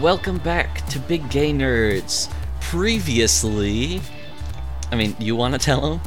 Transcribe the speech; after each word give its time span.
Welcome 0.00 0.38
back 0.38 0.86
to 0.88 0.98
Big 0.98 1.30
Gay 1.30 1.52
Nerds. 1.52 2.30
Previously, 2.60 4.02
I 4.92 4.96
mean, 4.96 5.16
you 5.18 5.34
want 5.34 5.54
to 5.54 5.58
tell 5.58 5.80
them? 5.80 6.00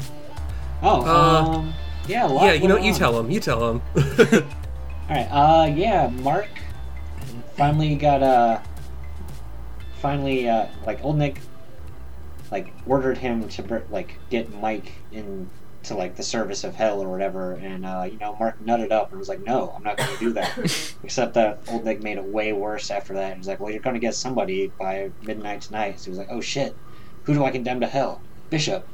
Oh, 0.84 1.02
Uh, 1.02 1.44
um, 1.58 1.74
yeah, 2.08 2.28
a 2.28 2.30
lot 2.30 2.46
Yeah, 2.46 2.54
you 2.54 2.68
know, 2.68 2.76
went 2.76 2.86
you 2.86 2.94
tell 2.94 3.20
him. 3.20 3.32
You 3.32 3.40
tell 3.40 3.68
him. 3.68 3.82
All 3.96 4.06
right, 5.10 5.28
uh, 5.32 5.74
yeah, 5.74 6.08
Mark 6.22 6.50
finally 7.56 7.96
got 7.96 8.22
uh, 8.22 8.60
finally 10.02 10.48
uh, 10.48 10.68
like 10.86 11.04
old 11.04 11.18
Nick, 11.18 11.40
like 12.52 12.72
ordered 12.86 13.18
him 13.18 13.50
to 13.50 13.82
like 13.90 14.20
get 14.30 14.54
Mike 14.62 14.92
into 15.82 15.96
like 15.96 16.16
the 16.16 16.24
service 16.24 16.64
of 16.64 16.76
hell 16.76 17.02
or 17.02 17.10
whatever, 17.10 17.54
and 17.54 17.86
uh, 17.86 18.08
you 18.10 18.18
know 18.18 18.36
Mark 18.40 18.64
nutted 18.64 18.92
up 18.92 19.12
and 19.12 19.20
was 19.20 19.30
like, 19.30 19.44
no, 19.46 19.74
I'm 19.76 19.84
not 19.84 19.98
going 19.98 20.12
to 20.12 20.20
do 20.20 20.34
that. 20.34 20.96
Except 21.04 21.34
that 21.36 21.62
old 21.70 21.86
Nick 21.86 22.02
made 22.02 22.18
it 22.18 22.24
way 22.24 22.54
worse 22.54 22.92
after 22.92 23.14
that. 23.14 23.34
He 23.34 23.38
was 23.38 23.48
like, 23.48 23.60
well, 23.60 23.72
you're 23.72 23.82
going 23.82 23.96
to 23.96 24.00
get 24.00 24.16
somebody 24.16 24.72
by 24.78 25.12
midnight 25.24 25.62
tonight. 25.62 26.00
So 26.00 26.06
he 26.06 26.10
was 26.12 26.20
like, 26.20 26.30
oh 26.32 26.42
shit, 26.42 26.76
who 27.24 27.34
do 27.34 27.44
I 27.46 27.52
condemn 27.52 27.80
to 27.80 27.88
hell? 27.88 28.22
Bishop. 28.50 28.88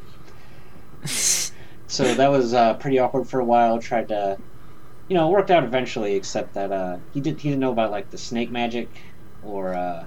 So 1.88 2.14
that 2.16 2.30
was 2.30 2.54
uh, 2.54 2.76
pretty 2.76 3.00
awkward 3.00 3.28
for 3.28 3.40
a 3.40 3.46
while. 3.46 3.80
Tried 3.80 4.08
to, 4.10 4.38
you 5.08 5.16
know, 5.16 5.30
it 5.30 5.32
worked 5.32 5.52
out 5.52 5.64
eventually. 5.64 6.16
Except 6.16 6.54
that 6.54 6.72
uh, 6.72 6.98
he 7.14 7.22
did 7.22 7.40
he 7.40 7.50
didn't 7.50 7.62
know 7.62 7.72
about 7.72 7.92
like 7.92 8.10
the 8.12 8.18
snake 8.18 8.52
magic, 8.52 8.90
or 9.44 9.74
uh, 9.74 10.06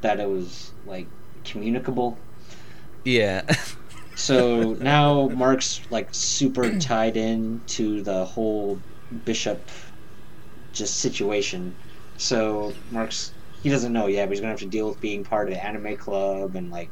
that 0.00 0.20
it 0.20 0.28
was 0.28 0.72
like 0.86 1.06
communicable. 1.44 2.18
Yeah. 3.04 3.42
So 4.22 4.74
now 4.74 5.26
Mark's 5.28 5.80
like 5.90 6.08
super 6.12 6.78
tied 6.78 7.16
in 7.16 7.60
to 7.68 8.02
the 8.02 8.24
whole 8.24 8.78
bishop 9.24 9.60
just 10.72 10.98
situation. 11.00 11.74
So 12.18 12.72
Mark's 12.92 13.32
he 13.64 13.68
doesn't 13.68 13.92
know 13.92 14.06
yet, 14.06 14.26
but 14.26 14.32
he's 14.32 14.40
gonna 14.40 14.52
have 14.52 14.60
to 14.60 14.66
deal 14.66 14.88
with 14.88 15.00
being 15.00 15.24
part 15.24 15.48
of 15.48 15.54
the 15.54 15.64
anime 15.64 15.96
club 15.96 16.54
and 16.54 16.70
like 16.70 16.88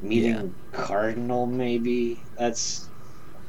meeting 0.00 0.54
Yeah. 0.72 0.80
Cardinal 0.84 1.44
maybe. 1.46 2.20
That's 2.38 2.88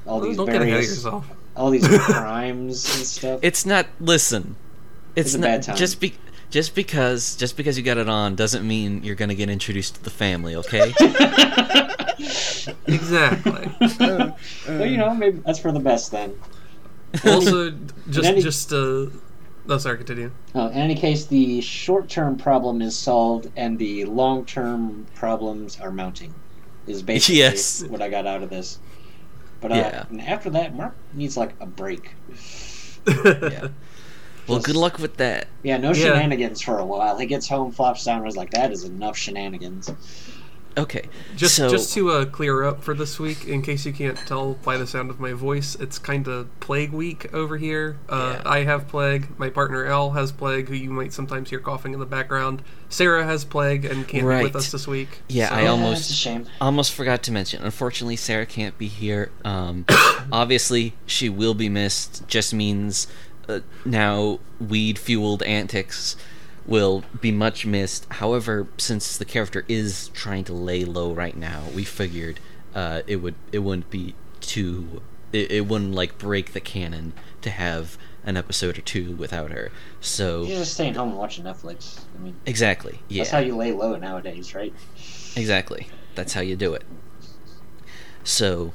all 0.05 0.19
these 0.19 0.35
Don't 0.35 0.45
get 0.47 0.55
ahead 0.55 0.63
of 0.63 0.67
various 0.73 0.89
yourself. 0.89 1.25
all 1.55 1.69
these 1.69 1.87
crimes 1.87 2.95
and 2.97 3.05
stuff. 3.05 3.39
it's 3.41 3.65
not. 3.65 3.87
Listen, 4.02 4.57
it's, 5.15 5.27
It's 5.30 5.35
a 5.35 5.37
not 5.39 5.45
bad 5.45 5.63
time. 5.63 5.75
just 5.77 6.02
be 6.02 6.13
just 6.49 6.75
because 6.75 7.37
just 7.37 7.55
because 7.55 7.77
you 7.77 7.83
got 7.85 7.97
it 7.97 8.09
on 8.09 8.35
doesn't 8.35 8.67
mean 8.67 9.02
you're 9.05 9.15
gonna 9.15 9.33
get 9.35 9.49
introduced 9.49 9.95
to 9.95 10.03
the 10.03 10.09
family. 10.09 10.57
Okay. 10.57 10.93
Exactly. 12.93 13.71
well, 13.99 14.85
you 14.85 14.97
know, 14.97 15.13
maybe 15.13 15.39
that's 15.45 15.59
for 15.59 15.71
the 15.71 15.79
best 15.79 16.11
then. 16.11 16.33
also, 17.25 17.71
just 18.09 18.25
any- 18.27 18.41
just 18.41 18.71
uh, 18.73 19.07
no, 19.65 19.77
sorry, 19.77 19.97
continue. 19.97 20.31
Uh, 20.55 20.69
in 20.73 20.77
any 20.79 20.95
case, 20.95 21.25
the 21.25 21.61
short-term 21.61 22.37
problem 22.37 22.81
is 22.81 22.97
solved, 22.97 23.49
and 23.55 23.77
the 23.77 24.05
long-term 24.05 25.05
problems 25.15 25.79
are 25.79 25.91
mounting. 25.91 26.33
Is 26.87 27.03
basically 27.03 27.37
Yes. 27.39 27.83
what 27.83 28.01
I 28.01 28.09
got 28.09 28.25
out 28.25 28.41
of 28.41 28.49
this. 28.49 28.79
But 29.61 29.71
uh, 29.71 29.75
Yeah. 29.75 30.05
and 30.09 30.21
after 30.21 30.49
that, 30.51 30.75
Mark 30.75 30.95
needs 31.13 31.37
like 31.37 31.53
a 31.59 31.65
break. 31.67 32.15
yeah. 33.07 33.67
Well, 34.47 34.57
Just- 34.57 34.65
good 34.65 34.75
luck 34.75 34.97
with 34.97 35.17
that. 35.17 35.47
Yeah, 35.61 35.77
no 35.77 35.89
Yeah. 35.89 36.13
shenanigans 36.13 36.61
for 36.61 36.79
a 36.79 36.85
while. 36.85 37.17
He 37.19 37.27
gets 37.27 37.47
home, 37.47 37.71
flops 37.71 38.03
down, 38.05 38.19
and 38.19 38.27
is 38.27 38.35
like, 38.37 38.49
"That 38.51 38.71
is 38.71 38.83
enough 38.85 39.15
shenanigans." 39.17 39.91
Okay. 40.77 41.09
Just 41.35 41.55
so, 41.55 41.67
just 41.69 41.93
to 41.95 42.09
uh, 42.11 42.25
clear 42.25 42.63
up 42.63 42.83
for 42.83 42.93
this 42.93 43.19
week, 43.19 43.45
in 43.47 43.61
case 43.61 43.85
you 43.85 43.91
can't 43.91 44.17
tell 44.17 44.53
by 44.63 44.77
the 44.77 44.87
sound 44.87 45.09
of 45.09 45.19
my 45.19 45.33
voice, 45.33 45.75
it's 45.75 45.99
kind 45.99 46.27
of 46.27 46.47
plague 46.59 46.91
week 46.91 47.33
over 47.33 47.57
here. 47.57 47.97
Uh, 48.07 48.35
Yeah. 48.37 48.49
I 48.49 48.63
have 48.63 48.87
plague. 48.87 49.27
My 49.37 49.49
partner 49.49 49.85
Al 49.85 50.11
has 50.11 50.31
plague, 50.31 50.69
who 50.69 50.75
you 50.75 50.89
might 50.89 51.11
sometimes 51.11 51.49
hear 51.49 51.59
coughing 51.59 51.93
in 51.93 51.99
the 51.99 52.05
background. 52.05 52.61
Sarah 52.87 53.25
has 53.25 53.43
plague 53.45 53.83
and 53.85 54.08
can't 54.08 54.23
be 54.27 54.43
with 54.43 54.55
us 54.55 54.71
this 54.71 54.87
week. 54.87 55.21
Yeah, 55.27 55.49
so- 55.49 55.55
I 55.55 55.65
almost- 55.67 56.02
it's 56.02 56.09
a 56.11 56.13
shame. 56.13 56.45
almost 56.61 56.93
forgot 56.93 57.23
to 57.23 57.31
mention. 57.31 57.61
Unfortunately, 57.63 58.15
Sarah 58.15 58.45
can't 58.45 58.77
be 58.77 58.87
here. 58.87 59.31
Um, 59.43 59.85
obviously, 60.31 60.93
she 61.05 61.29
will 61.29 61.53
be 61.55 61.67
missed. 61.69 62.27
Just 62.27 62.53
means 62.53 63.08
uh, 63.47 63.59
now 63.85 64.39
weed 64.59 64.97
fueled 64.99 65.41
antics 65.43 66.15
will 66.69 67.03
be 67.19 67.31
much 67.31 67.65
missed. 67.65 68.05
However, 68.13 68.67
since 68.77 69.17
the 69.17 69.25
character 69.25 69.65
is 69.67 70.09
trying 70.09 70.43
to 70.45 70.53
lay 70.53 70.85
low 70.85 71.11
right 71.11 71.35
now, 71.35 71.63
we 71.75 71.83
figured 71.83 72.39
uh, 72.73 73.02
it 73.07 73.17
would 73.17 73.35
it 73.52 73.59
wouldn't 73.59 73.89
be 73.89 74.15
too 74.39 75.02
it, 75.33 75.52
it 75.52 75.67
wouldn't 75.67 75.93
like 75.93 76.17
break 76.17 76.53
the 76.53 76.61
canon 76.61 77.13
to 77.41 77.49
have 77.49 77.97
an 78.23 78.37
episode 78.37 78.77
or 78.77 78.81
two 78.81 79.15
without 79.15 79.52
her. 79.52 79.71
So 79.99 80.43
You're 80.43 80.59
just 80.59 80.73
staying 80.73 80.93
home 80.93 81.09
and 81.09 81.17
watching 81.17 81.45
Netflix. 81.45 82.02
I 82.15 82.21
mean, 82.21 82.35
exactly, 82.45 82.99
yeah. 83.08 83.23
that's 83.23 83.31
how 83.31 83.39
you 83.39 83.55
lay 83.55 83.71
low 83.71 83.95
nowadays, 83.95 84.53
right? 84.53 84.73
Exactly. 85.35 85.87
That's 86.15 86.33
how 86.33 86.41
you 86.41 86.55
do 86.55 86.73
it. 86.73 86.83
So, 88.23 88.73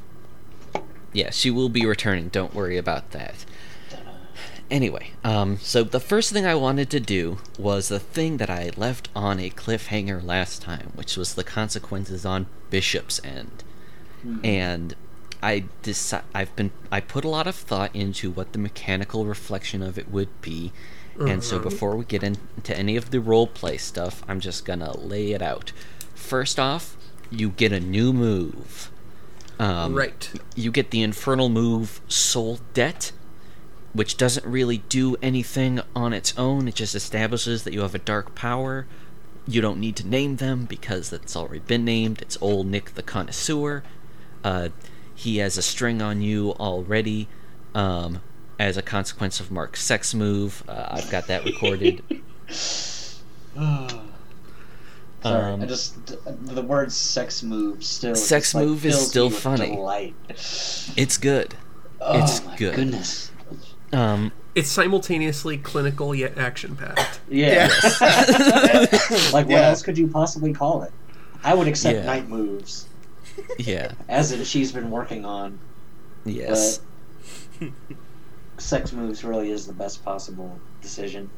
yeah, 1.13 1.31
she 1.31 1.51
will 1.51 1.69
be 1.69 1.85
returning. 1.85 2.29
Don't 2.29 2.55
worry 2.55 2.79
about 2.79 3.11
that. 3.11 3.45
Anyway, 4.71 5.11
um, 5.23 5.59
so 5.59 5.85
the 5.85 6.01
first 6.01 6.33
thing 6.33 6.47
I 6.47 6.55
wanted 6.55 6.89
to 6.91 7.01
do 7.01 7.39
was 7.59 7.89
the 7.89 8.01
thing 8.01 8.39
that 8.39 8.49
I 8.51 8.71
left 8.77 9.09
on 9.15 9.39
a 9.39 9.51
cliffhanger 9.51 10.25
last 10.25 10.63
time, 10.63 10.93
which 10.95 11.17
was 11.17 11.35
the 11.35 11.45
consequences 11.45 12.25
on 12.25 12.47
Bishop's 12.71 13.21
end. 13.23 13.63
And 14.43 14.95
I 15.43 15.65
deci- 15.83 16.23
I've 16.35 16.57
been 16.57 16.71
I 16.91 17.01
put 17.01 17.27
a 17.27 17.29
lot 17.29 17.47
of 17.47 17.55
thought 17.55 17.95
into 17.95 18.31
what 18.31 18.53
the 18.55 18.59
mechanical 18.59 19.27
reflection 19.27 19.83
of 19.83 19.99
it 19.99 20.11
would 20.11 20.41
be. 20.41 20.73
And 21.21 21.45
so 21.45 21.59
Mhm. 21.59 21.63
before 21.63 21.95
we 21.95 22.07
get 22.07 22.23
into 22.23 22.75
any 22.77 22.97
of 22.97 23.11
the 23.11 23.21
role 23.21 23.47
play 23.47 23.77
stuff, 23.77 24.23
I'm 24.27 24.41
just 24.41 24.65
gonna 24.65 24.97
lay 24.99 25.33
it 25.33 25.43
out. 25.43 25.73
First 26.15 26.59
off, 26.59 26.97
you 27.31 27.51
get 27.51 27.71
a 27.71 27.81
new 27.81 28.15
move. 28.15 28.91
Um, 29.59 29.95
right. 29.95 30.31
you 30.57 30.73
get 30.73 30.91
the 30.91 31.03
infernal 31.03 31.49
move 31.49 32.01
Soul 32.09 32.59
Debt, 32.73 33.13
which 33.95 34.19
doesn't 34.19 34.45
really 34.45 34.79
do 34.91 35.17
anything 35.23 35.81
on 35.97 36.13
its 36.13 36.35
own. 36.37 36.69
It 36.69 36.75
just 36.75 36.95
establishes 36.95 37.65
that 37.65 37.73
you 37.73 37.81
have 37.81 37.95
a 37.95 37.99
dark 37.99 38.35
power. 38.35 38.87
You 39.47 39.61
don't 39.61 39.81
need 39.81 39.97
to 39.97 40.07
name 40.07 40.37
them 40.37 40.65
because 40.67 41.11
that's 41.11 41.37
already 41.37 41.61
been 41.61 41.85
named. 41.85 42.21
It's 42.21 42.37
old 42.41 42.67
Nick 42.67 42.95
the 42.95 43.03
Connoisseur. 43.03 43.83
Uh, 44.43 44.69
he 45.15 45.39
has 45.39 45.57
a 45.57 45.63
string 45.63 46.03
on 46.03 46.23
you 46.23 46.51
already 46.53 47.29
um, 47.75 48.21
as 48.59 48.77
a 48.77 48.83
consequence 48.83 49.41
of 49.41 49.51
Mark's 49.51 49.83
sex 49.83 50.15
move. 50.15 50.63
Uh, 50.69 50.89
I've 50.91 51.11
got 51.11 51.27
that 51.29 51.45
recorded. 51.45 52.03
Sorry, 52.49 54.01
Um, 55.25 55.63
I 55.63 55.67
just 55.67 55.95
the 56.45 56.63
word 56.63 56.93
"sex 56.93 57.43
move" 57.43 57.83
still. 57.83 58.15
Sex 58.15 58.49
just, 58.49 58.55
like, 58.55 58.67
move 58.67 58.85
is 58.85 59.09
still 59.09 59.31
funny. 59.31 59.77
Delight. 59.77 60.15
It's 60.29 61.17
good. 61.17 61.55
Oh 62.01 62.23
It's 62.23 62.45
my 62.45 62.57
good. 62.57 62.75
goodness. 62.75 63.31
Um, 63.95 64.33
It's 64.55 64.69
simultaneously 64.71 65.59
clinical 65.59 66.15
yet 66.15 66.39
action 66.39 66.77
packed. 66.77 67.21
Yeah. 67.29 67.69
like 69.33 69.47
what 69.47 69.49
Yeah. 69.51 69.69
else 69.69 69.83
could 69.83 69.97
you 69.99 70.09
possibly 70.09 70.53
call 70.53 70.83
it? 70.83 70.93
I 71.43 71.55
would 71.55 71.69
accept 71.69 71.97
Yeah. 71.99 72.05
night 72.07 72.29
moves, 72.29 72.89
yeah. 73.59 73.93
as 74.09 74.33
in 74.33 74.43
she's 74.45 74.73
been 74.73 74.91
working 74.91 75.25
on. 75.25 75.59
Yes. 76.25 76.81
Sex 78.59 78.93
moves 78.93 79.25
really 79.25 79.51
is 79.51 79.67
the 79.67 79.73
best 79.73 80.05
possible 80.05 80.59
decision. 80.81 81.29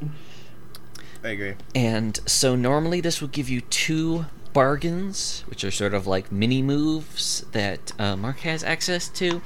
I 1.25 1.29
agree. 1.31 1.55
And 1.75 2.19
so 2.27 2.55
normally 2.55 3.01
this 3.01 3.21
would 3.21 3.33
give 3.33 3.49
you 3.49 3.63
two 3.63 4.27
bargains, 4.53 5.43
which 5.49 5.65
are 5.65 5.71
sort 5.71 5.93
of 5.95 6.07
like 6.07 6.31
mini 6.31 6.63
moves 6.63 7.45
that 7.53 7.93
uh, 7.99 8.17
Mark 8.17 8.41
has 8.41 8.63
access 8.63 9.09
to. 9.09 9.41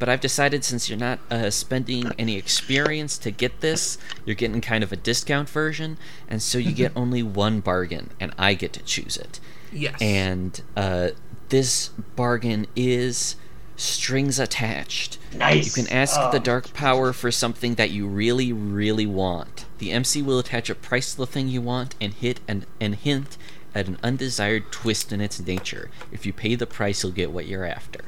But 0.00 0.08
I've 0.08 0.20
decided 0.20 0.64
since 0.64 0.88
you're 0.88 0.98
not 0.98 1.20
uh, 1.30 1.50
spending 1.50 2.10
any 2.18 2.36
experience 2.36 3.16
to 3.18 3.30
get 3.30 3.60
this, 3.60 3.98
you're 4.24 4.34
getting 4.34 4.60
kind 4.60 4.82
of 4.82 4.90
a 4.92 4.96
discount 4.96 5.48
version, 5.48 5.98
and 6.28 6.42
so 6.42 6.58
you 6.58 6.72
get 6.72 6.90
only 6.96 7.22
one 7.22 7.60
bargain, 7.60 8.10
and 8.18 8.32
I 8.36 8.54
get 8.54 8.72
to 8.72 8.82
choose 8.82 9.16
it. 9.16 9.38
Yes. 9.72 10.00
And 10.02 10.60
uh, 10.76 11.10
this 11.50 11.88
bargain 12.16 12.66
is 12.74 13.36
strings 13.76 14.38
attached. 14.38 15.18
Nice. 15.34 15.64
You 15.76 15.84
can 15.84 15.92
ask 15.92 16.16
Oh. 16.18 16.30
the 16.32 16.40
Dark 16.40 16.72
Power 16.74 17.12
for 17.12 17.30
something 17.30 17.74
that 17.76 17.90
you 17.90 18.06
really, 18.06 18.52
really 18.52 19.06
want. 19.06 19.66
The 19.78 19.92
MC 19.92 20.22
will 20.22 20.38
attach 20.38 20.68
a 20.70 20.74
price 20.74 21.12
to 21.12 21.18
the 21.18 21.26
thing 21.26 21.48
you 21.48 21.60
want 21.62 21.94
and 22.00 22.12
hit 22.14 22.40
and, 22.48 22.66
and 22.80 22.94
hint 22.94 23.36
at 23.74 23.86
an 23.86 23.98
undesired 24.02 24.72
twist 24.72 25.12
in 25.12 25.20
its 25.20 25.40
nature. 25.40 25.90
If 26.10 26.26
you 26.26 26.32
pay 26.32 26.56
the 26.56 26.66
price, 26.66 27.02
you'll 27.02 27.12
get 27.12 27.30
what 27.32 27.46
you're 27.46 27.64
after. 27.64 28.00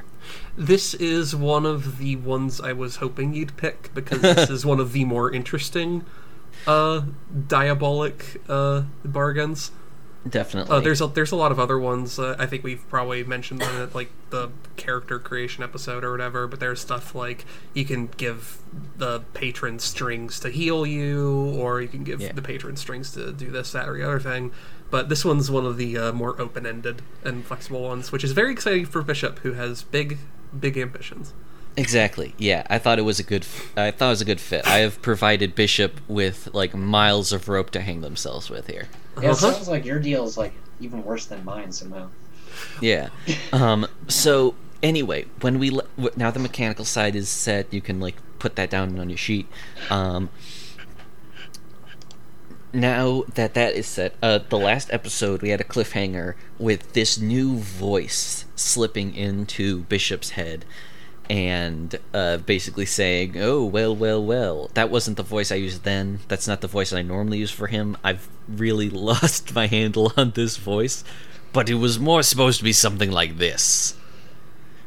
This 0.57 0.93
is 0.93 1.35
one 1.35 1.65
of 1.65 1.97
the 1.97 2.15
ones 2.15 2.61
I 2.61 2.73
was 2.73 2.97
hoping 2.97 3.33
you'd 3.33 3.57
pick 3.57 3.93
because 3.93 4.21
this 4.21 4.49
is 4.49 4.65
one 4.65 4.79
of 4.79 4.93
the 4.93 5.05
more 5.05 5.31
interesting 5.31 6.05
uh 6.67 7.01
diabolic 7.47 8.41
uh 8.47 8.83
bargains. 9.03 9.71
Definitely. 10.27 10.75
Uh, 10.75 10.79
there's 10.79 11.01
a, 11.01 11.07
there's 11.07 11.31
a 11.31 11.35
lot 11.35 11.51
of 11.51 11.59
other 11.59 11.77
ones. 11.79 12.17
Uh, 12.19 12.35
I 12.39 12.45
think 12.45 12.63
we've 12.63 12.87
probably 12.89 13.23
mentioned 13.23 13.61
them 13.61 13.89
like 13.93 14.09
the 14.29 14.49
character 14.77 15.19
creation 15.19 15.63
episode 15.63 16.03
or 16.03 16.11
whatever. 16.11 16.47
But 16.47 16.59
there's 16.59 16.79
stuff 16.81 17.13
like 17.15 17.45
you 17.73 17.85
can 17.85 18.07
give 18.07 18.59
the 18.97 19.21
patron 19.33 19.79
strings 19.79 20.39
to 20.41 20.49
heal 20.49 20.85
you, 20.85 21.55
or 21.57 21.81
you 21.81 21.87
can 21.87 22.03
give 22.03 22.21
Yeah. 22.21 22.31
the 22.33 22.41
patron 22.41 22.75
strings 22.75 23.11
to 23.13 23.31
do 23.31 23.51
this, 23.51 23.71
that, 23.73 23.87
or 23.89 23.97
the 23.97 24.03
other 24.03 24.19
thing. 24.19 24.51
But 24.89 25.09
this 25.09 25.25
one's 25.25 25.49
one 25.49 25.65
of 25.65 25.77
the 25.77 25.97
uh, 25.97 26.11
more 26.13 26.39
open-ended 26.39 27.01
and 27.23 27.43
flexible 27.45 27.81
ones, 27.83 28.11
which 28.11 28.23
is 28.23 28.31
very 28.31 28.51
exciting 28.51 28.85
for 28.85 29.01
Bishop, 29.01 29.39
who 29.39 29.53
has 29.53 29.81
big, 29.83 30.19
big 30.57 30.77
ambitions. 30.77 31.33
Exactly. 31.75 32.35
Yeah, 32.37 32.67
I 32.69 32.77
thought 32.77 32.99
it 32.99 33.01
was 33.01 33.19
a 33.19 33.23
good. 33.23 33.41
f- 33.41 33.75
I 33.75 33.89
thought 33.89 34.05
it 34.05 34.09
was 34.09 34.21
a 34.21 34.25
good 34.25 34.39
fit. 34.39 34.67
I 34.67 34.77
have 34.79 35.01
provided 35.01 35.55
Bishop 35.55 35.99
with 36.07 36.47
like 36.53 36.75
miles 36.75 37.33
of 37.33 37.49
rope 37.49 37.71
to 37.71 37.81
hang 37.81 38.01
themselves 38.01 38.51
with 38.51 38.67
here. 38.67 38.87
Yeah, 39.17 39.29
it 39.29 39.31
Uh-huh. 39.31 39.51
sounds 39.53 39.67
like 39.67 39.85
your 39.85 39.99
deal 39.99 40.25
is 40.25 40.37
like 40.37 40.53
even 40.79 41.03
worse 41.03 41.25
than 41.25 41.43
mine 41.45 41.71
somehow. 41.71 42.07
Yeah. 42.81 43.09
Um. 43.53 43.87
So 44.07 44.55
anyway, 44.81 45.25
when 45.41 45.59
we 45.59 45.69
le- 45.69 45.85
now 46.15 46.31
the 46.31 46.39
mechanical 46.39 46.85
side 46.85 47.15
is 47.15 47.29
set, 47.29 47.71
you 47.73 47.81
can 47.81 47.99
like 47.99 48.15
put 48.39 48.55
that 48.55 48.69
down 48.69 48.99
on 48.99 49.09
your 49.09 49.17
sheet. 49.17 49.47
Um. 49.89 50.29
Now 52.75 53.23
that 53.35 53.53
that 53.53 53.75
is 53.75 53.85
set, 53.85 54.15
uh, 54.23 54.39
the 54.49 54.57
last 54.57 54.91
episode 54.91 55.43
we 55.43 55.49
had 55.49 55.61
a 55.61 55.63
cliffhanger 55.63 56.33
with 56.57 56.93
this 56.93 57.19
new 57.19 57.57
voice 57.57 58.45
slipping 58.55 59.13
into 59.15 59.81
Bishop's 59.83 60.31
head, 60.31 60.65
and 61.29 61.95
uh, 62.13 62.37
basically 62.37 62.85
saying, 62.85 63.35
"Oh 63.37 63.63
well, 63.65 63.95
well, 63.95 64.23
well." 64.23 64.69
That 64.73 64.89
wasn't 64.89 65.17
the 65.17 65.23
voice 65.23 65.51
I 65.51 65.55
used 65.55 65.83
then. 65.83 66.19
That's 66.27 66.47
not 66.47 66.61
the 66.61 66.67
voice 66.67 66.91
I 66.93 67.01
normally 67.01 67.39
use 67.39 67.51
for 67.51 67.67
him. 67.67 67.97
I've 68.03 68.27
really 68.47 68.89
lost 69.09 69.53
my 69.55 69.67
handle 69.67 70.11
on 70.17 70.31
this 70.31 70.57
voice, 70.57 71.03
but 71.53 71.69
it 71.69 71.75
was 71.75 71.99
more 71.99 72.23
supposed 72.23 72.57
to 72.59 72.63
be 72.63 72.73
something 72.73 73.11
like 73.11 73.37
this. 73.37 73.95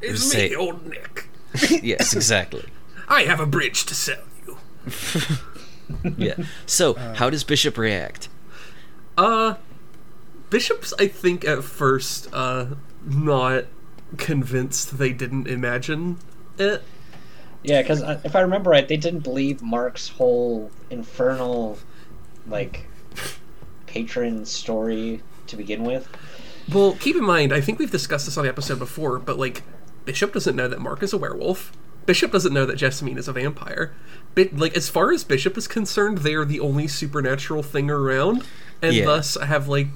It's 0.03 0.31
Say- 0.31 0.50
me, 0.50 0.56
old 0.56 0.87
Nick. 0.87 1.29
Yes, 1.83 2.15
exactly. 2.15 2.65
I 3.09 3.23
have 3.23 3.41
a 3.41 3.47
bridge 3.47 3.87
to 3.87 3.94
sell 3.94 4.25
you. 4.47 4.59
Yeah. 6.19 6.35
So, 6.67 6.94
how 6.94 7.31
does 7.31 7.44
Bishop 7.44 7.79
react? 7.79 8.29
Uh, 9.17 9.55
Bishop's, 10.50 10.93
I 10.99 11.06
think, 11.06 11.44
at 11.44 11.62
first, 11.62 12.29
uh, 12.32 12.67
not 13.05 13.67
convinced 14.17 14.99
they 14.99 15.13
didn't 15.13 15.47
imagine 15.47 16.19
it. 16.59 16.83
Yeah, 17.63 17.83
because 17.83 18.01
if 18.25 18.37
I 18.37 18.41
remember 18.41 18.71
right, 18.71 18.87
they 18.87 18.97
didn't 18.97 19.21
believe 19.21 19.63
Mark's 19.63 20.09
whole 20.09 20.71
infernal, 20.91 21.79
like, 22.47 22.87
patron 23.87 24.45
story 24.47 25.23
to 25.49 25.57
begin 25.57 25.83
with. 25.83 26.09
Well, 26.73 26.97
keep 27.01 27.17
in 27.17 27.25
mind, 27.25 27.53
I 27.53 27.61
think 27.61 27.79
we've 27.79 27.91
discussed 27.91 28.27
this 28.27 28.37
on 28.37 28.45
the 28.45 28.51
episode 28.51 28.79
before, 28.79 29.19
but, 29.19 29.39
like, 29.39 29.63
Bishop 30.05 30.33
doesn't 30.33 30.55
know 30.55 30.69
that 30.69 30.81
Mark 30.81 31.03
is 31.03 31.13
a 31.13 31.19
werewolf. 31.19 31.73
Bishop 32.07 32.31
doesn't 32.31 32.53
know 32.53 32.67
that 32.67 32.77
Jessamine 32.77 33.19
is 33.19 33.27
a 33.27 33.33
vampire. 33.33 33.93
But, 34.37 34.57
like, 34.57 34.77
as 34.77 34.89
far 34.89 35.13
as 35.13 35.25
Bishop 35.25 35.57
is 35.57 35.67
concerned, 35.67 36.19
they 36.19 36.35
are 36.35 36.45
the 36.45 36.61
only 36.61 36.87
supernatural 36.87 37.63
thing 37.65 37.91
around, 37.91 38.45
and 38.81 38.95
Yeah. 38.95 39.07
thus 39.07 39.37
have, 39.41 39.67
like, 39.67 39.89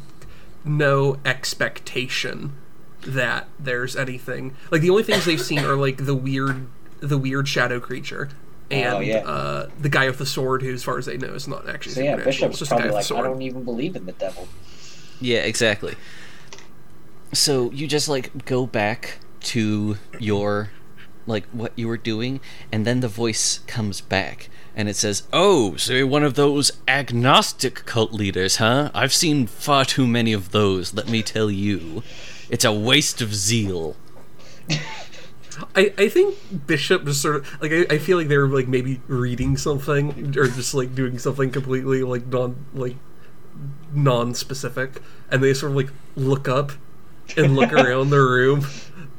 no 0.65 1.19
expectation 1.25 2.53
that 3.03 3.49
there's 3.59 3.97
anything. 3.97 4.55
Like, 4.71 4.81
the 4.83 4.91
only 4.91 5.03
things 5.03 5.25
they've 5.25 5.41
seen 5.41 5.61
are, 5.61 5.77
like, 5.77 6.05
the 6.05 6.15
weird, 6.15 6.67
the 7.01 7.19
weird 7.19 7.49
shadow 7.49 7.81
creature. 7.81 8.29
And 8.71 8.95
Oh, 8.95 9.01
yeah. 9.01 9.19
uh, 9.27 9.69
the 9.81 9.89
guy 9.89 10.07
with 10.07 10.19
the 10.19 10.27
sword, 10.27 10.63
who, 10.63 10.73
as 10.73 10.85
far 10.85 10.97
as 10.99 11.07
they 11.07 11.17
know, 11.17 11.35
is 11.35 11.49
not 11.49 11.69
actually 11.69 11.95
So 11.95 12.01
yeah, 12.03 12.13
supernatural. 12.17 12.49
Bishop's 12.51 12.59
just 12.61 12.69
probably 12.71 12.87
with 12.91 13.11
a 13.11 13.15
like, 13.15 13.25
I 13.25 13.29
don't 13.29 13.43
even 13.43 13.65
believe 13.65 13.97
in 13.97 14.07
the 14.07 14.13
devil. 14.13 14.47
Yeah, 15.21 15.41
exactly. 15.41 15.97
So 17.33 17.71
you 17.73 17.87
just 17.87 18.09
like 18.09 18.45
go 18.45 18.67
back 18.67 19.19
to 19.41 19.97
your 20.19 20.71
like 21.27 21.47
what 21.53 21.73
you 21.77 21.87
were 21.87 21.97
doing 21.97 22.41
and 22.73 22.85
then 22.87 23.01
the 23.01 23.09
voice 23.09 23.59
comes 23.67 24.01
back 24.01 24.49
and 24.75 24.89
it 24.89 24.97
says, 24.97 25.25
"Oh, 25.33 25.77
so 25.77 25.93
you're 25.93 26.07
one 26.07 26.25
of 26.25 26.35
those 26.35 26.73
agnostic 26.89 27.85
cult 27.87 28.13
leaders, 28.13 28.57
huh? 28.57 28.91
I've 28.95 29.13
seen 29.13 29.47
far 29.47 29.85
too 29.85 30.07
many 30.07 30.33
of 30.33 30.51
those, 30.53 30.95
let 30.95 31.09
me 31.09 31.23
tell 31.23 31.51
you. 31.51 32.03
It's 32.51 32.65
a 32.65 32.73
waste 32.73 33.21
of 33.23 33.35
zeal." 33.35 33.97
I, 35.77 35.93
I 35.99 36.09
think 36.09 36.37
Bishop 36.67 37.05
just 37.05 37.23
sort 37.23 37.37
of 37.37 37.63
like 37.63 37.73
I, 37.73 37.95
I 37.95 37.99
feel 37.99 38.17
like 38.19 38.29
they 38.29 38.39
were 38.39 38.49
like 38.49 38.69
maybe 38.69 39.01
reading 39.09 39.57
something 39.57 40.37
or 40.37 40.47
just 40.47 40.75
like 40.75 40.95
doing 40.95 41.19
something 41.19 41.51
completely 41.51 42.03
like 42.03 42.27
non 42.27 42.65
like 42.75 42.97
non 43.93 44.35
specific 44.35 45.01
and 45.31 45.43
they 45.43 45.55
sort 45.55 45.73
of 45.73 45.77
like 45.77 45.91
look 46.17 46.49
up 46.49 46.73
and 47.37 47.57
look 47.57 47.73
around 47.75 48.11
the 48.11 48.21
room 48.21 48.67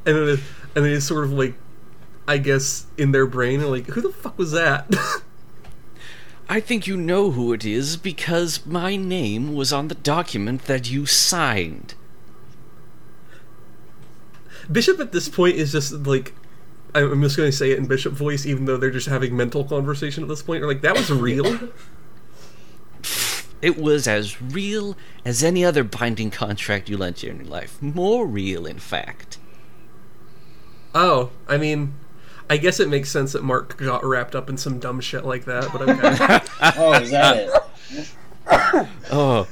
and 0.06 0.16
then 0.16 0.30
it, 0.30 0.40
and 0.76 0.86
they 0.86 1.00
sort 1.00 1.26
of 1.26 1.32
like 1.32 1.56
I 2.28 2.38
guess 2.38 2.86
in 2.98 3.12
their 3.12 3.28
brain 3.28 3.62
are 3.62 3.68
like 3.68 3.88
who 3.88 4.02
the 4.02 4.12
fuck 4.12 4.38
was 4.38 4.52
that? 4.52 4.94
I 6.50 6.60
think 6.60 6.86
you 6.86 6.98
know 6.98 7.32
who 7.32 7.54
it 7.54 7.64
is 7.64 7.96
because 7.96 8.66
my 8.66 8.98
name 8.98 9.56
was 9.56 9.72
on 9.72 9.88
the 9.88 9.96
document 9.96 10.66
that 10.66 10.92
you 10.92 11.06
signed. 11.06 11.94
Bishop 14.70 15.00
at 15.00 15.12
this 15.12 15.30
point 15.30 15.56
is 15.56 15.72
just 15.72 15.94
like 15.94 16.34
I- 16.94 17.02
I'm 17.04 17.22
just 17.22 17.38
going 17.38 17.50
to 17.50 17.56
say 17.56 17.72
it 17.72 17.78
in 17.78 17.86
Bishop 17.88 18.14
voice 18.14 18.46
even 18.46 18.66
though 18.66 18.76
they're 18.78 18.92
just 18.92 19.08
having 19.08 19.36
mental 19.38 19.64
conversation 19.64 20.24
at 20.24 20.30
this 20.30 20.42
point. 20.44 20.62
They're 20.62 20.68
like 20.68 20.82
that 20.82 20.96
was 20.98 21.10
real. 21.12 21.70
It 23.62 23.78
was 23.78 24.08
as 24.08 24.42
real 24.42 24.98
as 25.24 25.44
any 25.44 25.64
other 25.64 25.84
binding 25.84 26.32
contract 26.32 26.90
you 26.90 26.98
lent 26.98 27.22
you 27.22 27.30
in 27.30 27.38
your 27.38 27.46
life. 27.46 27.80
More 27.82 28.26
real, 28.26 28.66
in 28.66 28.80
fact. 28.80 29.38
Oh, 30.96 31.30
I 31.48 31.58
mean, 31.58 31.94
I 32.50 32.58
guess 32.58 32.80
it 32.80 32.90
makes 32.90 33.12
sense 33.12 33.34
that 33.34 33.44
Mark 33.44 33.78
got 33.78 34.04
wrapped 34.04 34.36
up 34.36 34.50
in 34.50 34.58
some 34.58 34.80
dumb 34.80 35.00
shit 35.00 35.26
like 35.26 35.46
that, 35.46 35.72
but 35.72 35.82
okay. 35.84 36.40
Oh, 36.78 36.94
is 36.94 37.12
that 37.12 37.64
it? 37.92 38.08
Oh, 39.12 39.48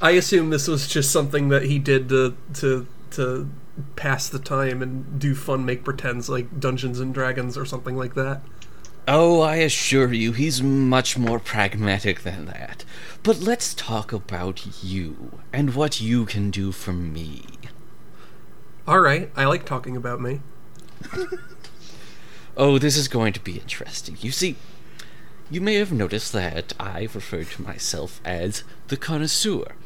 I 0.00 0.12
assume 0.12 0.50
this 0.50 0.66
was 0.66 0.88
just 0.88 1.10
something 1.10 1.50
that 1.50 1.64
he 1.64 1.78
did 1.78 2.08
to 2.08 2.34
to 2.54 2.86
to 3.12 3.48
pass 3.96 4.28
the 4.28 4.38
time 4.38 4.82
and 4.82 5.18
do 5.18 5.34
fun 5.34 5.64
make 5.64 5.84
pretends 5.84 6.28
like 6.28 6.60
Dungeons 6.60 7.00
and 7.00 7.12
Dragons 7.14 7.56
or 7.56 7.64
something 7.64 7.96
like 7.96 8.14
that. 8.14 8.42
oh, 9.06 9.40
I 9.40 9.56
assure 9.56 10.12
you, 10.12 10.32
he's 10.32 10.62
much 10.62 11.16
more 11.16 11.38
pragmatic 11.38 12.22
than 12.22 12.44
that. 12.46 12.84
But 13.22 13.40
let's 13.40 13.72
talk 13.74 14.12
about 14.12 14.84
you 14.84 15.40
and 15.52 15.74
what 15.74 16.00
you 16.00 16.26
can 16.26 16.50
do 16.50 16.72
for 16.72 16.92
me. 16.92 17.44
All 18.86 19.00
right, 19.00 19.30
I 19.36 19.44
like 19.46 19.64
talking 19.64 19.96
about 19.96 20.20
me. 20.20 20.40
Oh, 22.56 22.76
this 22.76 22.96
is 22.96 23.06
going 23.06 23.32
to 23.34 23.40
be 23.40 23.52
interesting. 23.58 24.16
You 24.20 24.32
see, 24.32 24.56
you 25.48 25.60
may 25.60 25.74
have 25.74 25.92
noticed 25.92 26.32
that 26.32 26.72
I've 26.80 27.14
referred 27.14 27.50
to 27.52 27.62
myself 27.62 28.20
as 28.24 28.64
the 28.88 28.96
connoisseur. 28.96 29.76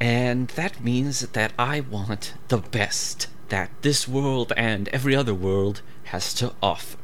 And 0.00 0.48
that 0.48 0.82
means 0.82 1.20
that 1.20 1.52
I 1.58 1.80
want 1.80 2.34
the 2.48 2.58
best 2.58 3.28
that 3.50 3.70
this 3.82 4.08
world 4.08 4.52
and 4.56 4.88
every 4.88 5.14
other 5.14 5.34
world 5.34 5.82
has 6.04 6.32
to 6.34 6.54
offer. 6.62 6.98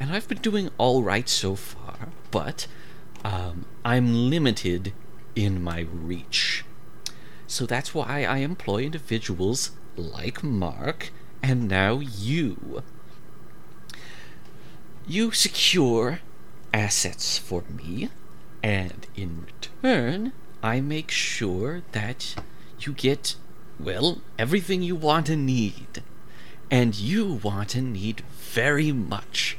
And 0.00 0.10
I've 0.10 0.28
been 0.28 0.38
doing 0.38 0.70
all 0.78 1.02
right 1.02 1.28
so 1.28 1.54
far, 1.54 2.08
but 2.30 2.66
um, 3.24 3.66
I'm 3.84 4.30
limited 4.30 4.92
in 5.36 5.62
my 5.62 5.80
reach. 5.80 6.64
So 7.46 7.66
that's 7.66 7.94
why 7.94 8.24
I 8.24 8.38
employ 8.38 8.84
individuals 8.84 9.72
like 9.96 10.42
Mark 10.42 11.10
and 11.42 11.68
now 11.68 11.98
you. 11.98 12.82
You 15.06 15.32
secure 15.32 16.20
assets 16.72 17.36
for 17.36 17.64
me, 17.68 18.08
and 18.62 19.06
in 19.14 19.44
return, 19.44 20.32
I 20.62 20.80
make 20.80 21.10
sure 21.10 21.82
that 21.92 22.34
you 22.78 22.92
get, 22.92 23.36
well, 23.80 24.22
everything 24.38 24.82
you 24.82 24.94
want 24.94 25.28
and 25.28 25.44
need. 25.44 26.02
And 26.70 26.94
you 26.94 27.40
want 27.42 27.74
and 27.74 27.92
need 27.92 28.22
very 28.30 28.92
much. 28.92 29.58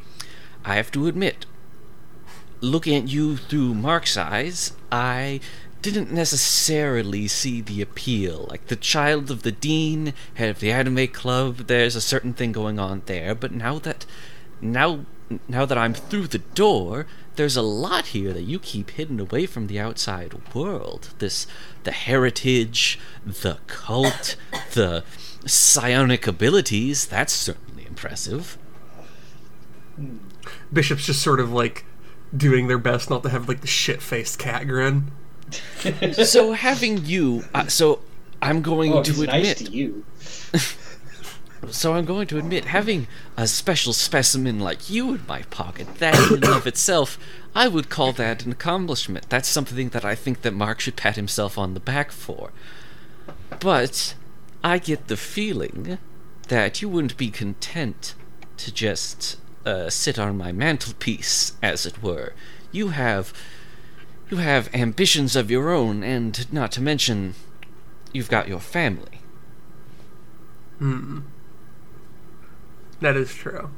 I 0.65 0.75
have 0.75 0.91
to 0.91 1.07
admit, 1.07 1.45
looking 2.61 2.95
at 2.95 3.09
you 3.09 3.37
through 3.37 3.73
Mark's 3.73 4.17
eyes, 4.17 4.71
I 4.91 5.41
didn't 5.81 6.13
necessarily 6.13 7.27
see 7.27 7.59
the 7.59 7.81
appeal. 7.81 8.47
Like 8.49 8.67
the 8.67 8.77
child 8.77 9.29
of 9.29 9.43
the 9.43 9.51
dean, 9.51 10.13
head 10.35 10.49
of 10.49 10.59
the 10.61 10.71
anime 10.71 11.07
club, 11.07 11.57
there's 11.67 11.97
a 11.97 12.01
certain 12.01 12.33
thing 12.33 12.53
going 12.53 12.79
on 12.79 13.01
there, 13.05 13.35
but 13.35 13.51
now 13.51 13.79
that 13.79 14.05
now 14.61 15.05
now 15.47 15.65
that 15.65 15.77
I'm 15.77 15.93
through 15.93 16.27
the 16.27 16.39
door, 16.39 17.05
there's 17.35 17.55
a 17.57 17.61
lot 17.61 18.07
here 18.07 18.33
that 18.33 18.43
you 18.43 18.59
keep 18.59 18.91
hidden 18.91 19.19
away 19.19 19.45
from 19.45 19.67
the 19.67 19.79
outside 19.79 20.33
world. 20.53 21.09
This 21.19 21.47
the 21.83 21.91
heritage, 21.91 22.99
the 23.25 23.57
cult, 23.67 24.35
the 24.73 25.03
psionic 25.45 26.27
abilities, 26.27 27.05
that's 27.05 27.33
certainly 27.33 27.85
impressive. 27.85 28.57
Bishop's 30.71 31.05
just 31.05 31.21
sort 31.21 31.39
of 31.39 31.51
like 31.51 31.85
doing 32.35 32.67
their 32.67 32.77
best 32.79 33.09
not 33.09 33.23
to 33.23 33.29
have 33.29 33.47
like 33.47 33.61
the 33.61 33.67
shit 33.67 34.01
faced 34.01 34.39
cat 34.39 34.67
grin. 34.67 35.11
so 36.23 36.53
having 36.53 37.05
you 37.05 37.43
uh, 37.53 37.67
so 37.67 37.99
I'm 38.41 38.61
going 38.63 38.91
Oh, 38.93 39.03
to 39.03 39.11
he's 39.11 39.21
admit. 39.21 39.43
nice 39.43 39.57
to 39.59 39.71
you. 39.71 40.05
So 41.69 41.93
I'm 41.93 42.05
going 42.05 42.27
to 42.27 42.37
admit, 42.37 42.65
having 42.65 43.07
a 43.37 43.47
special 43.47 43.93
specimen 43.93 44.59
like 44.59 44.89
you 44.89 45.15
in 45.15 45.25
my 45.27 45.43
pocket, 45.43 45.95
that 45.95 46.15
in 46.31 46.43
and 46.43 46.45
of 46.45 46.67
itself, 46.67 47.17
I 47.55 47.67
would 47.67 47.89
call 47.89 48.11
that 48.13 48.45
an 48.45 48.51
accomplishment. 48.51 49.29
That's 49.29 49.47
something 49.47 49.89
that 49.89 50.05
I 50.05 50.15
think 50.15 50.41
that 50.41 50.53
Mark 50.53 50.79
should 50.79 50.95
pat 50.95 51.15
himself 51.15 51.57
on 51.57 51.73
the 51.73 51.79
back 51.79 52.11
for. 52.11 52.51
But 53.59 54.15
I 54.63 54.77
get 54.77 55.07
the 55.07 55.17
feeling 55.17 55.97
that 56.47 56.81
you 56.81 56.89
wouldn't 56.89 57.17
be 57.17 57.29
content 57.29 58.15
to 58.57 58.73
just 58.73 59.37
uh, 59.65 59.89
sit 59.89 60.19
on 60.19 60.37
my 60.37 60.51
mantelpiece, 60.51 61.53
as 61.61 61.85
it 61.85 62.03
were. 62.03 62.33
You 62.71 62.89
have 62.89 63.33
you 64.29 64.37
have 64.37 64.73
ambitions 64.73 65.35
of 65.35 65.51
your 65.51 65.71
own, 65.71 66.03
and 66.03 66.51
not 66.51 66.71
to 66.73 66.81
mention, 66.81 67.35
you've 68.11 68.29
got 68.29 68.47
your 68.47 68.59
family. 68.59 69.21
Hmm. 70.79 71.19
That 73.03 73.15
is 73.15 73.33
true. 73.33 73.69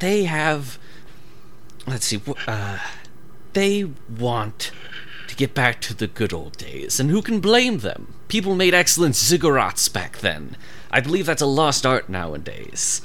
they 0.00 0.24
have 0.24 0.78
let's 1.86 2.06
see 2.06 2.18
wh- 2.18 2.48
uh, 2.48 2.78
they 3.52 3.84
want 3.84 4.72
to 5.28 5.36
get 5.36 5.54
back 5.54 5.80
to 5.82 5.94
the 5.94 6.06
good 6.06 6.32
old 6.32 6.56
days 6.56 6.98
and 6.98 7.10
who 7.10 7.20
can 7.22 7.38
blame 7.40 7.78
them 7.78 8.14
people 8.28 8.54
made 8.54 8.74
excellent 8.74 9.14
ziggurats 9.14 9.92
back 9.92 10.18
then 10.18 10.56
i 10.90 11.00
believe 11.00 11.26
that's 11.26 11.42
a 11.42 11.46
lost 11.46 11.84
art 11.86 12.08
nowadays 12.08 13.02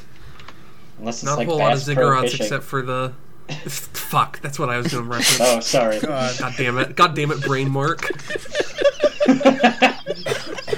Unless 1.00 1.16
it's 1.18 1.24
Not 1.26 1.38
like 1.38 1.48
a 1.48 1.52
whole 1.52 1.60
lot 1.60 1.74
of 1.74 1.80
Bass 1.86 1.90
ziggurats 1.90 2.22
Fishing. 2.22 2.46
except 2.46 2.64
for 2.64 2.82
the. 2.82 3.14
Fuck, 3.50 4.42
that's 4.42 4.58
what 4.58 4.70
I 4.70 4.78
was 4.78 4.88
doing 4.88 5.08
reference. 5.08 5.40
Oh, 5.40 5.60
sorry. 5.60 6.00
God. 6.00 6.38
God 6.40 6.54
damn 6.58 6.78
it. 6.78 6.96
God 6.96 7.16
damn 7.16 7.32
it, 7.32 7.42
brain 7.42 7.70
mark. 7.70 8.10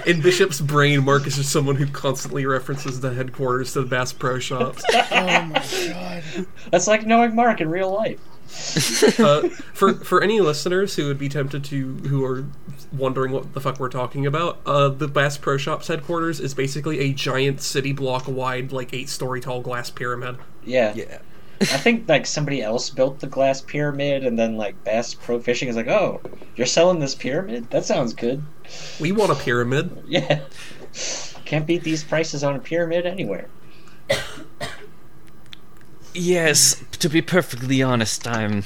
In 0.07 0.21
Bishop's 0.21 0.61
brain, 0.61 1.03
Mark 1.03 1.27
is 1.27 1.35
just 1.35 1.51
someone 1.51 1.75
who 1.75 1.85
constantly 1.85 2.45
references 2.45 3.01
the 3.01 3.13
headquarters 3.13 3.73
to 3.73 3.81
the 3.81 3.87
Bass 3.87 4.13
Pro 4.13 4.39
Shops. 4.39 4.83
Oh 5.11 5.41
my 5.43 5.63
god. 5.87 6.23
That's 6.71 6.87
like 6.87 7.05
knowing 7.05 7.35
Mark 7.35 7.59
in 7.61 7.69
real 7.69 7.91
life. 7.91 8.19
Uh, 9.19 9.49
for 9.73 9.93
for 9.95 10.23
any 10.23 10.39
listeners 10.39 10.95
who 10.95 11.07
would 11.07 11.17
be 11.17 11.27
tempted 11.27 11.63
to 11.65 11.95
who 12.07 12.23
are 12.23 12.45
wondering 12.93 13.33
what 13.33 13.53
the 13.53 13.59
fuck 13.59 13.79
we're 13.79 13.89
talking 13.89 14.25
about, 14.25 14.59
uh, 14.65 14.87
the 14.87 15.07
Bass 15.07 15.37
Pro 15.37 15.57
Shops 15.57 15.87
headquarters 15.87 16.39
is 16.39 16.53
basically 16.53 16.99
a 16.99 17.11
giant 17.11 17.61
city 17.61 17.91
block 17.91 18.27
wide, 18.27 18.71
like 18.71 18.93
eight 18.93 19.09
story 19.09 19.41
tall 19.41 19.61
glass 19.61 19.89
pyramid. 19.89 20.37
Yeah. 20.63 20.93
yeah 20.95 21.17
I 21.61 21.65
think 21.65 22.07
like 22.07 22.25
somebody 22.25 22.61
else 22.61 22.89
built 22.89 23.19
the 23.19 23.27
glass 23.27 23.61
pyramid, 23.61 24.25
and 24.25 24.37
then 24.37 24.57
like 24.57 24.83
Bass 24.83 25.13
Pro 25.13 25.39
Fishing 25.39 25.69
is 25.69 25.75
like, 25.75 25.87
oh, 25.87 26.21
you're 26.55 26.67
selling 26.67 26.99
this 26.99 27.15
pyramid? 27.15 27.69
That 27.71 27.85
sounds 27.85 28.13
good. 28.13 28.43
We 28.99 29.11
want 29.11 29.31
a 29.31 29.35
pyramid. 29.35 30.03
Yeah. 30.07 30.41
Can't 31.45 31.65
beat 31.67 31.83
these 31.83 32.03
prices 32.03 32.43
on 32.43 32.55
a 32.55 32.59
pyramid 32.59 33.05
anywhere. 33.05 33.47
yes 36.13 36.83
to 36.93 37.09
be 37.09 37.21
perfectly 37.21 37.83
honest 37.83 38.27
i'm 38.27 38.63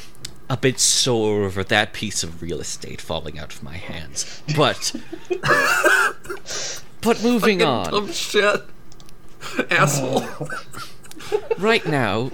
a 0.49 0.55
bit 0.55 0.79
sore 0.79 1.43
over 1.43 1.63
that 1.63 1.91
piece 1.93 2.23
of 2.23 2.41
real 2.41 2.61
estate 2.61 3.01
falling 3.01 3.37
out 3.39 3.53
of 3.53 3.61
my 3.63 3.75
hands 3.75 4.41
but 4.55 4.95
but 7.01 7.21
moving 7.23 7.61
on 7.61 7.91
Dumb 7.91 8.11
shit. 8.11 8.61
Asshole. 9.69 10.23
right 11.57 11.85
now, 11.85 12.31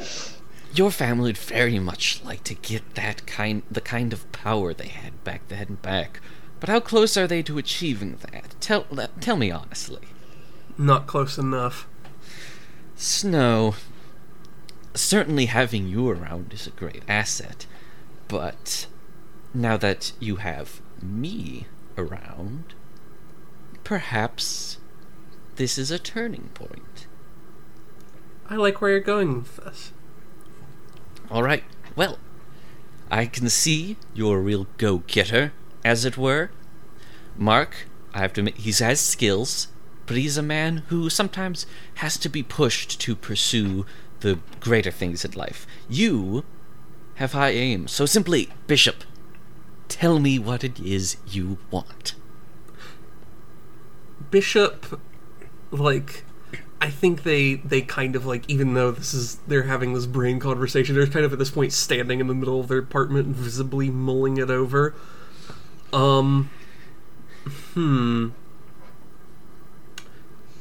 your 0.78 0.92
family 0.92 1.30
would 1.30 1.38
very 1.38 1.80
much 1.80 2.22
like 2.24 2.44
to 2.46 2.54
get 2.54 2.96
that 2.96 3.26
kind, 3.26 3.64
the 3.70 3.82
kind 3.82 4.14
of 4.14 4.32
power 4.32 4.74
they 4.74 4.88
had 4.88 5.24
back 5.24 5.48
then 5.48 5.78
back. 5.82 6.20
But 6.60 6.70
how 6.70 6.80
close 6.80 7.18
are 7.18 7.28
they 7.28 7.44
to 7.44 7.58
achieving 7.58 8.18
that? 8.32 8.56
Tell 8.60 8.86
tell 9.22 9.38
me 9.38 9.52
honestly. 9.52 10.08
Not 10.78 11.08
close 11.08 11.38
enough. 11.38 11.88
Snow, 12.96 13.76
certainly 14.94 15.48
having 15.48 15.88
you 15.88 16.10
around 16.10 16.54
is 16.54 16.68
a 16.68 16.72
great 16.72 17.04
asset, 17.08 17.66
but 18.28 18.88
now 19.54 19.78
that 19.78 20.14
you 20.20 20.38
have 20.38 20.82
me 21.02 21.68
around, 21.98 22.74
perhaps 23.84 24.78
this 25.56 25.78
is 25.78 25.92
a 25.92 26.00
turning 26.00 26.50
point. 26.54 27.08
I 28.50 28.56
like 28.56 28.82
where 28.82 28.92
you're 28.92 29.00
going 29.00 29.36
with 29.36 29.58
this. 29.58 29.92
All 31.30 31.44
right. 31.44 31.64
Well, 31.96 32.20
I 33.12 33.26
can 33.26 33.50
see 33.50 33.98
you're 34.14 34.38
a 34.38 34.42
real 34.42 34.68
go-getter, 34.78 35.52
as 35.84 36.06
it 36.06 36.18
were. 36.18 36.52
Mark, 37.36 37.88
I 38.14 38.20
have 38.20 38.34
to 38.34 38.42
admit, 38.42 38.58
he 38.58 38.72
has 38.84 39.00
skills, 39.00 39.68
but 40.06 40.18
he's 40.18 40.38
a 40.38 40.44
man 40.44 40.84
who 40.88 41.10
sometimes 41.10 41.66
has 41.96 42.18
to 42.18 42.30
be 42.30 42.44
pushed 42.44 43.00
to 43.02 43.16
pursue 43.16 43.86
the 44.22 44.40
greater 44.60 44.92
things 44.92 45.26
in 45.26 45.32
life. 45.32 45.68
You 45.90 46.46
have 47.16 47.34
high 47.34 47.52
aim, 47.52 47.88
so 47.88 48.06
simply, 48.06 48.50
Bishop, 48.68 49.04
tell 49.88 50.20
me 50.20 50.40
what 50.40 50.64
it 50.64 50.80
is 50.80 51.18
you 51.28 51.58
want. 51.72 52.16
Bishop, 54.32 55.00
like, 55.72 56.24
I 56.80 56.90
think 56.92 57.24
they 57.24 57.56
they 57.56 57.82
kind 57.82 58.16
of 58.16 58.26
like 58.26 58.48
even 58.48 58.74
though 58.76 58.92
this 58.92 59.14
is 59.14 59.36
they're 59.48 59.64
having 59.64 59.94
this 59.94 60.06
brain 60.06 60.40
conversation, 60.40 60.96
they're 60.96 61.08
kind 61.08 61.26
of 61.26 61.34
at 61.34 61.40
this 61.40 61.50
point 61.52 61.74
standing 61.74 62.20
in 62.20 62.28
the 62.28 62.36
middle 62.36 62.60
of 62.60 62.68
their 62.68 62.78
apartment, 62.80 63.28
visibly 63.36 63.90
mulling 63.90 64.38
it 64.38 64.50
over. 64.52 64.94
Um, 65.92 66.50
hmm. 67.74 68.30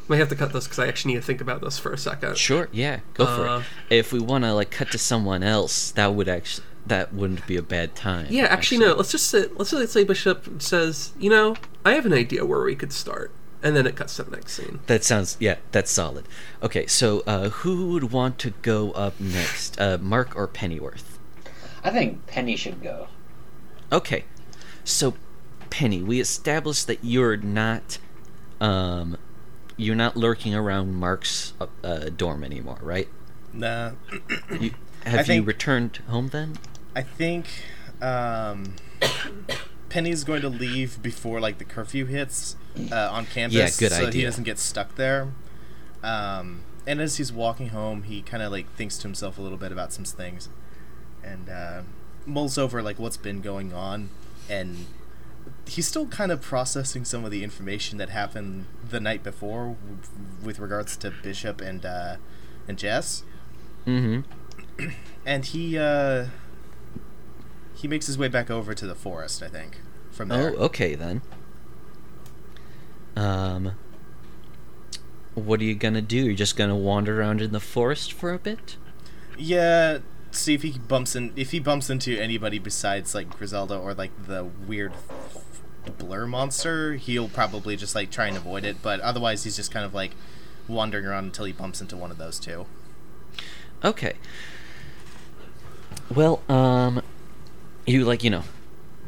Might 0.08 0.18
have 0.18 0.28
to 0.28 0.36
cut 0.36 0.52
this 0.52 0.64
because 0.66 0.78
I 0.78 0.86
actually 0.86 1.14
need 1.14 1.20
to 1.20 1.26
think 1.26 1.40
about 1.40 1.60
this 1.60 1.78
for 1.78 1.92
a 1.92 1.98
second. 1.98 2.38
Sure, 2.38 2.68
yeah, 2.70 3.00
go 3.14 3.26
for 3.26 3.46
Uh, 3.48 3.58
it. 3.90 3.96
If 3.98 4.12
we 4.12 4.20
want 4.20 4.44
to 4.44 4.52
like 4.54 4.70
cut 4.70 4.92
to 4.92 4.98
someone 4.98 5.42
else, 5.42 5.90
that 5.92 6.14
would 6.14 6.28
actually 6.28 6.64
that 6.86 7.12
wouldn't 7.12 7.44
be 7.48 7.56
a 7.56 7.62
bad 7.62 7.96
time. 7.96 8.28
Yeah, 8.30 8.44
actually, 8.44 8.78
no. 8.78 8.94
Let's 8.94 9.10
just 9.10 9.28
say 9.28 9.46
let's 9.56 9.72
just 9.72 9.92
say 9.92 10.04
Bishop 10.04 10.62
says, 10.62 11.10
you 11.18 11.28
know, 11.28 11.56
I 11.84 11.92
have 11.94 12.06
an 12.06 12.12
idea 12.12 12.46
where 12.46 12.62
we 12.62 12.76
could 12.76 12.92
start, 12.92 13.32
and 13.62 13.76
then 13.76 13.86
it 13.86 13.96
cuts 13.96 14.16
to 14.16 14.22
the 14.24 14.30
next 14.36 14.52
scene. 14.54 14.80
That 14.86 15.04
sounds 15.04 15.36
yeah, 15.40 15.56
that's 15.72 15.90
solid. 15.90 16.26
Okay, 16.62 16.86
so 16.86 17.22
uh, 17.26 17.48
who 17.48 17.88
would 17.90 18.12
want 18.12 18.38
to 18.40 18.50
go 18.62 18.92
up 18.92 19.18
next? 19.20 19.80
Uh, 19.80 19.98
Mark 20.00 20.36
or 20.36 20.46
Pennyworth? 20.46 21.18
I 21.84 21.90
think 21.90 22.26
Penny 22.26 22.56
should 22.56 22.82
go. 22.82 23.08
Okay, 23.92 24.24
so 24.84 25.14
Penny, 25.70 26.02
we 26.02 26.20
established 26.20 26.86
that 26.88 26.98
you're 27.02 27.36
not, 27.36 27.98
um, 28.60 29.16
you're 29.76 29.94
not 29.94 30.16
lurking 30.16 30.54
around 30.54 30.94
Mark's 30.94 31.52
uh, 31.60 31.66
uh, 31.84 32.08
dorm 32.16 32.42
anymore, 32.42 32.78
right? 32.82 33.08
Nah. 33.52 33.92
You, 34.60 34.72
have 35.04 35.18
you 35.20 35.24
think- 35.24 35.46
returned 35.46 35.96
home 36.08 36.28
then? 36.28 36.58
I 36.94 37.02
think 37.02 37.46
um, 38.00 38.74
Penny's 39.96 40.24
going 40.24 40.42
to 40.42 40.50
leave 40.50 41.00
before 41.02 41.40
like 41.40 41.56
the 41.56 41.64
curfew 41.64 42.04
hits 42.04 42.54
uh, 42.92 43.08
on 43.10 43.24
campus. 43.24 43.56
Yeah, 43.80 43.88
good 43.88 43.96
so 43.96 44.10
he 44.10 44.20
doesn't 44.22 44.44
get 44.44 44.58
stuck 44.58 44.94
there. 44.96 45.28
Um, 46.02 46.64
and 46.86 47.00
as 47.00 47.16
he's 47.16 47.32
walking 47.32 47.68
home, 47.70 48.02
he 48.02 48.20
kind 48.20 48.42
of 48.42 48.52
like 48.52 48.70
thinks 48.74 48.98
to 48.98 49.02
himself 49.08 49.38
a 49.38 49.40
little 49.40 49.56
bit 49.56 49.72
about 49.72 49.94
some 49.94 50.04
things, 50.04 50.50
and 51.24 51.48
uh, 51.48 51.80
mulls 52.26 52.58
over 52.58 52.82
like 52.82 52.98
what's 52.98 53.16
been 53.16 53.40
going 53.40 53.72
on, 53.72 54.10
and 54.50 54.84
he's 55.66 55.88
still 55.88 56.06
kind 56.08 56.30
of 56.30 56.42
processing 56.42 57.06
some 57.06 57.24
of 57.24 57.30
the 57.30 57.42
information 57.42 57.96
that 57.96 58.10
happened 58.10 58.66
the 58.86 59.00
night 59.00 59.22
before 59.22 59.76
w- 59.80 59.98
with 60.44 60.58
regards 60.58 60.94
to 60.98 61.10
Bishop 61.22 61.62
and 61.62 61.86
uh, 61.86 62.16
and 62.68 62.76
Jess 62.78 63.22
Mm-hmm. 63.86 64.88
and 65.24 65.44
he 65.46 65.78
uh 65.78 66.26
he 67.74 67.88
makes 67.88 68.06
his 68.06 68.18
way 68.18 68.26
back 68.28 68.50
over 68.50 68.74
to 68.74 68.84
the 68.86 68.94
forest 68.96 69.42
i 69.44 69.48
think 69.48 69.78
from 70.16 70.28
there 70.28 70.50
Oh, 70.56 70.64
okay 70.64 70.94
then. 70.94 71.22
Um, 73.14 73.72
what 75.34 75.60
are 75.60 75.64
you 75.64 75.74
gonna 75.74 76.02
do? 76.02 76.16
You're 76.16 76.34
just 76.34 76.56
gonna 76.56 76.76
wander 76.76 77.20
around 77.20 77.40
in 77.40 77.52
the 77.52 77.60
forest 77.60 78.12
for 78.12 78.32
a 78.32 78.38
bit? 78.38 78.76
yeah 79.38 79.98
see 80.30 80.54
if 80.54 80.62
he 80.62 80.78
bumps 80.78 81.14
in 81.14 81.30
if 81.36 81.50
he 81.50 81.60
bumps 81.60 81.90
into 81.90 82.18
anybody 82.18 82.58
besides 82.58 83.14
like 83.14 83.28
griselda 83.36 83.76
or 83.76 83.92
like 83.92 84.10
the 84.26 84.44
weird 84.66 84.92
blur 85.98 86.26
monster 86.26 86.94
he'll 86.94 87.28
probably 87.28 87.76
just 87.76 87.94
like 87.94 88.10
try 88.10 88.26
and 88.28 88.36
avoid 88.38 88.64
it 88.64 88.76
but 88.82 88.98
otherwise 89.00 89.44
he's 89.44 89.54
just 89.56 89.70
kind 89.70 89.84
of 89.84 89.92
like 89.92 90.12
wandering 90.68 91.04
around 91.04 91.24
until 91.24 91.44
he 91.44 91.52
bumps 91.52 91.82
into 91.82 91.96
one 91.98 92.10
of 92.10 92.16
those 92.16 92.38
two 92.38 92.64
Okay. 93.84 94.14
Well, 96.14 96.42
um, 96.48 97.02
you 97.86 98.04
like 98.04 98.24
you 98.24 98.30
know, 98.30 98.42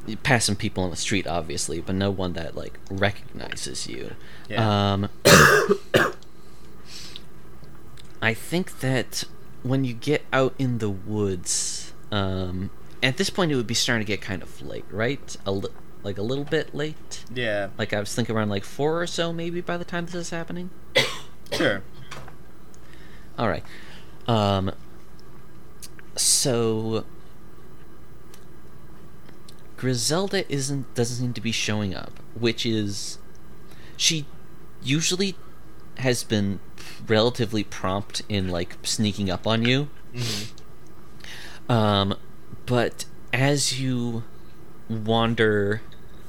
you 0.08 0.16
passing 0.16 0.56
people 0.56 0.84
on 0.84 0.90
the 0.90 0.96
street, 0.96 1.26
obviously, 1.26 1.80
but 1.80 1.94
no 1.94 2.10
one 2.10 2.32
that 2.34 2.56
like 2.56 2.78
recognizes 2.90 3.86
you. 3.86 4.14
Yeah. 4.48 4.92
Um, 4.92 5.08
I 8.20 8.34
think 8.34 8.80
that 8.80 9.24
when 9.62 9.84
you 9.84 9.94
get 9.94 10.22
out 10.32 10.54
in 10.58 10.78
the 10.78 10.90
woods, 10.90 11.92
um, 12.10 12.70
at 13.02 13.16
this 13.16 13.30
point 13.30 13.52
it 13.52 13.56
would 13.56 13.66
be 13.66 13.74
starting 13.74 14.04
to 14.04 14.10
get 14.12 14.20
kind 14.20 14.42
of 14.42 14.60
late, 14.62 14.84
right? 14.90 15.36
A 15.46 15.52
li- 15.52 15.68
like 16.02 16.18
a 16.18 16.22
little 16.22 16.44
bit 16.44 16.74
late. 16.74 17.24
Yeah, 17.32 17.68
Like 17.76 17.92
I 17.92 18.00
was 18.00 18.14
thinking 18.14 18.34
around 18.34 18.48
like 18.48 18.64
four 18.64 19.00
or 19.02 19.06
so, 19.06 19.32
maybe 19.32 19.60
by 19.60 19.76
the 19.76 19.84
time 19.84 20.06
this 20.06 20.14
is 20.14 20.30
happening. 20.30 20.70
sure. 21.52 21.82
All 23.38 23.48
right. 23.48 23.64
Um. 24.26 24.72
So 26.16 27.04
Griselda 29.78 30.44
isn't 30.52 30.92
doesn't 30.94 31.16
seem 31.16 31.32
to 31.32 31.40
be 31.40 31.52
showing 31.52 31.94
up, 31.94 32.18
which 32.34 32.66
is 32.66 33.18
she 33.96 34.26
usually 34.82 35.36
has 35.98 36.22
been 36.24 36.60
relatively 37.06 37.64
prompt 37.64 38.22
in 38.28 38.48
like 38.48 38.76
sneaking 38.82 39.30
up 39.30 39.46
on 39.46 39.64
you. 39.64 39.88
Um, 41.68 42.16
but 42.66 43.04
as 43.32 43.80
you 43.80 44.24
wander 44.88 45.80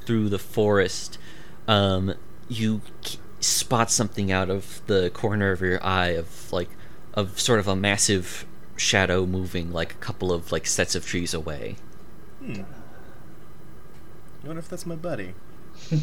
through 0.06 0.28
the 0.28 0.38
forest, 0.38 1.18
um, 1.66 2.14
you 2.48 2.82
k- 3.02 3.18
spot 3.40 3.90
something 3.90 4.30
out 4.30 4.50
of 4.50 4.80
the 4.86 5.10
corner 5.10 5.50
of 5.50 5.60
your 5.60 5.82
eye 5.84 6.08
of 6.10 6.52
like 6.52 6.68
of 7.14 7.40
sort 7.40 7.58
of 7.58 7.66
a 7.66 7.74
massive 7.74 8.46
shadow 8.76 9.26
moving 9.26 9.72
like 9.72 9.92
a 9.92 9.96
couple 9.96 10.32
of 10.32 10.52
like 10.52 10.66
sets 10.66 10.94
of 10.94 11.04
trees 11.04 11.34
away. 11.34 11.76
Hmm. 12.44 12.62
I 14.42 14.46
wonder 14.46 14.60
if 14.60 14.68
that's 14.68 14.86
my 14.86 14.96
buddy. 14.96 15.34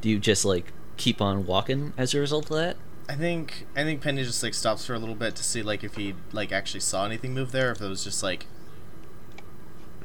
Do 0.00 0.08
you 0.08 0.18
just 0.18 0.44
like 0.44 0.72
keep 0.96 1.20
on 1.20 1.46
walking 1.46 1.92
as 1.96 2.14
a 2.14 2.20
result 2.20 2.50
of 2.50 2.56
that? 2.56 2.76
I 3.08 3.14
think 3.14 3.66
I 3.74 3.82
think 3.82 4.00
Penny 4.00 4.22
just 4.22 4.42
like 4.42 4.54
stops 4.54 4.86
for 4.86 4.94
a 4.94 4.98
little 4.98 5.14
bit 5.14 5.34
to 5.36 5.42
see 5.42 5.62
like 5.62 5.82
if 5.82 5.96
he 5.96 6.14
like 6.32 6.52
actually 6.52 6.80
saw 6.80 7.04
anything 7.04 7.34
move 7.34 7.52
there, 7.52 7.72
if 7.72 7.80
it 7.80 7.88
was 7.88 8.04
just 8.04 8.22
like 8.22 8.46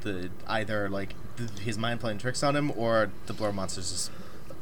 the 0.01 0.29
either 0.47 0.89
like 0.89 1.13
th- 1.37 1.59
his 1.59 1.77
mind 1.77 1.99
playing 1.99 2.17
tricks 2.17 2.41
on 2.43 2.55
him 2.55 2.71
or 2.75 3.11
the 3.27 3.33
blur 3.33 3.51
monsters 3.51 3.91
just 3.91 4.11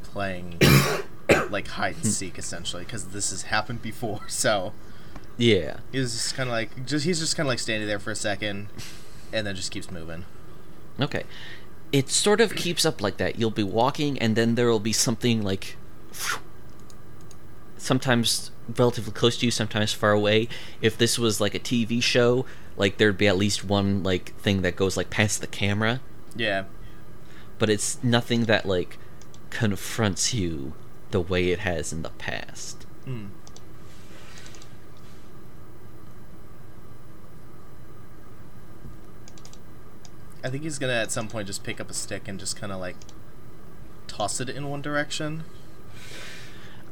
playing 0.02 0.58
like 1.50 1.68
hide 1.68 1.94
and 1.94 2.04
hmm. 2.04 2.10
seek 2.10 2.38
essentially 2.38 2.84
because 2.84 3.06
this 3.08 3.30
has 3.30 3.42
happened 3.42 3.80
before. 3.82 4.20
So 4.28 4.72
Yeah. 5.36 5.78
he 5.92 5.98
was 5.98 6.12
just 6.12 6.34
kind 6.36 6.48
of 6.48 6.52
like 6.52 6.86
just 6.86 7.04
he's 7.04 7.18
just 7.20 7.36
kind 7.36 7.46
of 7.46 7.48
like 7.50 7.58
standing 7.58 7.88
there 7.88 7.98
for 7.98 8.10
a 8.12 8.16
second 8.16 8.68
and 9.32 9.46
then 9.46 9.56
just 9.56 9.70
keeps 9.72 9.90
moving. 9.90 10.24
Okay. 11.00 11.24
It 11.92 12.08
sort 12.10 12.40
of 12.40 12.54
keeps 12.54 12.84
up 12.84 13.00
like 13.00 13.16
that. 13.18 13.38
You'll 13.38 13.50
be 13.50 13.62
walking, 13.62 14.18
and 14.18 14.34
then 14.36 14.54
there 14.56 14.68
will 14.68 14.80
be 14.80 14.92
something 14.92 15.42
like. 15.42 15.76
Sometimes 17.76 18.50
relatively 18.78 19.12
close 19.12 19.36
to 19.38 19.46
you, 19.46 19.50
sometimes 19.50 19.92
far 19.92 20.12
away. 20.12 20.48
If 20.80 20.96
this 20.96 21.18
was 21.18 21.40
like 21.40 21.54
a 21.54 21.58
TV 21.60 22.02
show, 22.02 22.46
like 22.76 22.96
there'd 22.96 23.18
be 23.18 23.28
at 23.28 23.36
least 23.36 23.64
one 23.64 24.02
like 24.02 24.34
thing 24.38 24.62
that 24.62 24.74
goes 24.76 24.96
like 24.96 25.10
past 25.10 25.40
the 25.40 25.46
camera, 25.46 26.00
Yeah. 26.34 26.64
but 27.58 27.68
it's 27.68 28.02
nothing 28.02 28.44
that 28.44 28.64
like 28.66 28.98
confronts 29.50 30.32
you 30.32 30.72
the 31.10 31.20
way 31.20 31.50
it 31.50 31.60
has 31.60 31.92
in 31.92 32.02
the 32.02 32.10
past. 32.10 32.86
Hmm. 33.04 33.26
I 40.44 40.50
think 40.50 40.62
he's 40.62 40.78
gonna 40.78 40.92
at 40.92 41.10
some 41.10 41.26
point 41.26 41.46
just 41.46 41.64
pick 41.64 41.80
up 41.80 41.90
a 41.90 41.94
stick 41.94 42.28
and 42.28 42.38
just 42.38 42.54
kind 42.54 42.70
of 42.70 42.78
like 42.78 42.96
toss 44.06 44.40
it 44.40 44.50
in 44.50 44.68
one 44.68 44.82
direction. 44.82 45.44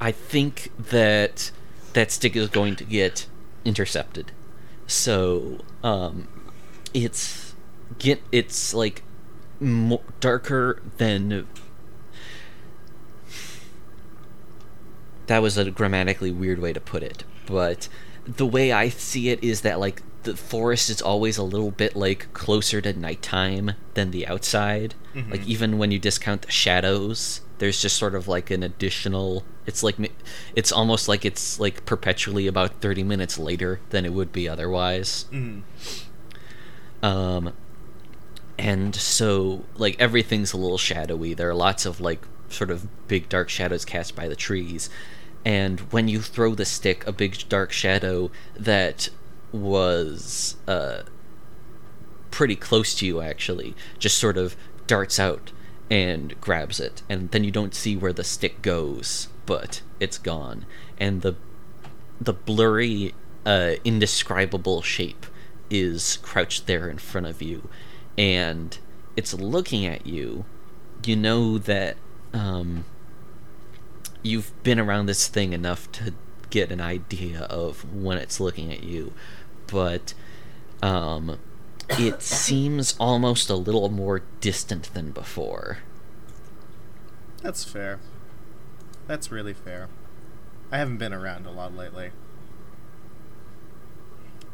I 0.00 0.10
think 0.10 0.72
that 0.78 1.52
that 1.92 2.10
stick 2.10 2.34
is 2.34 2.48
going 2.48 2.76
to 2.76 2.84
get 2.84 3.26
intercepted. 3.64 4.32
So, 4.86 5.60
um, 5.84 6.26
it's 6.94 7.54
get 7.98 8.22
it's 8.32 8.74
like 8.74 9.02
mo- 9.60 10.02
darker 10.18 10.82
than. 10.96 11.46
That 15.26 15.40
was 15.40 15.56
a 15.56 15.70
grammatically 15.70 16.32
weird 16.32 16.58
way 16.58 16.72
to 16.72 16.80
put 16.80 17.02
it, 17.02 17.24
but 17.46 17.88
the 18.26 18.46
way 18.46 18.72
I 18.72 18.88
see 18.88 19.28
it 19.28 19.42
is 19.42 19.60
that 19.60 19.78
like 19.78 20.02
the 20.22 20.36
forest 20.36 20.88
is 20.90 21.02
always 21.02 21.36
a 21.36 21.42
little 21.42 21.70
bit 21.70 21.96
like 21.96 22.32
closer 22.32 22.80
to 22.80 22.92
nighttime 22.92 23.72
than 23.94 24.10
the 24.10 24.26
outside. 24.26 24.94
Mhm. 25.14 25.30
Like 25.30 25.46
even 25.46 25.78
when 25.78 25.90
you 25.90 25.98
discount 25.98 26.42
the 26.42 26.50
shadows, 26.50 27.40
there's 27.58 27.80
just 27.80 27.96
sort 27.96 28.14
of 28.14 28.28
like 28.28 28.50
an 28.50 28.62
additional. 28.62 29.44
It's 29.66 29.82
like 29.82 29.96
it's 30.56 30.72
almost 30.72 31.08
like 31.08 31.24
it's 31.24 31.60
like 31.60 31.84
perpetually 31.86 32.46
about 32.46 32.80
thirty 32.80 33.02
minutes 33.02 33.38
later 33.38 33.80
than 33.90 34.04
it 34.04 34.12
would 34.12 34.32
be 34.32 34.48
otherwise. 34.48 35.26
Mm. 35.32 35.62
Um, 37.02 37.52
and 38.58 38.94
so 38.94 39.64
like 39.76 40.00
everything's 40.00 40.52
a 40.52 40.56
little 40.56 40.78
shadowy. 40.78 41.34
There 41.34 41.48
are 41.48 41.54
lots 41.54 41.84
of 41.86 42.00
like 42.00 42.22
sort 42.48 42.70
of 42.70 42.86
big 43.08 43.28
dark 43.28 43.48
shadows 43.48 43.84
cast 43.84 44.14
by 44.14 44.28
the 44.28 44.36
trees, 44.36 44.88
and 45.44 45.80
when 45.92 46.08
you 46.08 46.20
throw 46.20 46.54
the 46.54 46.64
stick, 46.64 47.06
a 47.06 47.12
big 47.12 47.48
dark 47.48 47.72
shadow 47.72 48.30
that 48.56 49.08
was 49.52 50.56
uh 50.66 51.02
pretty 52.30 52.56
close 52.56 52.94
to 52.96 53.06
you 53.06 53.20
actually. 53.20 53.74
Just 53.98 54.18
sort 54.18 54.36
of 54.36 54.56
darts 54.86 55.20
out 55.20 55.52
and 55.90 56.40
grabs 56.40 56.80
it. 56.80 57.02
And 57.08 57.30
then 57.30 57.44
you 57.44 57.50
don't 57.50 57.74
see 57.74 57.96
where 57.96 58.12
the 58.12 58.24
stick 58.24 58.62
goes 58.62 59.28
but 59.46 59.82
it's 60.00 60.18
gone. 60.18 60.66
And 60.98 61.22
the 61.22 61.36
the 62.20 62.32
blurry 62.32 63.14
uh 63.44 63.74
indescribable 63.84 64.82
shape 64.82 65.26
is 65.70 66.18
crouched 66.22 66.66
there 66.66 66.88
in 66.88 66.98
front 66.98 67.26
of 67.26 67.42
you. 67.42 67.68
And 68.16 68.78
it's 69.16 69.34
looking 69.34 69.86
at 69.86 70.06
you. 70.06 70.44
You 71.04 71.16
know 71.16 71.58
that 71.58 71.96
um 72.32 72.84
you've 74.22 74.52
been 74.62 74.78
around 74.78 75.06
this 75.06 75.26
thing 75.26 75.52
enough 75.52 75.90
to 75.92 76.14
get 76.50 76.70
an 76.70 76.80
idea 76.80 77.40
of 77.44 77.92
when 77.94 78.18
it's 78.18 78.38
looking 78.38 78.70
at 78.70 78.84
you 78.84 79.12
but 79.72 80.14
um 80.82 81.38
it 81.98 82.22
seems 82.22 82.94
almost 83.00 83.50
a 83.50 83.56
little 83.56 83.88
more 83.88 84.22
distant 84.40 84.92
than 84.94 85.10
before 85.10 85.78
That's 87.42 87.64
fair. 87.64 87.98
That's 89.08 89.32
really 89.32 89.52
fair. 89.52 89.88
I 90.70 90.78
haven't 90.78 90.98
been 90.98 91.12
around 91.12 91.44
a 91.44 91.50
lot 91.50 91.74
lately. 91.76 92.12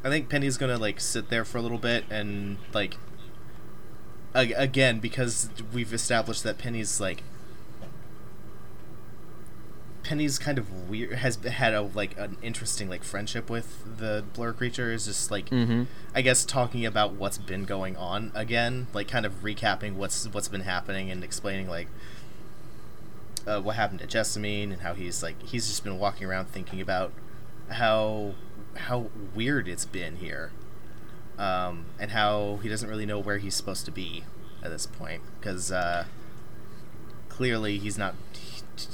I 0.03 0.09
think 0.09 0.31
Penny's 0.31 0.57
gonna 0.57 0.79
like 0.79 1.01
sit 1.01 1.29
there 1.29 1.45
for 1.45 1.59
a 1.59 1.61
little 1.61 1.79
bit 1.79 2.05
and 2.09 2.57
like 2.73 2.97
ag- 4.35 4.55
again 4.57 5.01
because 5.01 5.51
we've 5.73 5.93
established 5.93 6.45
that 6.45 6.57
Penny's 6.57 6.99
like 6.99 7.23
Penny's 10.09 10.39
kind 10.39 10.57
of 10.57 10.89
weird 10.89 11.13
has 11.13 11.37
had 11.37 11.75
a 11.75 11.83
like 11.83 12.17
an 12.17 12.39
interesting 12.41 12.89
like 12.89 13.05
friendship 13.05 13.51
with 13.51 13.99
the 13.99 14.25
blur 14.33 14.55
creature 14.55 14.91
is 14.91 15.05
just 15.05 15.31
like 15.31 15.51
mm-hmm 15.51 15.85
I 16.15 16.23
guess 16.23 16.45
talking 16.47 16.87
about 16.87 17.13
what's 17.13 17.37
been 17.37 17.65
going 17.65 17.95
on 17.97 18.33
again, 18.35 18.87
like 18.95 19.07
kind 19.07 19.27
of 19.27 19.43
recapping 19.43 19.95
what's 19.97 20.27
what's 20.33 20.49
been 20.49 20.63
happening 20.63 21.11
and 21.11 21.23
explaining 21.23 21.69
like 21.69 21.89
uh, 23.47 23.61
what 23.61 23.77
happened 23.77 24.01
to 24.01 24.07
Jessamine 24.07 24.73
and 24.73 24.81
how 24.81 24.95
he's 24.95 25.23
like 25.23 25.41
he's 25.43 25.69
just 25.69 25.85
been 25.85 25.99
walking 25.99 26.27
around 26.27 26.47
thinking 26.47 26.81
about 26.81 27.13
how 27.69 28.35
how 28.77 29.11
weird 29.35 29.69
it's 29.69 29.85
been 29.85 30.17
here, 30.17 30.51
um, 31.39 31.85
and 32.01 32.13
how 32.13 32.59
he 32.63 32.69
doesn't 32.69 32.89
really 32.89 33.07
know 33.07 33.19
where 33.19 33.39
he's 33.39 33.55
supposed 33.55 33.85
to 33.85 33.91
be 33.91 34.25
at 34.63 34.71
this 34.71 34.87
point 34.87 35.23
because 35.39 35.71
uh, 35.71 36.07
clearly 37.29 37.79
he's 37.79 37.99
not. 37.99 38.15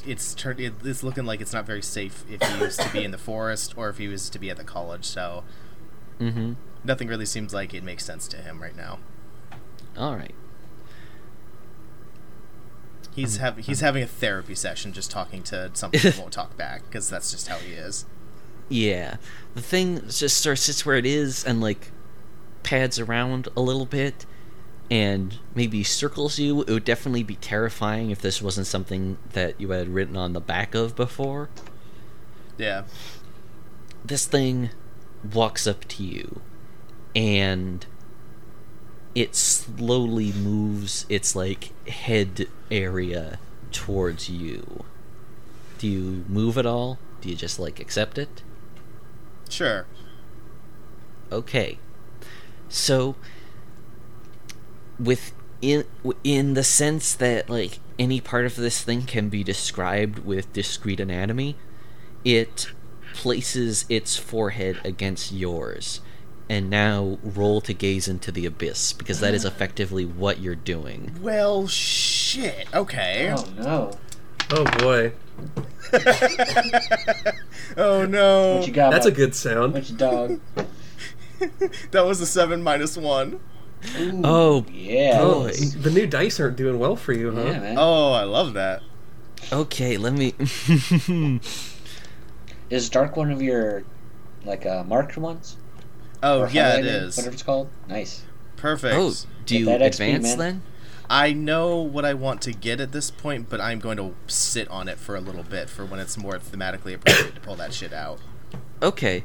It's 0.07 0.35
turned. 0.35 0.61
It's 0.61 1.03
looking 1.03 1.25
like 1.25 1.41
it's 1.41 1.53
not 1.53 1.67
very 1.67 1.83
safe 1.83 2.25
if 2.31 2.43
he 2.43 2.63
was 2.63 2.77
to 2.77 2.89
be 2.93 3.05
in 3.05 3.11
the 3.11 3.19
forest 3.19 3.75
or 3.77 3.89
if 3.89 3.99
he 3.99 4.09
was 4.09 4.29
to 4.31 4.39
be 4.39 4.51
at 4.51 4.57
the 4.57 4.65
college. 4.65 5.05
So 5.05 5.45
mm-hmm 6.21 6.53
nothing 6.87 7.09
really 7.09 7.25
seems 7.27 7.55
like 7.55 7.73
it 7.73 7.83
makes 7.83 8.05
sense 8.05 8.29
to 8.29 8.37
him 8.37 8.61
right 8.61 8.77
now. 8.77 8.99
all 9.97 10.17
right 10.17 10.35
He's 13.15 13.37
Um, 13.37 13.41
having 13.43 13.65
he's 13.65 13.81
having 13.81 14.03
a 14.03 14.07
therapy 14.07 14.55
session, 14.55 14.93
just 14.93 15.11
talking 15.11 15.43
to 15.45 15.71
something 15.75 16.01
that 16.03 16.19
won't 16.19 16.33
talk 16.33 16.57
back, 16.57 16.83
because 16.85 17.09
that's 17.09 17.31
just 17.31 17.47
how 17.49 17.57
he 17.57 17.73
is. 17.73 18.07
yeah 18.69 19.17
the 19.55 19.61
thing 19.63 20.01
just 20.09 20.39
sort 20.39 20.55
of 20.55 20.59
sits 20.59 20.85
where 20.87 20.97
it 20.97 21.07
is 21.07 21.45
and 21.45 21.61
like 21.61 21.91
pads 22.63 22.99
around 22.99 23.47
a 23.57 23.61
little 23.61 23.87
bit 23.87 24.25
and 24.91 25.39
maybe 25.55 25.83
circles 25.83 26.39
you 26.39 26.63
it 26.63 26.71
would 26.71 26.85
definitely 26.85 27.23
be 27.23 27.37
terrifying 27.37 28.11
if 28.11 28.21
this 28.21 28.43
wasn't 28.43 28.67
something 28.67 29.17
that 29.33 29.59
you 29.61 29.71
had 29.71 29.89
written 29.89 30.17
on 30.17 30.33
the 30.33 30.41
back 30.41 30.75
of 30.75 30.95
before. 30.95 31.49
Yeah, 32.59 32.85
this 34.05 34.27
thing 34.27 34.71
walks 35.33 35.67
up 35.67 35.85
to 35.87 36.05
you 36.05 36.41
and 37.17 37.87
it 39.15 39.35
slowly 39.35 40.33
moves 40.33 41.07
its 41.09 41.35
like 41.37 41.71
head 41.89 42.47
area 42.71 43.39
towards 43.73 44.29
you. 44.29 44.85
Do 45.79 45.89
you 45.89 46.25
move 46.29 46.59
at 46.59 46.67
all? 46.67 46.99
Do 47.21 47.29
you 47.29 47.37
just 47.37 47.59
like 47.59 47.81
accept 47.81 48.19
it? 48.19 48.43
Sure. 49.49 49.87
okay. 51.31 51.79
So 52.69 53.15
with 54.99 55.33
in 55.61 55.85
in 56.23 56.55
the 56.55 56.65
sense 56.65 57.15
that 57.15 57.49
like 57.49 57.79
any 57.99 58.21
part 58.21 58.45
of 58.45 58.57
this 58.57 58.83
thing 58.83 59.03
can 59.03 59.29
be 59.29 59.43
described 59.43 60.21
with 60.21 60.53
discrete 60.53 61.01
anatomy, 61.01 61.57
it 62.25 62.73
places 63.15 63.85
its 63.89 64.17
forehead 64.17 64.81
against 64.85 65.33
yours. 65.33 66.01
And 66.47 66.69
now 66.69 67.19
roll 67.23 67.63
to 67.63 67.73
gaze 67.73 68.07
into 68.07 68.31
the 68.31 68.45
abyss 68.45 68.93
because 68.93 69.21
that 69.21 69.33
is 69.33 69.45
mm. 69.45 69.49
effectively 69.49 70.05
what 70.05 70.41
you're 70.41 70.55
doing. 70.55 71.17
Well, 71.23 71.67
shit. 71.67 72.67
Okay. 72.75 73.33
Oh 73.35 73.47
no. 73.57 73.93
Oh 74.51 74.65
boy, 74.79 75.15
Oh 77.77 78.05
no. 78.07 78.57
What 78.57 78.67
you 78.67 78.73
got? 78.73 78.91
that's 78.91 79.07
a 79.07 79.11
good 79.11 79.35
sound. 79.35 79.75
What 79.75 79.89
you 79.89 79.97
dog? 79.97 80.41
that 81.91 82.05
was 82.05 82.21
a 82.21 82.27
seven 82.27 82.63
minus 82.63 82.97
one. 82.97 83.41
Ooh, 83.99 84.21
Oh, 84.25 84.67
yeah. 84.73 85.21
boy. 85.21 85.53
The 85.53 85.91
new 85.91 86.07
dice 86.07 86.41
aren't 86.41 86.57
doing 86.57 86.79
well 86.79 86.97
for 86.97 87.13
you, 87.13 87.31
huh? 87.33 87.45
Yeah, 87.45 87.59
man. 87.61 87.77
Oh, 87.79 88.13
I 88.13 88.25
love 88.25 88.55
that. 88.55 88.83
Okay, 89.53 89.97
let 89.99 90.13
me. 90.15 90.35
Is 92.71 92.89
dark 92.89 93.17
one 93.17 93.31
of 93.31 93.43
your 93.43 93.85
like 94.45 94.67
uh, 94.67 94.85
marked 94.85 95.17
ones? 95.17 95.57
Oh 96.23 96.43
Or 96.43 96.49
yeah, 96.49 96.77
it 96.79 96.87
is. 96.87 97.17
Whatever 97.17 97.35
it's 97.35 97.43
called. 97.43 97.69
Nice. 97.89 98.25
Perfect. 98.57 98.95
oh, 98.97 99.13
do 99.45 99.59
you 99.59 99.65
that 99.67 99.81
XP, 99.81 99.87
advance 99.87 100.25
man. 100.25 100.39
then? 100.39 100.63
I 101.11 101.35
know 101.35 101.77
what 101.77 102.07
I 102.07 102.15
want 102.15 102.41
to 102.43 102.53
get 102.53 102.81
at 102.81 102.93
this 102.93 103.11
point, 103.11 103.51
but 103.51 103.61
I'm 103.61 103.79
going 103.79 103.99
to 103.99 104.15
sit 104.27 104.67
on 104.69 104.89
it 104.89 104.99
for 104.99 105.15
a 105.15 105.21
little 105.21 105.43
bit 105.43 105.69
for 105.69 105.85
when 105.85 106.01
it's 106.01 106.17
more 106.17 106.39
thematically 106.39 106.95
appropriate 106.95 107.35
to 107.35 107.41
pull 107.43 107.57
that 107.57 107.75
shit 107.75 107.93
out. 107.93 108.21
Okay, 108.83 109.25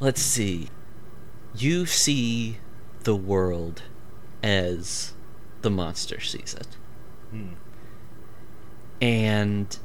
let's 0.00 0.20
see. 0.20 0.68
You 1.54 1.86
see 1.86 2.58
the 3.04 3.14
world 3.14 3.82
as 4.42 5.12
the 5.62 5.70
monster 5.70 6.20
sees 6.20 6.54
it. 6.54 6.76
Hmm. 7.30 7.54
And 9.00 9.78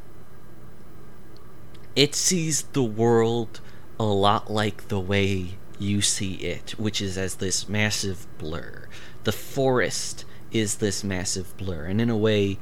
it 1.96 2.16
sees 2.16 2.64
the 2.64 2.84
world 2.84 3.62
a 4.00 4.04
lot 4.04 4.52
like 4.52 4.90
the 4.90 5.00
way 5.00 5.58
you 5.80 6.02
see 6.02 6.36
it, 6.36 6.72
which 6.78 7.02
is 7.02 7.18
as 7.18 7.36
this 7.36 7.70
massive 7.70 8.28
blur. 8.38 8.88
The 9.24 9.32
forest 9.32 10.26
is 10.52 10.76
this 10.76 11.04
massive 11.04 11.56
blur, 11.58 11.86
and 11.86 12.00
in 12.00 12.10
a 12.10 12.18
way, 12.18 12.58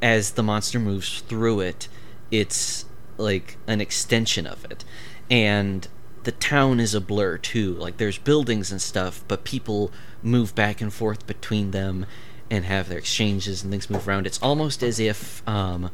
as 0.00 0.32
the 0.32 0.42
monster 0.42 0.78
moves 0.78 1.20
through 1.20 1.60
it, 1.60 1.88
it's 2.30 2.84
like 3.16 3.56
an 3.66 3.80
extension 3.80 4.46
of 4.46 4.64
it. 4.70 4.84
And 5.30 5.86
the 6.24 6.32
town 6.32 6.80
is 6.80 6.94
a 6.94 7.00
blur 7.00 7.38
too. 7.38 7.74
Like 7.74 7.96
there's 7.98 8.18
buildings 8.18 8.70
and 8.70 8.80
stuff, 8.80 9.24
but 9.28 9.44
people 9.44 9.90
move 10.22 10.54
back 10.54 10.80
and 10.80 10.92
forth 10.92 11.26
between 11.26 11.70
them 11.70 12.06
and 12.50 12.64
have 12.64 12.88
their 12.88 12.98
exchanges 12.98 13.62
and 13.62 13.70
things 13.72 13.88
move 13.88 14.06
around. 14.08 14.26
It's 14.26 14.40
almost 14.42 14.82
as 14.82 14.98
if 15.00 15.46
um, 15.48 15.90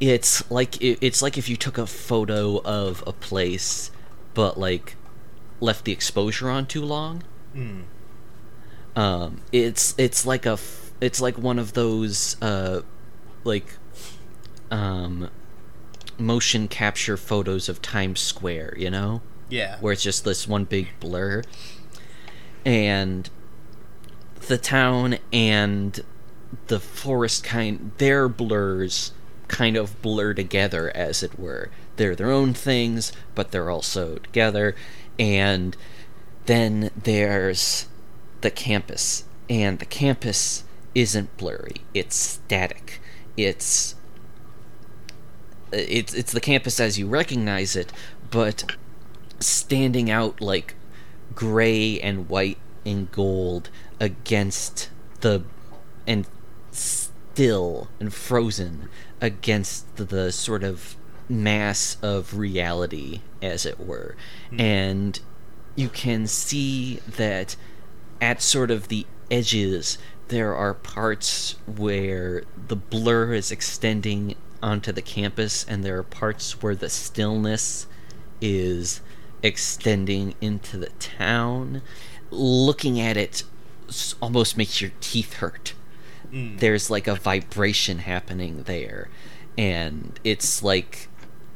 it's 0.00 0.48
like 0.50 0.80
it, 0.82 0.98
it's 1.00 1.22
like 1.22 1.36
if 1.38 1.48
you 1.48 1.56
took 1.56 1.78
a 1.78 1.86
photo 1.86 2.60
of 2.62 3.02
a 3.06 3.12
place, 3.12 3.90
but 4.34 4.58
like 4.58 4.96
left 5.60 5.84
the 5.84 5.92
exposure 5.92 6.48
on 6.50 6.66
too 6.66 6.82
long. 6.84 7.22
Hmm. 7.52 7.80
Um, 8.96 9.40
it's 9.52 9.94
it's 9.98 10.24
like 10.26 10.46
a 10.46 10.58
it's 11.00 11.20
like 11.20 11.36
one 11.36 11.58
of 11.58 11.72
those 11.74 12.40
uh, 12.42 12.82
like 13.44 13.66
um, 14.70 15.30
motion 16.18 16.68
capture 16.68 17.16
photos 17.16 17.68
of 17.68 17.82
Times 17.82 18.20
Square, 18.20 18.74
you 18.78 18.90
know, 18.90 19.20
Yeah. 19.48 19.78
where 19.80 19.92
it's 19.92 20.02
just 20.02 20.24
this 20.24 20.46
one 20.48 20.64
big 20.64 20.88
blur, 21.00 21.42
and 22.64 23.28
the 24.46 24.58
town 24.58 25.18
and 25.32 26.02
the 26.66 26.80
forest 26.80 27.44
kind 27.44 27.92
their 27.98 28.28
blurs 28.28 29.12
kind 29.48 29.76
of 29.76 30.00
blur 30.02 30.34
together 30.34 30.90
as 30.94 31.22
it 31.22 31.38
were. 31.38 31.70
They're 31.96 32.16
their 32.16 32.30
own 32.30 32.54
things 32.54 33.12
but 33.34 33.50
they're 33.50 33.70
also 33.70 34.16
together. 34.16 34.74
And 35.18 35.76
then 36.46 36.90
there's 36.96 37.86
the 38.40 38.50
campus. 38.50 39.24
And 39.48 39.78
the 39.78 39.86
campus 39.86 40.64
isn't 40.94 41.36
blurry. 41.36 41.76
It's 41.92 42.16
static. 42.16 43.00
It's 43.36 43.94
it's 45.72 46.14
it's 46.14 46.32
the 46.32 46.40
campus 46.40 46.78
as 46.78 46.98
you 46.98 47.08
recognize 47.08 47.74
it 47.74 47.92
but 48.30 48.76
standing 49.40 50.08
out 50.08 50.40
like 50.40 50.74
gray 51.34 52.00
and 52.00 52.28
white 52.28 52.58
and 52.84 53.10
gold 53.10 53.70
against 54.00 54.90
the 55.20 55.42
and 56.06 56.26
still 56.70 57.88
and 57.98 58.12
frozen 58.12 58.88
against 59.20 59.96
the, 59.96 60.04
the 60.04 60.32
sort 60.32 60.62
of 60.62 60.96
mass 61.28 61.96
of 62.02 62.36
reality 62.36 63.20
as 63.40 63.64
it 63.64 63.80
were. 63.80 64.16
Hmm. 64.50 64.60
And 64.60 65.20
you 65.76 65.88
can 65.88 66.26
see 66.26 67.00
that 67.16 67.56
at 68.20 68.40
sort 68.42 68.70
of 68.70 68.88
the 68.88 69.06
edges 69.30 69.98
there 70.28 70.54
are 70.54 70.74
parts 70.74 71.56
where 71.66 72.44
the 72.68 72.76
blur 72.76 73.34
is 73.34 73.50
extending 73.50 74.34
onto 74.62 74.92
the 74.92 75.02
campus 75.02 75.64
and 75.64 75.84
there 75.84 75.98
are 75.98 76.02
parts 76.02 76.62
where 76.62 76.74
the 76.74 76.88
stillness 76.88 77.86
is 78.40 79.00
extending 79.44 80.34
into 80.40 80.76
the 80.76 80.88
town. 80.98 81.82
Looking 82.30 82.98
at 82.98 83.16
it 83.16 83.44
almost 84.20 84.56
makes 84.56 84.80
your 84.80 84.90
teeth 85.00 85.34
hurt. 85.34 85.74
Mm. 86.32 86.58
there's 86.58 86.90
like 86.90 87.06
a 87.06 87.14
vibration 87.14 87.98
happening 87.98 88.64
there. 88.64 89.08
And 89.56 90.18
it's 90.24 90.64
like 90.64 91.08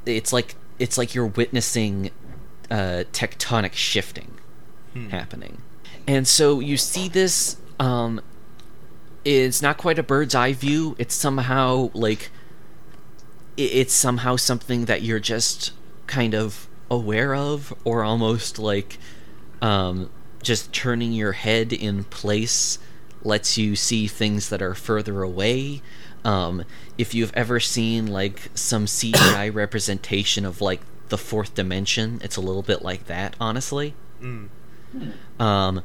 it's 0.07 0.33
like 0.33 0.55
it's 0.79 0.96
like 0.96 1.14
you're 1.14 1.27
witnessing 1.27 2.11
uh, 2.70 3.03
tectonic 3.12 3.72
shifting 3.72 4.38
happening. 5.11 5.62
And 6.07 6.27
so 6.27 6.61
you 6.61 6.77
see 6.77 7.09
this 7.09 7.57
um 7.81 8.20
it's 9.24 9.61
not 9.61 9.79
quite 9.79 9.98
a 9.98 10.03
bird's 10.03 10.35
eye 10.35 10.53
view. 10.53 10.94
It's 10.98 11.14
somehow 11.14 11.90
like 11.92 12.31
it's 13.57 13.92
somehow 13.92 14.37
something 14.37 14.85
that 14.85 15.03
you're 15.03 15.18
just 15.18 15.72
kind 16.07 16.35
of 16.35 16.67
aware 16.90 17.35
of 17.35 17.74
or 17.85 18.03
almost 18.03 18.59
like 18.59 18.98
um 19.61 20.09
just 20.42 20.72
turning 20.72 21.12
your 21.12 21.33
head 21.33 21.72
in 21.72 22.05
place 22.05 22.79
lets 23.22 23.59
you 23.59 23.74
see 23.77 24.07
things 24.07 24.48
that 24.48 24.62
are 24.62 24.74
further 24.74 25.22
away 25.22 25.83
um 26.24 26.64
if 26.96 27.14
you've 27.14 27.33
ever 27.35 27.59
seen 27.61 28.07
like 28.07 28.48
some 28.55 28.87
CGI 28.87 29.53
representation 29.62 30.44
of 30.44 30.61
like 30.61 30.81
the 31.09 31.18
fourth 31.18 31.55
dimension 31.55 32.20
it's 32.22 32.37
a 32.37 32.40
little 32.40 32.62
bit 32.62 32.83
like 32.83 33.07
that 33.07 33.35
honestly 33.40 33.94
Mm. 34.22 34.48
um, 35.38 35.83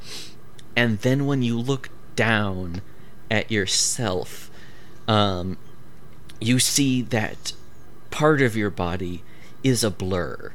and 0.76 1.00
then 1.00 1.26
when 1.28 1.44
you 1.44 1.60
look 1.60 1.90
down 2.16 2.82
at 3.30 3.52
yourself, 3.52 4.50
um, 5.08 5.58
you 6.42 6.58
see 6.58 7.02
that 7.04 7.54
part 8.10 8.42
of 8.42 8.56
your 8.56 8.70
body 8.72 9.22
is 9.64 9.84
a 9.84 9.92
blur. 9.92 10.54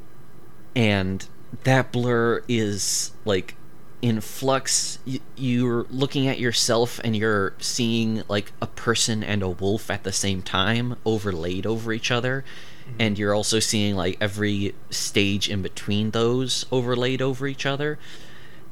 And 0.79 1.29
that 1.65 1.93
blur 1.93 2.43
is 2.49 3.13
like 3.25 3.57
in 4.01 4.21
flux. 4.21 4.99
Y- 5.07 5.21
You're 5.37 5.87
looking 5.91 6.27
at 6.29 6.39
yourself 6.39 7.01
and 7.03 7.17
you're 7.17 7.53
seeing 7.59 8.23
like 8.29 8.53
a 8.63 8.67
person 8.67 9.23
and 9.25 9.43
a 9.43 9.49
wolf 9.49 9.91
at 9.91 10.05
the 10.05 10.13
same 10.13 10.41
time 10.41 10.97
overlaid 11.05 11.67
over 11.67 11.93
each 11.93 12.11
other. 12.11 12.45
Mm-hmm. 12.89 12.97
And 13.01 13.19
you're 13.19 13.35
also 13.35 13.59
seeing 13.59 13.97
like 13.97 14.17
every 14.21 14.75
stage 14.91 15.49
in 15.51 15.63
between 15.63 16.13
those 16.13 16.65
overlaid 16.71 17.21
over 17.21 17.47
each 17.47 17.67
other 17.67 17.99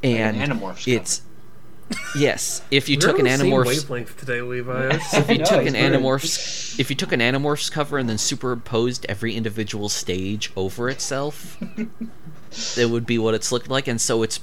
an 0.02 0.34
and 0.34 0.52
Animorphs 0.52 0.86
it's 0.86 1.22
yes 2.16 2.62
if 2.70 2.88
you 2.88 2.96
We're 2.96 3.00
took 3.00 3.18
an 3.18 3.24
the 3.24 3.30
same 3.30 3.52
animorphs 3.52 3.66
wavelength 3.66 4.16
today, 4.18 4.40
Levi. 4.42 4.88
if 5.12 5.30
you 5.30 5.38
No, 5.38 5.44
took 5.44 5.62
it's 5.62 5.66
an 5.66 5.74
weird. 5.74 5.92
animorphs 5.92 6.78
if 6.80 6.90
you 6.90 6.96
took 6.96 7.12
an 7.12 7.20
animorphs 7.20 7.70
cover 7.70 7.98
and 7.98 8.08
then 8.08 8.18
superimposed 8.18 9.06
every 9.08 9.34
individual 9.34 9.88
stage 9.88 10.52
over 10.56 10.88
itself 10.88 11.56
it 12.76 12.90
would 12.90 13.06
be 13.06 13.18
what 13.18 13.34
it's 13.34 13.52
looked 13.52 13.68
like 13.68 13.86
and 13.86 14.00
so 14.00 14.22
it's 14.22 14.40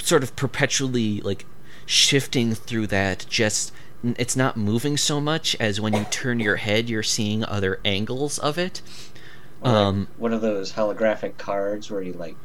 sort 0.00 0.22
of 0.22 0.36
perpetually 0.36 1.20
like 1.22 1.46
shifting 1.86 2.54
through 2.54 2.86
that 2.86 3.26
just 3.28 3.72
it's 4.04 4.36
not 4.36 4.56
moving 4.56 4.96
so 4.96 5.20
much 5.20 5.56
as 5.58 5.80
when 5.80 5.92
you 5.94 6.04
turn 6.10 6.38
your 6.38 6.56
head 6.56 6.88
you're 6.88 7.02
seeing 7.02 7.44
other 7.44 7.80
angles 7.84 8.38
of 8.38 8.56
it 8.58 8.82
Or, 9.60 9.72
like, 9.72 9.88
um 9.88 10.08
one 10.16 10.32
of 10.32 10.40
those 10.40 10.72
holographic 10.74 11.38
cards 11.38 11.90
where 11.90 12.02
you 12.02 12.12
like 12.12 12.36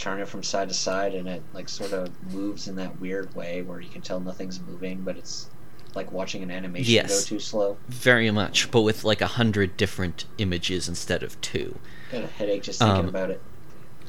turn 0.00 0.20
it 0.20 0.26
from 0.28 0.42
side 0.42 0.68
to 0.68 0.74
side 0.74 1.14
and 1.14 1.28
it 1.28 1.42
like 1.52 1.68
sort 1.68 1.92
of 1.92 2.08
moves 2.32 2.68
in 2.68 2.76
that 2.76 2.98
weird 3.00 3.34
way 3.34 3.62
where 3.62 3.80
you 3.80 3.88
can 3.90 4.00
tell 4.00 4.18
nothing's 4.20 4.58
moving, 4.60 5.02
but 5.02 5.16
it's 5.16 5.48
like 5.94 6.10
watching 6.12 6.42
an 6.42 6.50
animation 6.50 6.94
Yes. 6.94 7.24
go 7.24 7.26
too 7.36 7.38
slow. 7.40 7.76
very 7.88 8.30
much 8.30 8.70
but 8.70 8.82
with 8.82 9.02
like 9.04 9.20
a 9.20 9.26
hundred 9.26 9.76
different 9.76 10.24
images 10.38 10.88
instead 10.88 11.22
of 11.22 11.40
two 11.40 11.78
Got 12.12 12.22
a 12.24 12.26
headache 12.28 12.62
just 12.62 12.78
thinking 12.78 13.00
Um, 13.00 13.08
about 13.08 13.30
it. 13.30 13.40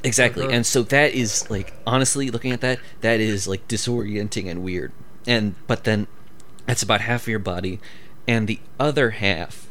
Exactly. 0.04 0.44
Uh-huh. 0.46 0.54
And 0.54 0.66
so 0.66 0.82
that 0.84 1.14
is 1.14 1.50
like 1.52 1.74
honestly 1.86 2.32
looking 2.32 2.52
at 2.52 2.62
that, 2.62 2.80
that 3.02 3.20
is 3.20 3.48
like 3.48 3.68
disorienting 3.68 4.50
and 4.50 4.64
weird. 4.64 4.92
and 5.28 5.56
but 5.68 5.84
then 5.84 6.08
that's 6.66 6.82
about 6.84 7.02
half 7.02 7.24
of 7.24 7.28
your 7.28 7.40
body, 7.40 7.80
and 8.28 8.48
the 8.48 8.60
other 8.80 9.10
half 9.12 9.68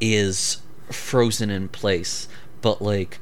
is 0.00 0.58
frozen 0.90 1.50
in 1.50 1.68
place, 1.68 2.28
but 2.62 2.80
like, 2.82 3.18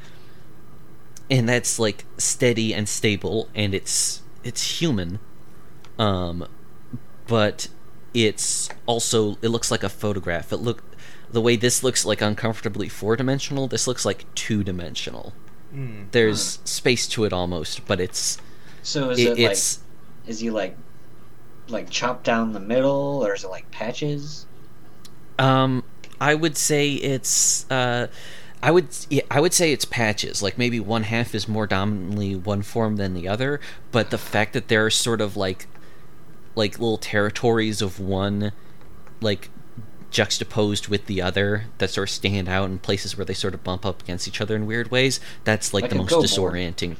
and 1.33 1.49
that's 1.49 1.79
like 1.79 2.05
steady 2.19 2.75
and 2.75 2.87
stable, 2.87 3.49
and 3.55 3.75
it's 3.75 4.23
it's 4.45 4.81
human, 4.81 5.19
um, 5.99 6.47
but 7.27 7.69
it's 8.13 8.69
also 8.85 9.39
it 9.41 9.49
looks 9.49 9.71
like 9.71 9.83
a 9.83 9.89
photograph. 9.89 10.53
It 10.53 10.59
look 10.59 10.85
the 11.31 11.41
way 11.41 11.57
this 11.57 11.83
looks 11.83 12.05
like 12.05 12.21
uncomfortably 12.21 12.91
four 12.91 13.17
dimensional. 13.17 13.67
This 13.67 13.87
looks 13.87 14.05
like 14.05 14.27
two 14.35 14.63
dimensional. 14.63 15.33
Hmm. 15.71 16.05
There's 16.11 16.59
space 16.65 17.09
to 17.09 17.25
it 17.25 17.33
almost, 17.33 17.87
but 17.87 17.99
it's 17.99 18.37
So 18.83 19.09
is 19.09 19.19
it, 19.19 19.39
it, 19.39 19.39
it's 19.39 19.79
like 19.79 20.29
is 20.29 20.41
he 20.41 20.51
like 20.51 20.77
like 21.69 21.89
chopped 21.89 22.25
down 22.25 22.53
the 22.53 22.61
middle 22.61 23.25
or 23.25 23.33
is 23.33 23.43
it 23.43 23.49
like 23.49 23.71
patches? 23.71 24.45
Um, 25.39 25.83
I 26.21 26.35
would 26.35 26.59
say 26.59 26.93
it's 26.93 27.69
uh, 27.71 28.09
I 28.63 28.71
would 28.71 28.87
yeah, 29.11 29.23
I 29.31 29.41
would 29.41 29.53
say 29.53 29.73
it's 29.73 29.85
patches. 29.85 30.43
Like 30.43 30.57
maybe 30.57 30.79
one 30.79 31.03
half 31.05 31.35
is 31.35 31.49
more 31.49 31.67
dominantly 31.67 32.37
one 32.37 32.63
form 32.63 32.97
than 32.97 33.15
the 33.15 33.27
other, 33.29 33.61
but 33.91 34.11
the 34.11 34.19
fact 34.19 34.53
that 34.53 34.69
there 34.69 34.87
are 34.87 34.91
sort 34.91 35.21
of 35.21 35.37
like 35.37 35.67
like 36.55 36.79
little 36.79 36.99
territories 36.99 37.83
of 37.83 37.99
one 37.99 38.53
like 39.21 39.49
juxtaposed 40.11 40.89
with 40.89 41.07
the 41.07 41.23
other 41.23 41.65
that 41.79 41.89
sort 41.91 42.09
of 42.09 42.15
stand 42.15 42.49
out 42.49 42.69
in 42.71 42.79
places 42.79 43.17
where 43.17 43.25
they 43.25 43.33
sort 43.35 43.55
of 43.55 43.65
bump 43.65 43.85
up 43.87 44.03
against 44.03 44.29
each 44.29 44.41
other 44.41 44.55
in 44.55 44.67
weird 44.67 44.91
ways. 44.91 45.19
That's 45.45 45.73
like, 45.75 45.83
Like 45.83 45.91
the 45.91 45.97
most 45.97 46.11
go 46.11 46.17
board. 46.17 46.27
disorienting. 46.55 46.97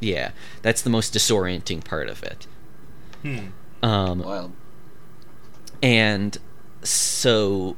Yeah, 0.00 0.32
that's 0.62 0.82
the 0.82 0.90
most 0.90 1.14
disorienting 1.14 1.84
part 1.84 2.08
of 2.08 2.22
it. 2.22 2.46
Hmm. 3.22 3.38
Um, 3.82 4.18
Wild. 4.20 4.52
and 5.82 6.36
so 6.82 7.76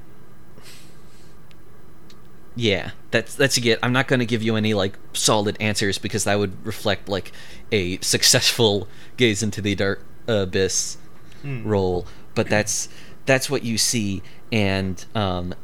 yeah 2.56 2.90
that's 3.10 3.34
that's 3.34 3.56
again 3.58 3.76
i'm 3.82 3.92
not 3.92 4.08
going 4.08 4.18
to 4.20 4.26
give 4.26 4.42
you 4.42 4.56
any 4.56 4.72
like 4.74 4.98
solid 5.12 5.56
answers 5.60 5.98
because 5.98 6.24
that 6.24 6.38
would 6.38 6.64
reflect 6.66 7.08
like 7.08 7.30
a 7.70 7.98
successful 8.00 8.88
gaze 9.16 9.42
into 9.42 9.60
the 9.60 9.74
dark 9.74 10.02
abyss 10.26 10.96
Hmm. 11.42 11.66
role. 11.68 12.06
But 12.34 12.48
that's 12.48 12.88
that's 13.24 13.48
what 13.50 13.62
you 13.62 13.78
see 13.78 14.22
and 14.50 15.04
um 15.14 15.54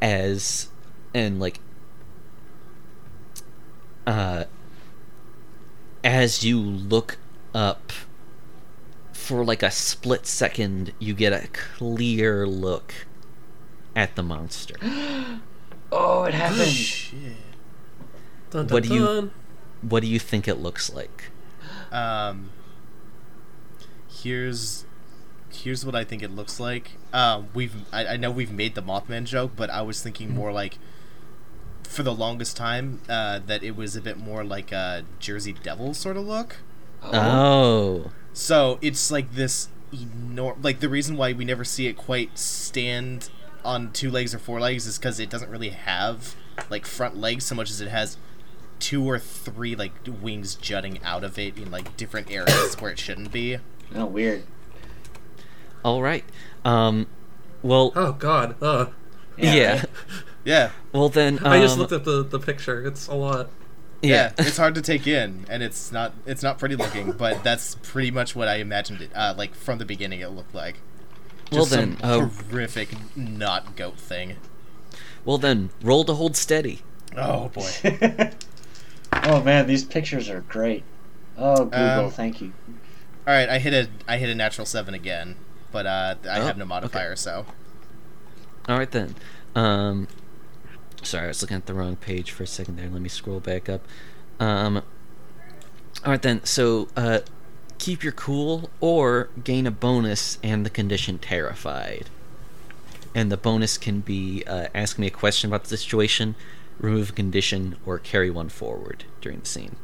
as 0.00 0.68
and 1.14 1.38
like 1.38 1.60
uh 4.06 4.44
as 6.02 6.44
you 6.44 6.58
look 6.60 7.18
up 7.54 7.92
for 9.12 9.44
like 9.44 9.62
a 9.62 9.70
split 9.70 10.26
second 10.26 10.92
you 10.98 11.14
get 11.14 11.32
a 11.32 11.48
clear 11.48 12.46
look 12.46 12.94
at 13.94 14.14
the 14.16 14.22
monster 14.22 14.76
Oh, 15.90 16.24
it 16.24 16.34
happened. 16.34 16.68
Shit. 16.68 17.18
Dun, 18.50 18.66
dun, 18.66 18.74
What 18.74 18.82
do 18.84 18.94
you- 18.94 19.30
what 19.82 20.00
do 20.00 20.06
you 20.08 20.18
think 20.18 20.48
it 20.48 20.56
looks 20.56 20.92
like 20.92 21.30
Um, 21.92 22.50
here's 24.22 24.84
here's 25.50 25.84
what 25.84 25.94
I 25.94 26.04
think 26.04 26.22
it 26.22 26.30
looks 26.30 26.60
like. 26.60 26.92
Um, 27.12 27.48
we've 27.54 27.74
I, 27.92 28.06
I 28.06 28.16
know 28.16 28.30
we've 28.30 28.52
made 28.52 28.74
the 28.74 28.82
Mothman 28.82 29.24
joke, 29.24 29.52
but 29.56 29.70
I 29.70 29.82
was 29.82 30.02
thinking 30.02 30.34
more 30.34 30.52
like 30.52 30.78
for 31.84 32.02
the 32.02 32.12
longest 32.14 32.56
time 32.56 33.00
uh, 33.08 33.38
that 33.46 33.62
it 33.62 33.74
was 33.76 33.96
a 33.96 34.00
bit 34.00 34.18
more 34.18 34.44
like 34.44 34.72
a 34.72 35.04
Jersey 35.18 35.54
Devil 35.62 35.94
sort 35.94 36.16
of 36.16 36.26
look. 36.26 36.56
oh 37.02 38.10
So 38.32 38.78
it's 38.82 39.10
like 39.10 39.34
this 39.34 39.68
enorm 39.92 40.62
like 40.62 40.80
the 40.80 40.88
reason 40.88 41.16
why 41.16 41.32
we 41.32 41.44
never 41.46 41.64
see 41.64 41.86
it 41.86 41.96
quite 41.96 42.36
stand 42.38 43.30
on 43.64 43.92
two 43.92 44.10
legs 44.10 44.34
or 44.34 44.38
four 44.38 44.60
legs 44.60 44.86
is 44.86 44.98
because 44.98 45.18
it 45.20 45.30
doesn't 45.30 45.50
really 45.50 45.70
have 45.70 46.34
like 46.70 46.86
front 46.86 47.16
legs 47.16 47.44
so 47.44 47.54
much 47.54 47.70
as 47.70 47.80
it 47.80 47.88
has 47.88 48.16
two 48.78 49.08
or 49.08 49.18
three 49.18 49.74
like 49.74 49.92
wings 50.22 50.54
jutting 50.54 51.00
out 51.02 51.24
of 51.24 51.38
it 51.38 51.56
in 51.58 51.70
like 51.70 51.96
different 51.96 52.30
areas 52.30 52.74
where 52.80 52.90
it 52.90 52.98
shouldn't 52.98 53.32
be. 53.32 53.58
Oh, 53.94 54.04
weird. 54.06 54.44
all 55.84 56.02
right 56.02 56.24
um 56.64 57.06
well 57.62 57.92
Oh 57.96 58.12
God. 58.12 58.60
Uh, 58.62 58.86
yeah, 59.36 59.76
right? 59.76 59.84
Yeah, 60.44 60.70
well 60.92 61.08
then 61.08 61.40
I 61.40 61.60
just 61.60 61.74
um, 61.74 61.80
looked 61.80 61.92
at 61.92 62.04
the, 62.04 62.22
the 62.24 62.38
picture. 62.38 62.86
It's 62.86 63.06
a 63.08 63.14
lot. 63.14 63.50
yeah, 64.00 64.32
yeah 64.38 64.46
it's 64.46 64.56
hard 64.56 64.74
to 64.76 64.82
take 64.82 65.06
in, 65.06 65.44
and 65.50 65.62
it's 65.62 65.92
not 65.92 66.14
it's 66.24 66.42
not 66.42 66.58
pretty 66.58 66.76
looking, 66.76 67.12
but 67.12 67.42
that's 67.44 67.74
pretty 67.82 68.10
much 68.10 68.34
what 68.34 68.48
I 68.48 68.56
imagined 68.56 69.02
it. 69.02 69.10
Uh, 69.14 69.34
like 69.36 69.54
from 69.54 69.78
the 69.78 69.84
beginning, 69.84 70.20
it 70.20 70.30
looked 70.30 70.54
like. 70.54 70.80
Well 71.50 71.60
Just 71.60 71.70
then 71.70 71.98
some 71.98 72.10
uh, 72.10 72.28
horrific 72.28 72.90
not 73.16 73.76
goat 73.76 73.98
thing. 73.98 74.36
well 75.24 75.38
then 75.38 75.70
roll 75.82 76.04
to 76.04 76.14
hold 76.14 76.36
steady 76.36 76.80
Oh 77.16 77.48
boy. 77.48 77.68
oh 79.24 79.42
man, 79.42 79.66
these 79.66 79.84
pictures 79.84 80.28
are 80.28 80.42
great. 80.42 80.84
Oh, 81.36 81.64
Google, 81.64 82.04
Um, 82.06 82.10
thank 82.10 82.40
you. 82.40 82.52
All 83.26 83.34
right, 83.34 83.48
I 83.48 83.58
hit 83.58 83.72
a 83.72 83.88
I 84.06 84.18
hit 84.18 84.28
a 84.28 84.34
natural 84.34 84.66
seven 84.66 84.94
again, 84.94 85.36
but 85.72 85.86
uh, 85.86 86.14
I 86.30 86.38
Oh, 86.38 86.44
have 86.44 86.56
no 86.58 86.64
modifier, 86.64 87.16
so 87.16 87.46
all 88.68 88.76
right 88.76 88.90
then 88.90 89.14
um 89.54 90.06
sorry 91.02 91.24
i 91.24 91.28
was 91.28 91.40
looking 91.40 91.56
at 91.56 91.64
the 91.64 91.72
wrong 91.72 91.96
page 91.96 92.30
for 92.30 92.42
a 92.42 92.46
second 92.46 92.76
there 92.76 92.90
let 92.90 93.00
me 93.00 93.08
scroll 93.08 93.40
back 93.40 93.66
up 93.68 93.80
um 94.40 94.76
all 96.04 96.10
right 96.12 96.20
then 96.20 96.44
so 96.44 96.86
uh 96.94 97.20
keep 97.78 98.02
your 98.02 98.12
cool 98.12 98.70
or 98.80 99.28
gain 99.44 99.66
a 99.66 99.70
bonus 99.70 100.38
and 100.42 100.66
the 100.66 100.70
condition 100.70 101.18
terrified 101.18 102.10
and 103.14 103.32
the 103.32 103.36
bonus 103.36 103.78
can 103.78 104.00
be 104.00 104.42
uh, 104.46 104.68
ask 104.74 104.98
me 104.98 105.06
a 105.06 105.10
question 105.10 105.48
about 105.48 105.64
the 105.64 105.76
situation 105.76 106.34
remove 106.78 107.10
a 107.10 107.12
condition 107.12 107.76
or 107.86 107.98
carry 107.98 108.30
one 108.30 108.48
forward 108.48 109.04
during 109.20 109.40
the 109.40 109.46
scene 109.46 109.76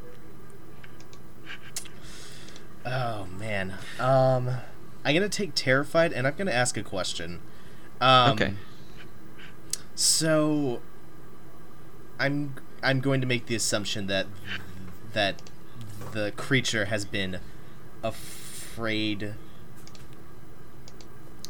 Oh 2.86 3.26
man. 3.38 3.74
Um 3.98 4.50
I'm 5.04 5.14
gonna 5.14 5.28
take 5.28 5.54
terrified 5.54 6.12
and 6.12 6.26
I'm 6.26 6.34
gonna 6.36 6.50
ask 6.50 6.76
a 6.76 6.82
question. 6.82 7.40
Um 8.00 8.32
Okay. 8.32 8.54
So 9.94 10.82
I'm 12.18 12.54
I'm 12.82 13.00
going 13.00 13.20
to 13.20 13.26
make 13.26 13.46
the 13.46 13.54
assumption 13.54 14.06
that 14.08 14.26
that 15.12 15.40
the 16.12 16.32
creature 16.36 16.86
has 16.86 17.04
been 17.04 17.38
afraid 18.04 19.34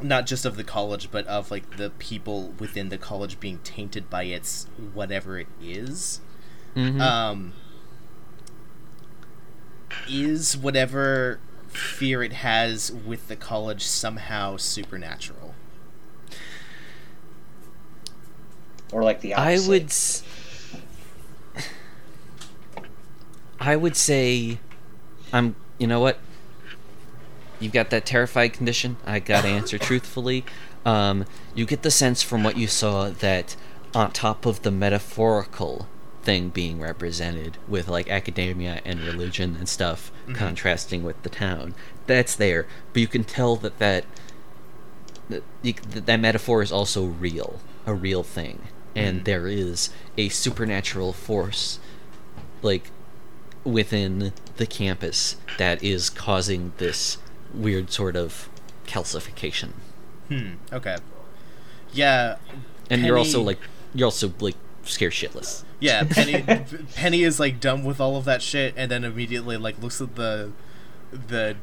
not 0.02 0.26
just 0.26 0.44
of 0.44 0.56
the 0.56 0.64
college 0.64 1.10
but 1.10 1.26
of 1.26 1.50
like 1.50 1.76
the 1.76 1.90
people 1.98 2.52
within 2.58 2.88
the 2.88 2.98
college 2.98 3.38
being 3.40 3.58
tainted 3.64 4.08
by 4.10 4.22
its 4.24 4.66
whatever 4.92 5.38
it 5.38 5.46
is. 5.62 6.20
Mhm. 6.76 7.00
um, 7.00 7.52
is 10.08 10.56
whatever 10.56 11.38
fear 11.68 12.22
it 12.22 12.32
has 12.32 12.90
with 12.92 13.28
the 13.28 13.36
college 13.36 13.84
somehow 13.84 14.56
supernatural? 14.56 15.54
Or 18.92 19.02
like 19.02 19.20
the 19.20 19.34
I 19.34 19.58
would. 19.66 19.84
s- 19.86 20.22
I 23.60 23.76
would 23.76 23.96
say, 23.96 24.58
I'm. 25.32 25.54
You 25.78 25.86
know 25.86 26.00
what? 26.00 26.18
You've 27.60 27.72
got 27.72 27.90
that 27.90 28.06
terrified 28.06 28.52
condition. 28.52 28.96
I 29.06 29.20
got 29.20 29.42
to 29.42 29.48
answer 29.48 29.78
truthfully. 29.78 30.44
Um, 30.84 31.24
you 31.54 31.64
get 31.64 31.82
the 31.82 31.90
sense 31.90 32.22
from 32.22 32.44
what 32.44 32.56
you 32.56 32.66
saw 32.66 33.08
that 33.10 33.56
on 33.94 34.10
top 34.12 34.44
of 34.44 34.62
the 34.62 34.70
metaphorical 34.70 35.88
thing 36.22 36.48
being 36.48 36.80
represented 36.80 37.58
with 37.68 37.86
like 37.86 38.08
academia 38.10 38.80
and 38.84 39.00
religion 39.00 39.56
and 39.56 39.68
stuff 39.68 40.10
contrasting 40.32 41.04
with 41.04 41.22
the 41.22 41.28
town, 41.28 41.74
that's 42.06 42.34
there. 42.34 42.66
But 42.92 43.00
you 43.00 43.08
can 43.08 43.24
tell 43.24 43.56
that 43.56 43.78
that 43.78 44.04
that, 45.28 45.42
that 45.62 46.06
that 46.06 46.20
metaphor 46.20 46.62
is 46.62 46.72
also 46.72 47.06
real, 47.06 47.60
a 47.86 47.94
real 47.94 48.22
thing, 48.22 48.68
and 48.94 49.24
there 49.24 49.46
is 49.46 49.90
a 50.18 50.28
supernatural 50.28 51.12
force, 51.12 51.78
like 52.62 52.90
within 53.64 54.32
the 54.56 54.66
campus 54.66 55.36
that 55.56 55.82
is 55.82 56.10
causing 56.10 56.72
this 56.76 57.18
weird 57.54 57.90
sort 57.90 58.16
of 58.16 58.48
calcification. 58.86 59.70
Hmm. 60.28 60.54
Okay. 60.72 60.96
Yeah. 61.92 62.36
And 62.90 63.02
you're 63.04 63.18
also 63.18 63.40
like 63.42 63.58
you're 63.94 64.06
also 64.06 64.32
like 64.40 64.56
scared 64.82 65.12
shitless. 65.12 65.64
Yeah. 65.80 66.04
Penny. 66.10 66.42
Penny 66.94 67.22
is 67.22 67.40
like 67.40 67.60
dumb 67.60 67.84
with 67.84 68.00
all 68.00 68.16
of 68.16 68.24
that 68.24 68.42
shit, 68.42 68.74
and 68.76 68.90
then 68.90 69.04
immediately 69.04 69.56
like 69.56 69.80
looks 69.82 70.00
at 70.00 70.16
the 70.16 70.52
the 71.12 71.56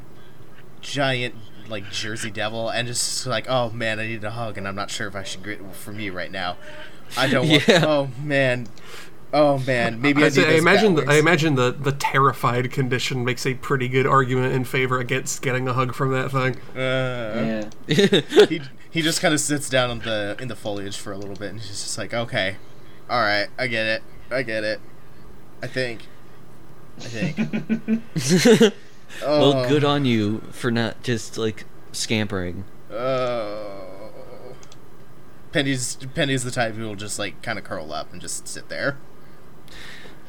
giant 0.81 1.35
like 1.67 1.89
Jersey 1.91 2.31
Devil 2.31 2.69
and 2.69 2.87
just 2.87 3.25
like, 3.25 3.49
oh 3.49 3.69
man, 3.69 3.99
I 3.99 4.07
need 4.07 4.23
a 4.23 4.31
hug, 4.31 4.57
and 4.57 4.67
I'm 4.67 4.75
not 4.75 4.89
sure 4.89 5.07
if 5.07 5.15
I 5.15 5.23
should 5.23 5.43
get 5.43 5.59
it 5.59 5.75
for 5.75 5.91
me 5.91 6.09
right 6.09 6.31
now. 6.31 6.57
I 7.17 7.27
don't 7.27 7.47
want. 7.49 7.67
Yeah. 7.67 7.85
Oh 7.85 8.09
man. 8.21 8.67
Oh 9.33 9.59
man, 9.59 10.01
maybe 10.01 10.21
I, 10.23 10.25
I, 10.25 10.29
need 10.29 10.33
say, 10.35 10.55
I 10.55 10.57
imagine 10.57 10.95
the, 10.95 11.05
I 11.09 11.15
imagine 11.15 11.55
the, 11.55 11.71
the 11.71 11.93
terrified 11.93 12.69
condition 12.71 13.23
makes 13.23 13.45
a 13.45 13.53
pretty 13.53 13.87
good 13.87 14.05
argument 14.05 14.53
in 14.53 14.65
favor 14.65 14.99
against 14.99 15.41
getting 15.41 15.67
a 15.69 15.73
hug 15.73 15.93
from 15.93 16.11
that 16.11 16.31
thing. 16.31 16.57
Uh, 16.75 17.63
Yeah. 17.87 18.21
he 18.49 18.61
he 18.91 19.01
just 19.01 19.21
kind 19.21 19.33
of 19.33 19.39
sits 19.39 19.69
down 19.69 19.89
in 19.89 19.99
the 19.99 20.35
in 20.39 20.49
the 20.49 20.55
foliage 20.55 20.97
for 20.97 21.13
a 21.13 21.17
little 21.17 21.35
bit, 21.35 21.51
and 21.51 21.59
he's 21.61 21.69
just 21.69 21.97
like, 21.97 22.13
okay, 22.13 22.57
all 23.09 23.21
right, 23.21 23.47
I 23.57 23.67
get 23.67 23.85
it, 23.85 24.03
I 24.29 24.43
get 24.43 24.65
it, 24.65 24.81
I 25.63 25.67
think, 25.67 26.07
I 26.97 27.03
think. 27.03 28.73
Oh, 29.23 29.51
well, 29.51 29.67
good 29.67 29.83
on 29.83 30.05
you 30.05 30.39
for 30.51 30.71
not 30.71 31.03
just 31.03 31.37
like 31.37 31.65
scampering. 31.91 32.63
Oh. 32.89 34.53
Penny's 35.51 35.97
Penny's 36.15 36.45
the 36.45 36.51
type 36.51 36.75
who 36.75 36.83
will 36.83 36.95
just 36.95 37.19
like 37.19 37.41
kind 37.41 37.59
of 37.59 37.65
curl 37.65 37.91
up 37.91 38.13
and 38.13 38.21
just 38.21 38.47
sit 38.47 38.69
there 38.69 38.97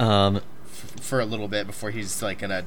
Um, 0.03 0.37
f- 0.37 1.01
for 1.01 1.21
a 1.21 1.25
little 1.25 1.47
bit 1.47 1.67
before 1.67 1.93
he's 1.93 2.21
like 2.23 2.41
gonna 2.41 2.65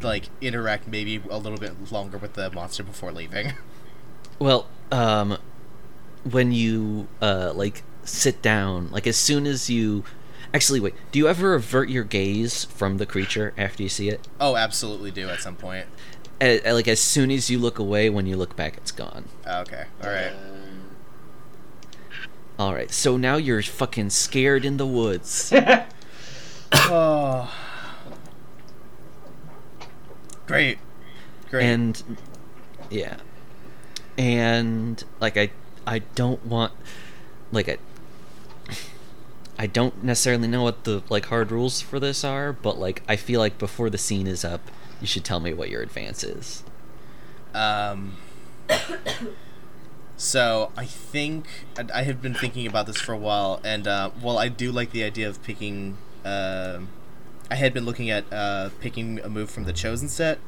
like 0.00 0.30
interact 0.40 0.88
maybe 0.88 1.22
a 1.28 1.36
little 1.36 1.58
bit 1.58 1.92
longer 1.92 2.16
with 2.16 2.32
the 2.32 2.50
monster 2.50 2.82
before 2.82 3.12
leaving. 3.12 3.52
well, 4.38 4.66
um, 4.90 5.36
when 6.24 6.50
you 6.52 7.08
uh 7.20 7.52
like 7.54 7.82
sit 8.04 8.40
down, 8.40 8.90
like 8.90 9.06
as 9.06 9.18
soon 9.18 9.46
as 9.46 9.68
you, 9.68 10.02
actually, 10.54 10.80
wait, 10.80 10.94
do 11.12 11.18
you 11.18 11.28
ever 11.28 11.54
avert 11.54 11.90
your 11.90 12.04
gaze 12.04 12.64
from 12.64 12.96
the 12.96 13.04
creature 13.04 13.52
after 13.58 13.82
you 13.82 13.90
see 13.90 14.08
it? 14.08 14.26
Oh, 14.40 14.56
absolutely 14.56 15.10
do 15.10 15.28
at 15.28 15.40
some 15.40 15.56
point. 15.56 15.86
Like 16.40 16.88
as 16.88 17.00
soon 17.02 17.30
as 17.30 17.50
you 17.50 17.58
look 17.58 17.78
away, 17.78 18.08
when 18.08 18.24
you 18.24 18.38
look 18.38 18.56
back, 18.56 18.78
it's 18.78 18.92
gone. 18.92 19.26
Oh, 19.46 19.60
okay, 19.60 19.84
all 20.02 20.08
right. 20.08 20.32
All 22.58 22.74
right, 22.74 22.90
so 22.90 23.18
now 23.18 23.36
you're 23.36 23.62
fucking 23.62 24.08
scared 24.08 24.64
in 24.64 24.78
the 24.78 24.86
woods. 24.86 25.52
Oh. 26.72 27.52
Great. 30.46 30.78
Great. 31.48 31.64
and 31.64 32.02
yeah 32.90 33.16
and 34.16 35.02
like 35.20 35.36
i 35.36 35.50
i 35.86 35.98
don't 36.14 36.44
want 36.46 36.72
like 37.50 37.68
i 37.68 37.76
i 39.58 39.66
don't 39.66 40.04
necessarily 40.04 40.46
know 40.46 40.62
what 40.62 40.84
the 40.84 41.02
like 41.08 41.26
hard 41.26 41.50
rules 41.50 41.80
for 41.80 41.98
this 41.98 42.22
are 42.22 42.52
but 42.52 42.78
like 42.78 43.02
i 43.08 43.16
feel 43.16 43.40
like 43.40 43.58
before 43.58 43.90
the 43.90 43.98
scene 43.98 44.28
is 44.28 44.44
up 44.44 44.60
you 45.00 45.06
should 45.08 45.24
tell 45.24 45.40
me 45.40 45.52
what 45.52 45.70
your 45.70 45.82
advance 45.82 46.22
is 46.24 46.62
Um. 47.54 48.16
So 50.16 50.70
I 50.76 50.84
think 50.84 51.46
I- 51.78 52.00
I 52.00 52.02
have 52.02 52.20
been 52.20 52.34
thinking 52.34 52.66
about 52.66 52.86
this 52.86 52.98
for 53.00 53.14
a 53.14 53.16
while, 53.16 53.58
and 53.64 53.88
uh, 53.88 54.10
while 54.20 54.36
I 54.36 54.48
do 54.48 54.70
like 54.70 54.90
the 54.92 55.02
idea 55.02 55.26
of 55.26 55.42
picking, 55.42 55.96
um 56.24 56.88
I 57.50 57.56
had 57.56 57.74
been 57.74 57.84
looking 57.84 58.10
at 58.10 58.32
uh, 58.32 58.70
picking 58.80 59.18
a 59.20 59.28
move 59.28 59.50
from 59.50 59.64
the 59.64 59.72
chosen 59.72 60.08
set, 60.08 60.38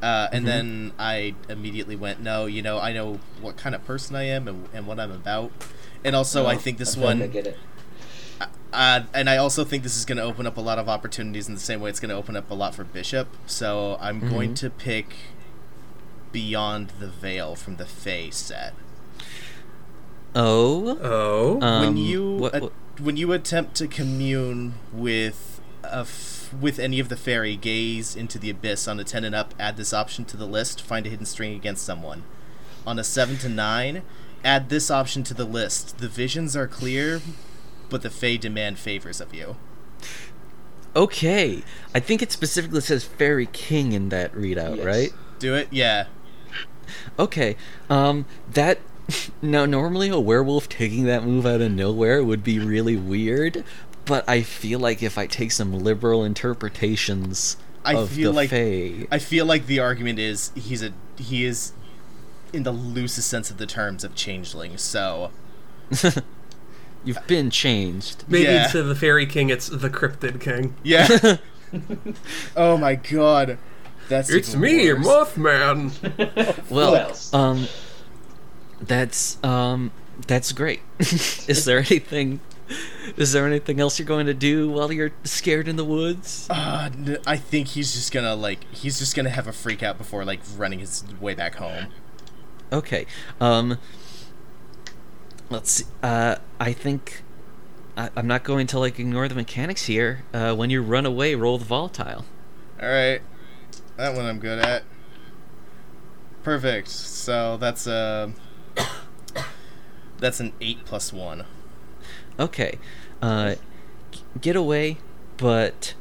uh, 0.00 0.28
and 0.32 0.46
then 0.46 0.92
I 0.96 1.34
immediately 1.48 1.96
went, 1.96 2.20
no, 2.20 2.46
you 2.46 2.62
know, 2.62 2.78
I 2.78 2.92
know 2.92 3.18
what 3.40 3.56
kind 3.56 3.74
of 3.74 3.84
person 3.84 4.14
I 4.14 4.24
am 4.28 4.46
and, 4.46 4.68
and 4.72 4.86
what 4.86 5.00
I'm 5.00 5.10
about, 5.10 5.50
and 6.04 6.14
also 6.14 6.46
I 6.46 6.54
Oh, 6.54 6.58
think 6.58 6.78
this 6.78 6.94
feel 6.94 7.02
like 7.04 7.14
one 7.18 7.22
I 7.22 7.26
get 7.26 7.46
it. 7.48 7.58
uh, 8.72 9.00
and 9.12 9.28
I 9.28 9.38
also 9.38 9.64
think 9.64 9.82
this 9.82 9.96
is 9.96 10.04
going 10.04 10.18
to 10.18 10.22
open 10.22 10.46
up 10.46 10.56
a 10.56 10.60
lot 10.60 10.78
of 10.78 10.88
opportunities 10.88 11.48
in 11.48 11.54
the 11.54 11.60
same 11.60 11.80
way 11.80 11.90
it's 11.90 11.98
going 11.98 12.10
to 12.10 12.14
open 12.16 12.36
up 12.36 12.48
a 12.48 12.54
lot 12.54 12.76
for 12.76 12.84
Bishop. 12.84 13.26
So 13.46 13.98
I'm 14.00 14.20
going 14.20 14.52
Mhm. 14.52 14.56
to 14.60 14.70
pick 14.70 15.14
Beyond 16.30 16.92
the 17.00 17.08
Veil 17.08 17.56
from 17.56 17.74
the 17.76 17.86
Fae 17.86 18.30
set. 18.30 18.72
oh 20.36 20.96
Oh. 21.02 21.60
um, 21.60 21.80
when 21.86 21.96
you 21.96 22.36
what, 22.36 22.54
at- 22.54 22.62
what- 22.62 22.72
when 23.00 23.16
you 23.16 23.32
attempt 23.32 23.74
to 23.76 23.86
commune 23.88 24.74
with 24.92 25.60
a 25.84 26.00
f- 26.00 26.54
with 26.60 26.78
any 26.78 27.00
of 27.00 27.08
the 27.08 27.16
fairy, 27.16 27.56
gaze 27.56 28.14
into 28.14 28.38
the 28.38 28.50
abyss 28.50 28.86
on 28.86 29.00
a 29.00 29.04
ten 29.04 29.24
and 29.24 29.34
up. 29.34 29.54
Add 29.58 29.76
this 29.76 29.92
option 29.92 30.24
to 30.26 30.36
the 30.36 30.46
list. 30.46 30.80
Find 30.82 31.06
a 31.06 31.08
hidden 31.10 31.26
string 31.26 31.54
against 31.54 31.84
someone. 31.84 32.22
On 32.86 32.98
a 32.98 33.04
seven 33.04 33.36
to 33.38 33.48
nine, 33.48 34.02
add 34.44 34.68
this 34.68 34.90
option 34.90 35.22
to 35.24 35.34
the 35.34 35.44
list. 35.44 35.98
The 35.98 36.08
visions 36.08 36.54
are 36.56 36.66
clear, 36.68 37.20
but 37.88 38.02
the 38.02 38.10
Fae 38.10 38.36
demand 38.36 38.78
favors 38.78 39.20
of 39.20 39.34
you. 39.34 39.56
okay 40.94 41.62
i 41.94 42.00
think 42.00 42.20
it 42.20 42.30
specifically 42.30 42.80
says 42.82 43.02
fairy 43.02 43.46
king 43.46 43.92
in 43.92 44.10
that 44.10 44.30
readout 44.34 44.76
Yes. 44.76 44.84
right 44.84 45.12
Do 45.38 45.54
it, 45.54 45.68
yeah. 45.72 46.06
Okay. 47.18 47.56
Um 47.88 48.26
that 48.52 48.78
now 49.42 49.66
normally 49.66 50.08
a 50.08 50.20
werewolf 50.20 50.68
taking 50.68 51.04
that 51.04 51.24
move 51.24 51.46
out 51.46 51.60
of 51.60 51.72
nowhere 51.72 52.22
would 52.22 52.44
be 52.44 52.58
really 52.58 52.96
weird, 52.96 53.64
but 54.04 54.28
I 54.28 54.42
feel 54.42 54.78
like 54.78 55.02
if 55.02 55.18
I 55.18 55.26
take 55.26 55.52
some 55.52 55.72
liberal 55.72 56.24
interpretations 56.24 57.56
I 57.84 57.94
of 57.94 58.10
feel 58.10 58.32
the 58.32 58.36
like 58.36 58.50
Fae, 58.50 59.06
I 59.10 59.18
feel 59.18 59.46
like 59.46 59.66
the 59.66 59.80
argument 59.80 60.18
is 60.18 60.52
he's 60.54 60.82
a 60.82 60.92
he 61.16 61.44
is 61.44 61.72
in 62.52 62.62
the 62.62 62.72
loosest 62.72 63.28
sense 63.28 63.50
of 63.50 63.58
the 63.58 63.66
terms 63.66 64.04
of 64.04 64.14
changeling. 64.14 64.76
So 64.78 65.30
you've 67.04 67.26
been 67.26 67.50
changed. 67.50 68.24
Maybe 68.28 68.44
yeah. 68.44 68.64
instead 68.64 68.82
of 68.82 68.88
the 68.88 68.94
fairy 68.94 69.26
king, 69.26 69.50
it's 69.50 69.68
the 69.68 69.90
cryptid 69.90 70.40
king. 70.40 70.74
yeah. 70.82 71.36
oh 72.56 72.76
my 72.76 72.94
god, 72.96 73.58
that's 74.08 74.30
It's 74.30 74.50
even 74.50 74.60
me, 74.60 74.92
worse. 74.92 75.06
Mothman. 75.06 76.70
Well, 76.70 76.94
else? 76.96 77.32
um 77.32 77.66
that's 78.82 79.42
um 79.44 79.90
that's 80.26 80.52
great. 80.52 80.80
is 80.98 81.64
there 81.64 81.78
anything 81.78 82.40
is 83.16 83.32
there 83.32 83.46
anything 83.46 83.80
else 83.80 83.98
you're 83.98 84.06
going 84.06 84.26
to 84.26 84.34
do 84.34 84.70
while 84.70 84.92
you're 84.92 85.12
scared 85.24 85.68
in 85.68 85.76
the 85.76 85.84
woods? 85.84 86.46
Uh, 86.48 86.90
I 87.26 87.36
think 87.36 87.68
he's 87.68 87.92
just 87.92 88.12
gonna 88.12 88.34
like 88.34 88.64
he's 88.72 88.98
just 88.98 89.14
gonna 89.14 89.30
have 89.30 89.46
a 89.46 89.52
freak 89.52 89.82
out 89.82 89.98
before 89.98 90.24
like 90.24 90.40
running 90.56 90.78
his 90.78 91.04
way 91.20 91.34
back 91.34 91.56
home. 91.56 91.88
Okay. 92.72 93.06
Um. 93.40 93.78
Let's 95.50 95.70
see. 95.70 95.84
Uh, 96.02 96.36
I 96.58 96.72
think 96.72 97.22
I, 97.96 98.08
I'm 98.16 98.26
not 98.26 98.42
going 98.42 98.66
to 98.68 98.78
like 98.78 98.98
ignore 98.98 99.28
the 99.28 99.34
mechanics 99.34 99.84
here. 99.84 100.24
Uh, 100.32 100.54
when 100.54 100.70
you 100.70 100.82
run 100.82 101.04
away, 101.04 101.34
roll 101.34 101.58
the 101.58 101.64
volatile. 101.64 102.24
All 102.80 102.88
right, 102.88 103.20
that 103.96 104.14
one 104.16 104.24
I'm 104.24 104.38
good 104.38 104.58
at. 104.58 104.84
Perfect. 106.42 106.88
So 106.88 107.56
that's 107.58 107.86
uh 107.86 108.30
that's 110.22 110.40
an 110.40 110.52
eight 110.60 110.84
plus 110.86 111.12
one. 111.12 111.44
Okay. 112.38 112.78
Uh, 113.20 113.56
get 114.40 114.56
away, 114.56 114.96
but 115.36 115.94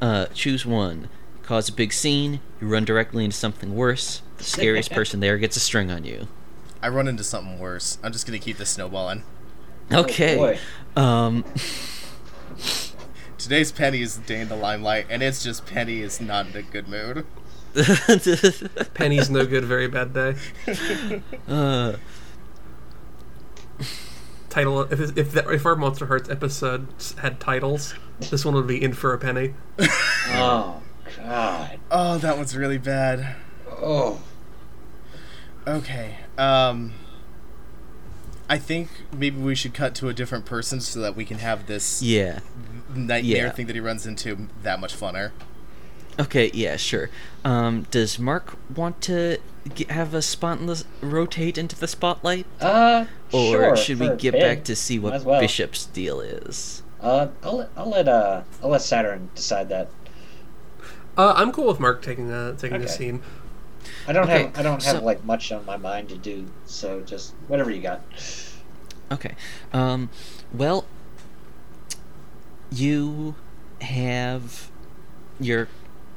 uh, 0.00 0.26
choose 0.34 0.66
one. 0.66 1.08
Cause 1.42 1.68
a 1.68 1.72
big 1.72 1.92
scene. 1.92 2.40
You 2.60 2.68
run 2.68 2.84
directly 2.84 3.24
into 3.24 3.36
something 3.36 3.74
worse. 3.74 4.22
The 4.38 4.44
scariest 4.44 4.90
person 4.98 5.20
there 5.20 5.38
gets 5.38 5.56
a 5.56 5.60
string 5.60 5.90
on 5.90 6.04
you. 6.04 6.26
I 6.82 6.88
run 6.88 7.08
into 7.08 7.24
something 7.24 7.58
worse. 7.58 7.98
I'm 8.02 8.12
just 8.12 8.26
gonna 8.26 8.38
keep 8.38 8.58
this 8.58 8.70
snowballing. 8.70 9.22
Okay. 9.92 10.36
boy. 10.36 10.58
um. 11.00 11.44
Today's 13.38 13.70
Penny 13.70 14.02
is 14.02 14.18
the 14.18 14.26
day 14.26 14.40
in 14.40 14.48
the 14.48 14.56
limelight, 14.56 15.06
and 15.08 15.22
it's 15.22 15.42
just 15.44 15.64
Penny 15.64 16.00
is 16.00 16.20
not 16.20 16.48
in 16.48 16.56
a 16.56 16.62
good 16.62 16.88
mood. 16.88 17.24
Penny's 18.94 19.30
no 19.30 19.46
good, 19.46 19.64
very 19.64 19.86
bad 19.86 20.12
day. 20.12 20.34
uh, 21.46 21.94
Title 24.58 24.80
if 24.92 25.16
if, 25.16 25.32
that, 25.32 25.48
if 25.52 25.64
our 25.64 25.76
Monster 25.76 26.06
Hearts 26.06 26.28
episodes 26.28 27.12
had 27.14 27.38
titles, 27.38 27.94
this 28.18 28.44
one 28.44 28.54
would 28.54 28.66
be 28.66 28.82
in 28.82 28.92
for 28.92 29.12
a 29.14 29.18
penny. 29.18 29.54
Oh 30.30 30.82
God. 31.16 31.78
Oh, 31.90 32.18
that 32.18 32.36
one's 32.36 32.56
really 32.56 32.76
bad. 32.76 33.36
Oh. 33.70 34.20
Okay. 35.66 36.16
Um 36.36 36.92
I 38.50 38.58
think 38.58 38.88
maybe 39.12 39.38
we 39.40 39.54
should 39.54 39.74
cut 39.74 39.94
to 39.96 40.08
a 40.08 40.14
different 40.14 40.44
person 40.44 40.80
so 40.80 41.00
that 41.00 41.14
we 41.14 41.24
can 41.24 41.38
have 41.38 41.66
this 41.66 42.02
yeah. 42.02 42.40
nightmare 42.92 43.46
Yeah. 43.46 43.50
thing 43.50 43.66
that 43.68 43.76
he 43.76 43.80
runs 43.80 44.06
into 44.06 44.48
that 44.64 44.80
much 44.80 44.94
funner. 44.94 45.30
Okay, 46.18 46.50
yeah, 46.52 46.76
sure. 46.76 47.10
Um, 47.44 47.86
does 47.90 48.18
Mark 48.18 48.56
want 48.74 49.00
to 49.02 49.38
g 49.74 49.84
have 49.88 50.14
a 50.14 50.22
spotless 50.22 50.84
rotate 51.00 51.56
into 51.56 51.76
the 51.78 51.86
spotlight, 51.86 52.46
Uh. 52.60 53.04
or 53.32 53.52
sure, 53.52 53.76
should 53.76 54.00
we 54.00 54.08
get 54.16 54.32
bit. 54.32 54.40
back 54.40 54.64
to 54.64 54.74
see 54.74 54.98
what 54.98 55.22
well. 55.22 55.40
Bishop's 55.40 55.84
deal 55.86 56.20
is? 56.20 56.82
Uh, 57.00 57.28
I'll 57.44 57.58
let 57.58 57.70
I'll 57.76 57.88
let 57.90 58.08
uh 58.08 58.42
I'll 58.62 58.70
let 58.70 58.82
Saturn 58.82 59.30
decide 59.36 59.68
that. 59.68 59.88
Uh, 61.16 61.34
I'm 61.36 61.52
cool 61.52 61.66
with 61.68 61.78
Mark 61.78 62.02
taking 62.02 62.30
a 62.32 62.54
taking 62.58 62.78
a 62.78 62.84
Okay. 62.84 62.88
scene. 62.88 63.22
I 64.08 64.12
don't 64.12 64.24
Okay, 64.24 64.44
have 64.44 64.58
I 64.58 64.62
don't 64.62 64.82
have 64.82 64.96
so- 64.98 65.04
like 65.04 65.24
much 65.24 65.52
on 65.52 65.64
my 65.64 65.76
mind 65.76 66.08
to 66.08 66.16
do, 66.18 66.46
so 66.66 67.00
just 67.00 67.34
whatever 67.46 67.70
you 67.70 67.80
got. 67.80 68.00
Okay. 69.12 69.34
Um, 69.72 70.10
well, 70.52 70.84
you 72.72 73.34
have 73.80 74.70
your 75.40 75.68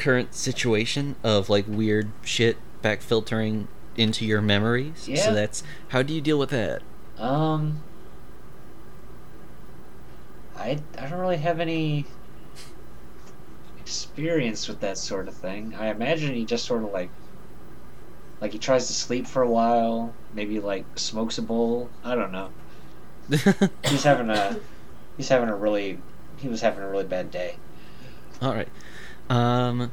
current 0.02 0.34
situation 0.34 1.16
of 1.24 1.48
like 1.48 1.66
weird 1.68 2.10
shit 2.24 2.58
back 2.82 3.02
filtering 3.02 3.68
into 3.96 4.26
your 4.26 4.42
memories. 4.42 5.08
Yeah. 5.08 5.24
So 5.24 5.34
that's 5.34 5.64
how 5.90 6.02
do 6.02 6.14
you 6.14 6.22
deal 6.22 6.40
with 6.40 6.50
that? 6.50 6.82
Um. 7.18 7.84
I 10.58 10.80
I 10.98 11.08
don't 11.08 11.20
really 11.20 11.38
have 11.38 11.60
any 11.60 12.06
experience 13.80 14.68
with 14.68 14.80
that 14.80 14.98
sort 14.98 15.28
of 15.28 15.36
thing. 15.36 15.76
I 15.78 15.88
imagine 15.88 16.34
he 16.34 16.46
just 16.46 16.66
sort 16.66 16.84
of 16.84 16.92
like 16.92 17.10
like 18.42 18.54
he 18.54 18.58
tries 18.58 18.88
to 18.88 18.94
sleep 18.94 19.28
for 19.28 19.44
a 19.44 19.50
while, 19.50 20.16
maybe 20.34 20.60
like 20.60 20.86
smokes 20.96 21.38
a 21.38 21.44
bowl. 21.44 21.90
I 22.04 22.16
don't 22.16 22.32
know. 22.32 22.50
He's 23.86 24.04
having 24.04 24.30
a 24.32 24.60
he's 25.16 25.30
having 25.30 25.48
a 25.48 25.56
really 25.56 26.00
he 26.38 26.48
was 26.48 26.62
having 26.62 26.84
a 26.84 26.90
really 26.90 27.04
bad 27.04 27.30
day. 27.30 27.56
All 28.42 28.54
right. 28.54 28.68
Um, 29.32 29.92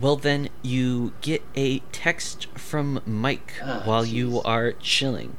well, 0.00 0.16
then 0.16 0.50
you 0.62 1.12
get 1.20 1.42
a 1.56 1.80
text 1.90 2.46
from 2.56 3.00
Mike 3.04 3.54
Ah, 3.60 3.82
while 3.84 4.06
you 4.06 4.40
are 4.44 4.72
chilling, 4.72 5.36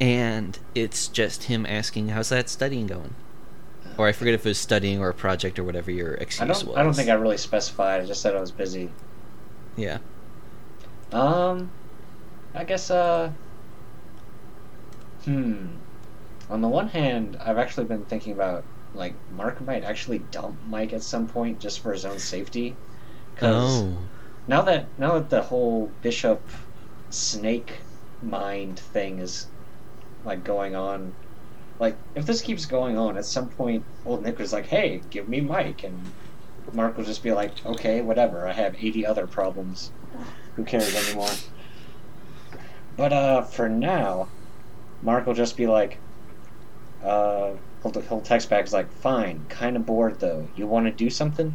and 0.00 0.56
it's 0.74 1.08
just 1.08 1.44
him 1.44 1.66
asking, 1.66 2.10
"How's 2.10 2.28
that 2.28 2.48
studying 2.48 2.86
going?" 2.86 3.14
Or 3.98 4.06
I 4.06 4.12
forget 4.12 4.34
if 4.34 4.46
it 4.46 4.50
was 4.50 4.58
studying 4.58 5.00
or 5.00 5.08
a 5.08 5.14
project 5.14 5.58
or 5.58 5.64
whatever 5.64 5.90
your 5.90 6.12
I 6.14 6.22
excuse 6.22 6.46
don't 6.46 6.68
was. 6.68 6.76
I 6.76 6.84
don't 6.84 6.94
think 6.94 7.08
I 7.08 7.14
really 7.14 7.38
specified. 7.38 8.02
I 8.02 8.06
just 8.06 8.20
said 8.20 8.36
I 8.36 8.40
was 8.40 8.52
busy. 8.52 8.90
Yeah. 9.76 9.98
Um, 11.12 11.70
I 12.54 12.64
guess, 12.64 12.90
uh, 12.90 13.32
hmm. 15.24 15.66
On 16.48 16.60
the 16.60 16.68
one 16.68 16.88
hand, 16.88 17.36
I've 17.44 17.58
actually 17.58 17.86
been 17.86 18.04
thinking 18.04 18.32
about, 18.32 18.64
like, 18.96 19.14
Mark 19.36 19.60
might 19.60 19.84
actually 19.84 20.18
dump 20.30 20.56
Mike 20.68 20.92
at 20.92 21.02
some 21.02 21.26
point 21.26 21.60
just 21.60 21.80
for 21.80 21.92
his 21.92 22.04
own 22.04 22.18
safety. 22.18 22.74
Because 23.34 23.82
Oh. 23.82 23.96
now 24.46 24.62
that, 24.62 24.86
now 24.98 25.14
that 25.14 25.30
the 25.30 25.42
whole 25.42 25.90
Bishop 26.02 26.40
snake 27.10 27.74
mind 28.22 28.78
thing 28.78 29.18
is, 29.18 29.46
like, 30.24 30.42
going 30.44 30.74
on, 30.74 31.12
like, 31.78 31.96
if 32.14 32.24
this 32.26 32.40
keeps 32.40 32.64
going 32.66 32.96
on, 32.98 33.16
at 33.18 33.24
some 33.26 33.48
point, 33.50 33.84
old 34.06 34.22
Nick 34.24 34.38
was 34.38 34.52
like, 34.52 34.66
hey, 34.66 35.02
give 35.10 35.28
me 35.28 35.40
Mike. 35.40 35.84
And 35.84 36.00
Mark 36.72 36.96
will 36.96 37.04
just 37.04 37.22
be 37.22 37.32
like, 37.32 37.52
okay, 37.66 38.00
whatever, 38.00 38.46
I 38.48 38.52
have 38.52 38.74
80 38.78 39.04
other 39.06 39.26
problems. 39.26 39.90
Who 40.56 40.64
cares 40.64 40.94
anymore? 40.94 41.28
But 42.96 43.12
uh, 43.12 43.42
for 43.42 43.68
now, 43.68 44.28
Mark 45.02 45.26
will 45.26 45.34
just 45.34 45.56
be 45.56 45.66
like, 45.66 45.98
uh, 47.04 47.50
he'll, 47.90 48.02
he'll 48.02 48.20
text 48.20 48.50
back, 48.50 48.64
he's 48.64 48.72
like, 48.72 48.90
fine, 48.92 49.44
kind 49.48 49.76
of 49.76 49.86
bored 49.86 50.20
though. 50.20 50.48
You 50.56 50.66
want 50.66 50.86
to 50.86 50.92
do 50.92 51.10
something? 51.10 51.54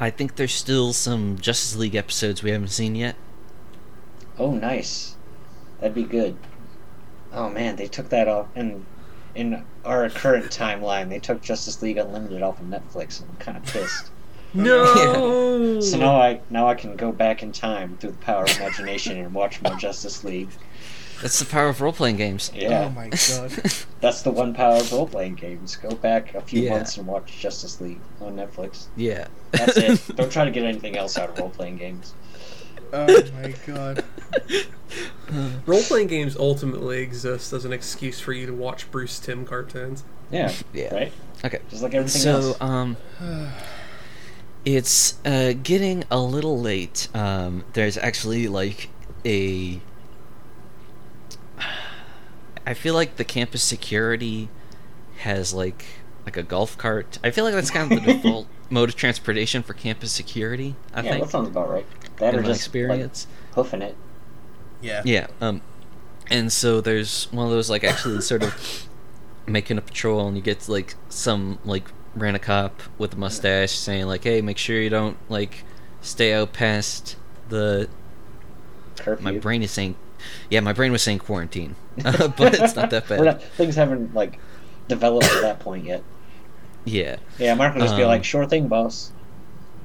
I 0.00 0.10
think 0.10 0.36
there's 0.36 0.54
still 0.54 0.92
some 0.92 1.38
Justice 1.38 1.76
League 1.76 1.94
episodes 1.96 2.42
we 2.42 2.50
haven't 2.50 2.68
seen 2.68 2.94
yet. 2.94 3.16
Oh, 4.38 4.52
nice. 4.52 5.16
That'd 5.80 5.94
be 5.94 6.04
good. 6.04 6.36
Oh 7.32 7.50
man, 7.50 7.76
they 7.76 7.88
took 7.88 8.08
that 8.08 8.26
off, 8.26 8.46
and 8.54 8.86
in 9.34 9.62
our 9.84 10.08
current 10.08 10.46
timeline, 10.50 11.08
they 11.08 11.18
took 11.18 11.42
Justice 11.42 11.82
League 11.82 11.98
Unlimited 11.98 12.42
off 12.42 12.60
of 12.60 12.66
Netflix. 12.66 13.20
and 13.20 13.30
I'm 13.30 13.36
kind 13.36 13.56
of 13.56 13.64
pissed. 13.64 14.10
No. 14.54 15.78
So 15.80 15.98
now 15.98 16.18
I 16.18 16.40
now 16.48 16.68
I 16.68 16.74
can 16.74 16.96
go 16.96 17.12
back 17.12 17.42
in 17.42 17.52
time 17.52 17.98
through 17.98 18.12
the 18.12 18.16
power 18.18 18.44
of 18.44 18.56
imagination 18.56 19.18
and 19.18 19.34
watch 19.34 19.60
more 19.60 19.76
Justice 19.76 20.24
League. 20.24 20.48
That's 21.22 21.38
the 21.40 21.44
power 21.46 21.68
of 21.68 21.80
role 21.80 21.92
playing 21.92 22.16
games. 22.16 22.50
Yeah. 22.54 22.84
Oh 22.86 22.90
my 22.90 23.08
god. 23.08 23.50
That's 24.00 24.22
the 24.22 24.30
one 24.30 24.54
power 24.54 24.76
of 24.76 24.92
role 24.92 25.06
playing 25.08 25.34
games. 25.34 25.74
Go 25.76 25.90
back 25.90 26.34
a 26.34 26.40
few 26.40 26.62
Yeah. 26.62 26.70
months 26.70 26.96
and 26.96 27.06
watch 27.06 27.38
Justice 27.40 27.80
League 27.80 28.00
on 28.20 28.36
Netflix. 28.36 28.86
yeah. 28.96 29.26
That's 29.50 29.76
it. 29.76 30.00
Don't 30.16 30.30
try 30.30 30.44
to 30.44 30.50
get 30.50 30.62
anything 30.64 30.96
else 30.96 31.18
out 31.18 31.30
of 31.30 31.38
role 31.38 31.50
playing 31.50 31.76
games. 31.78 32.14
Oh 32.92 33.06
my 33.42 33.54
god. 33.66 34.04
Role 35.66 35.82
playing 35.82 36.06
games 36.06 36.36
ultimately 36.36 37.00
exist 37.02 37.52
as 37.52 37.64
an 37.66 37.72
excuse 37.72 38.18
for 38.18 38.32
you 38.32 38.46
to 38.46 38.52
watch 38.54 38.90
Bruce 38.90 39.18
Timm 39.18 39.44
cartoons. 39.44 40.04
Yeah. 40.30 40.52
Yeah. 40.72 40.94
Right? 40.94 41.12
Okay. 41.44 41.58
Just 41.68 41.82
like 41.82 41.92
everything 41.94 42.22
So, 42.22 42.30
else. 42.30 42.56
So, 42.58 42.64
um, 42.64 42.96
it's 44.64 45.18
uh, 45.24 45.52
getting 45.62 46.04
a 46.10 46.18
little 46.18 46.58
late. 46.60 47.08
Um, 47.14 47.64
there's 47.74 47.96
actually 47.98 48.48
like 48.48 48.88
a. 49.24 49.80
I 52.68 52.74
feel 52.74 52.92
like 52.92 53.16
the 53.16 53.24
campus 53.24 53.62
security 53.62 54.50
has 55.20 55.54
like 55.54 55.86
like 56.26 56.36
a 56.36 56.42
golf 56.42 56.76
cart. 56.76 57.18
I 57.24 57.30
feel 57.30 57.44
like 57.44 57.54
that's 57.54 57.70
kind 57.70 57.90
of 57.90 58.04
the 58.04 58.12
default 58.12 58.46
mode 58.68 58.90
of 58.90 58.94
transportation 58.94 59.62
for 59.62 59.72
campus 59.72 60.12
security. 60.12 60.76
I 60.92 61.00
yeah, 61.00 61.12
think 61.12 61.24
that 61.24 61.30
sounds 61.30 61.48
about 61.48 61.70
right. 61.70 61.86
That 62.18 62.34
in 62.34 62.40
or 62.40 62.42
just 62.42 62.60
experience. 62.60 63.26
like 63.46 63.54
hoofing 63.54 63.80
it. 63.80 63.96
Yeah. 64.82 65.00
Yeah. 65.06 65.28
Um, 65.40 65.62
and 66.30 66.52
so 66.52 66.82
there's 66.82 67.32
one 67.32 67.46
of 67.46 67.52
those 67.52 67.70
like 67.70 67.84
actually 67.84 68.20
sort 68.32 68.42
of 68.42 68.86
making 69.46 69.78
a 69.78 69.80
patrol, 69.80 70.28
and 70.28 70.36
you 70.36 70.42
get 70.42 70.68
like 70.68 70.94
some 71.08 71.60
like 71.64 71.88
ran 72.14 72.34
a 72.34 72.38
cop 72.38 72.82
with 72.98 73.14
a 73.14 73.16
mustache 73.16 73.72
saying 73.72 74.04
like, 74.04 74.24
"Hey, 74.24 74.42
make 74.42 74.58
sure 74.58 74.78
you 74.78 74.90
don't 74.90 75.16
like 75.30 75.64
stay 76.02 76.34
out 76.34 76.52
past 76.52 77.16
the." 77.48 77.88
Curfew. 78.96 79.24
My 79.24 79.38
brain 79.38 79.62
is 79.62 79.70
saying, 79.70 79.94
yeah, 80.50 80.60
my 80.60 80.72
brain 80.72 80.92
was 80.92 81.02
saying 81.02 81.18
quarantine, 81.20 81.76
but 81.96 82.38
it's 82.54 82.74
not 82.76 82.90
that 82.90 83.08
bad. 83.08 83.20
not, 83.22 83.42
things 83.42 83.74
haven't 83.76 84.14
like 84.14 84.38
developed 84.88 85.26
to 85.30 85.40
that 85.42 85.60
point 85.60 85.84
yet. 85.84 86.02
Yeah. 86.84 87.16
Yeah, 87.38 87.54
Mark 87.54 87.74
will 87.74 87.82
just 87.82 87.96
be 87.96 88.02
Um, 88.02 88.08
like, 88.08 88.24
"Sure 88.24 88.46
thing, 88.46 88.68
boss." 88.68 89.12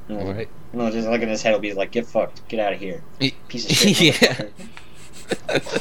And 0.07 0.17
All 0.17 0.25
we'll- 0.25 0.33
right. 0.33 0.49
and 0.71 0.81
we'll 0.81 0.91
just 0.91 1.07
look 1.07 1.21
at 1.21 1.27
his 1.27 1.41
head. 1.41 1.51
He'll 1.51 1.59
be 1.59 1.73
like, 1.73 1.91
"Get 1.91 2.05
fucked. 2.05 2.47
Get 2.47 2.59
out 2.59 2.73
of 2.73 2.79
here, 2.79 3.03
piece 3.47 3.65
of 3.69 3.71
shit." 3.75 4.21
yeah. 4.21 5.59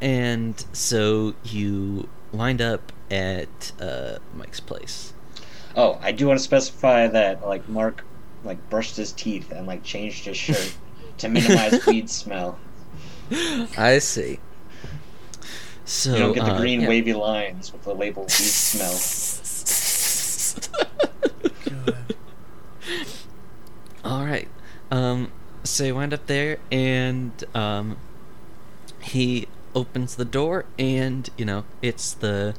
and 0.00 0.64
so 0.72 1.34
you 1.44 2.08
wind 2.32 2.60
up 2.60 2.92
at 3.10 3.72
uh, 3.80 4.18
Mike's 4.34 4.60
place. 4.60 5.12
Oh, 5.74 5.98
I 6.02 6.12
do 6.12 6.26
want 6.26 6.38
to 6.38 6.42
specify 6.44 7.06
that 7.08 7.46
like 7.46 7.68
Mark 7.68 8.04
like 8.44 8.70
brushed 8.70 8.96
his 8.96 9.12
teeth 9.12 9.50
and 9.52 9.66
like 9.66 9.82
changed 9.82 10.24
his 10.26 10.36
shirt 10.36 10.76
to 11.18 11.28
minimize 11.28 11.84
weed 11.86 12.10
smell. 12.10 12.58
I 13.76 13.98
see. 13.98 14.38
So 15.84 16.12
You 16.12 16.18
don't 16.18 16.32
get 16.34 16.44
the 16.44 16.52
uh, 16.52 16.58
green 16.58 16.80
yeah. 16.82 16.88
wavy 16.88 17.12
lines 17.14 17.72
with 17.72 17.82
the 17.84 17.94
label 17.94 18.22
weed 18.22 18.30
smell. 18.30 18.92
God. 21.64 21.96
All 24.04 24.24
right. 24.24 24.48
Um, 24.90 25.32
so 25.64 25.84
you 25.84 25.94
wind 25.94 26.14
up 26.14 26.26
there, 26.26 26.58
and 26.70 27.32
um, 27.54 27.96
he 29.00 29.48
opens 29.74 30.16
the 30.16 30.24
door, 30.24 30.64
and 30.78 31.28
you 31.36 31.44
know 31.44 31.64
it's 31.82 32.12
the 32.12 32.54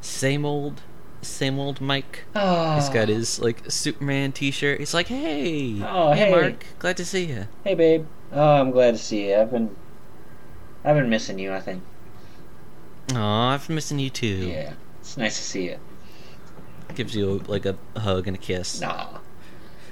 same 0.00 0.44
old, 0.44 0.82
same 1.26 1.58
old 1.58 1.80
Mike. 1.80 2.24
Ah. 2.34 2.76
He's 2.76 2.88
got 2.88 3.08
his 3.08 3.38
like 3.38 3.70
Superman 3.70 4.32
T-shirt. 4.32 4.78
He's 4.78 4.94
like, 4.94 5.08
"Hey, 5.08 5.80
Oh, 5.82 6.12
hey. 6.12 6.30
Mark, 6.30 6.64
glad 6.78 6.96
to 6.98 7.04
see 7.04 7.24
you." 7.26 7.46
Hey, 7.64 7.74
babe. 7.74 8.06
Oh, 8.32 8.60
I'm 8.60 8.70
glad 8.70 8.92
to 8.92 8.98
see 8.98 9.28
you. 9.28 9.36
I've 9.36 9.50
been, 9.50 9.74
I've 10.84 10.96
been 10.96 11.10
missing 11.10 11.38
you. 11.38 11.52
I 11.52 11.60
think. 11.60 11.82
Aw, 13.14 13.54
I've 13.54 13.66
been 13.66 13.76
missing 13.76 13.98
you 13.98 14.10
too. 14.10 14.26
Yeah, 14.48 14.72
it's 15.00 15.16
nice 15.16 15.36
to 15.36 15.42
see 15.42 15.64
you. 15.66 15.78
Gives 16.94 17.14
you 17.14 17.42
like 17.46 17.66
a 17.66 17.76
hug 17.96 18.26
and 18.26 18.36
a 18.36 18.38
kiss. 18.40 18.80
Nah. 18.80 19.18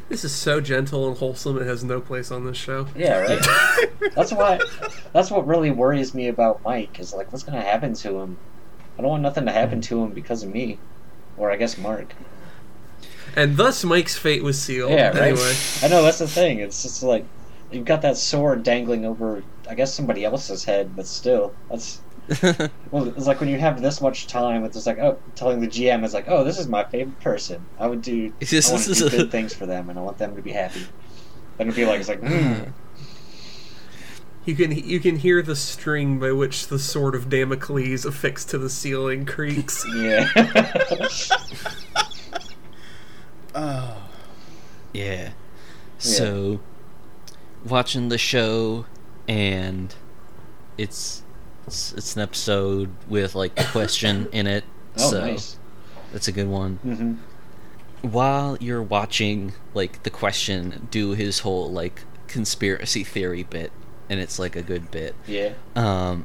This 0.09 0.23
is 0.25 0.33
so 0.33 0.61
gentle 0.61 1.09
and 1.09 1.17
wholesome. 1.17 1.57
It 1.59 1.67
has 1.67 1.83
no 1.83 2.01
place 2.01 2.31
on 2.31 2.45
this 2.45 2.57
show. 2.59 2.87
Yeah, 2.95 3.21
right. 3.21 3.91
that's 4.15 4.33
why. 4.33 4.61
That's 5.13 5.31
what 5.31 5.47
really 5.47 5.71
worries 5.71 6.15
me 6.15 6.29
about 6.29 6.63
Mike. 6.63 7.01
Is 7.01 7.15
like, 7.15 7.33
what's 7.33 7.43
gonna 7.45 7.63
happen 7.63 7.95
to 7.95 8.19
him? 8.19 8.37
I 8.99 9.03
don't 9.03 9.11
want 9.11 9.23
nothing 9.23 9.47
to 9.47 9.53
happen 9.53 9.81
to 9.83 10.03
him 10.05 10.11
because 10.11 10.43
of 10.43 10.51
me, 10.53 10.79
or 11.37 11.51
I 11.51 11.57
guess 11.57 11.79
Mark. 11.79 12.15
And 13.37 13.57
thus, 13.57 13.83
Mike's 13.85 14.17
fate 14.17 14.45
was 14.45 14.61
sealed. 14.61 14.93
Yeah, 14.93 15.09
right. 15.09 15.33
Anyway, 15.33 15.55
I 15.83 15.89
know 15.89 16.03
that's 16.03 16.19
the 16.19 16.29
thing. 16.29 16.61
It's 16.61 16.83
just 16.83 17.03
like 17.03 17.25
you've 17.73 17.85
got 17.85 18.03
that 18.03 18.17
sword 18.17 18.63
dangling 18.63 19.05
over, 19.05 19.43
I 19.69 19.75
guess 19.75 19.93
somebody 19.93 20.25
else's 20.25 20.65
head, 20.65 20.95
but 20.95 21.07
still, 21.07 21.53
that's 21.69 22.01
well. 22.91 23.09
It's 23.09 23.27
like 23.27 23.41
when 23.41 23.49
you 23.49 23.59
have 23.59 23.83
this 23.83 24.01
much 24.01 24.27
time. 24.29 24.65
It's 24.65 24.75
just 24.75 24.87
like 24.87 24.99
oh, 24.99 25.19
telling 25.35 25.61
the 25.61 25.69
GM 25.69 26.05
is 26.05 26.15
like, 26.15 26.25
oh, 26.29 26.43
this 26.43 26.59
is 26.59 26.69
my 26.69 26.85
favorite 26.85 27.21
person. 27.21 27.65
I 27.79 27.87
would 27.87 28.01
do. 28.01 28.33
I 28.41 28.71
want 28.71 28.85
to 28.85 28.95
do 28.95 29.11
good 29.11 29.31
things 29.31 29.53
for 29.53 29.67
them, 29.67 29.91
and 29.91 29.99
I 29.99 30.03
want 30.03 30.17
them 30.17 30.35
to 30.37 30.43
be 30.43 30.53
happy. 30.53 30.87
Then 31.59 31.69
it'd 31.69 31.77
be 31.77 31.85
like 31.85 32.01
it's 32.01 32.09
like, 32.09 32.21
hmm. 32.25 32.63
You 34.45 34.55
can 34.55 34.73
you 34.73 35.01
can 35.01 35.17
hear 35.17 35.43
the 35.43 35.57
string 35.57 36.19
by 36.19 36.33
which 36.33 36.69
the 36.69 36.79
sword 36.79 37.15
of 37.15 37.29
Damocles 37.29 38.05
affixed 38.05 38.51
to 38.51 38.59
the 38.59 38.71
ceiling 38.71 39.25
creaks. 39.25 39.85
yeah. 39.97 40.29
Oh. 43.57 43.97
Yeah. 44.93 45.31
So, 45.99 46.61
watching 47.65 48.09
the 48.09 48.19
show, 48.19 48.87
and 49.29 49.95
it's 50.77 51.23
it's, 51.67 51.93
it's 51.93 52.17
an 52.17 52.23
episode 52.23 52.91
with 53.09 53.35
like 53.37 53.59
a 53.59 53.65
question 53.67 54.29
in 54.33 54.49
it. 54.49 54.65
oh, 54.99 55.11
so 55.11 55.21
nice. 55.21 55.57
that's 56.13 56.27
a 56.27 56.33
good 56.33 56.49
one. 56.49 56.77
hmm 56.83 57.15
While 58.07 58.59
you're 58.61 58.83
watching 58.83 59.53
like 59.73 60.03
the 60.03 60.11
question 60.11 60.89
do 60.91 61.13
his 61.13 61.39
whole 61.39 61.71
like 61.71 62.03
conspiracy 62.27 63.05
theory 63.05 63.45
bit, 63.45 63.71
and 64.15 64.23
it's 64.23 64.39
like 64.39 64.55
a 64.55 64.63
good 64.63 64.93
bit. 64.93 65.13
Yeah. 65.27 65.55
Um, 65.75 66.25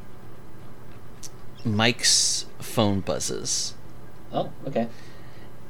Mike's 1.66 2.46
phone 2.60 3.00
buzzes, 3.00 3.74
Oh, 4.32 4.52
okay. 4.68 4.88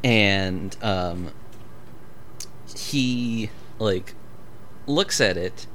and 0.03 0.75
um, 0.83 1.31
he 2.77 3.49
like 3.79 4.13
looks 4.85 5.21
at 5.21 5.37
it, 5.37 5.65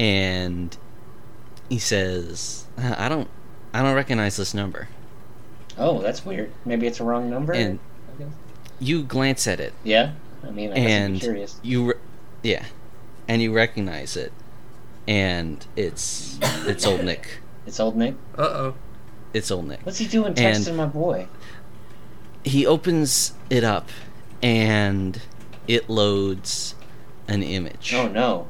and 0.00 0.76
he 1.68 1.78
says, 1.78 2.66
"Uh, 2.76 2.94
"I 2.98 3.08
don't, 3.08 3.28
I 3.72 3.82
don't 3.82 3.94
recognize 3.94 4.36
this 4.36 4.52
number." 4.52 4.88
Oh, 5.78 6.00
that's 6.02 6.26
weird. 6.26 6.50
Maybe 6.64 6.86
it's 6.88 6.98
a 7.00 7.04
wrong 7.04 7.30
number. 7.30 7.52
And 7.52 7.78
you 8.80 9.04
glance 9.04 9.46
at 9.46 9.60
it, 9.60 9.72
yeah, 9.84 10.12
I 10.44 10.50
mean, 10.50 10.72
I 10.72 10.74
and 10.76 11.20
curious. 11.20 11.58
you, 11.62 11.84
re- 11.86 12.00
yeah, 12.42 12.64
and 13.28 13.40
you 13.40 13.52
recognize 13.54 14.16
it, 14.16 14.32
and 15.08 15.64
it's 15.76 16.38
it's 16.66 16.86
old 16.86 17.02
Nick. 17.04 17.40
It's 17.66 17.80
old 17.80 17.96
Nick. 17.96 18.14
Uh 18.36 18.42
oh. 18.42 18.74
It's 19.34 19.50
old 19.50 19.66
Nick. 19.68 19.80
What's 19.84 19.98
he 19.98 20.06
doing 20.06 20.34
And- 20.38 20.76
my 20.76 20.86
boy? 20.86 21.26
he 22.44 22.66
opens 22.66 23.34
it 23.50 23.62
up 23.64 23.88
and 24.42 25.20
it 25.68 25.88
loads 25.88 26.74
an 27.28 27.40
image 27.42 27.94
Oh 27.94 28.08
no! 28.08 28.48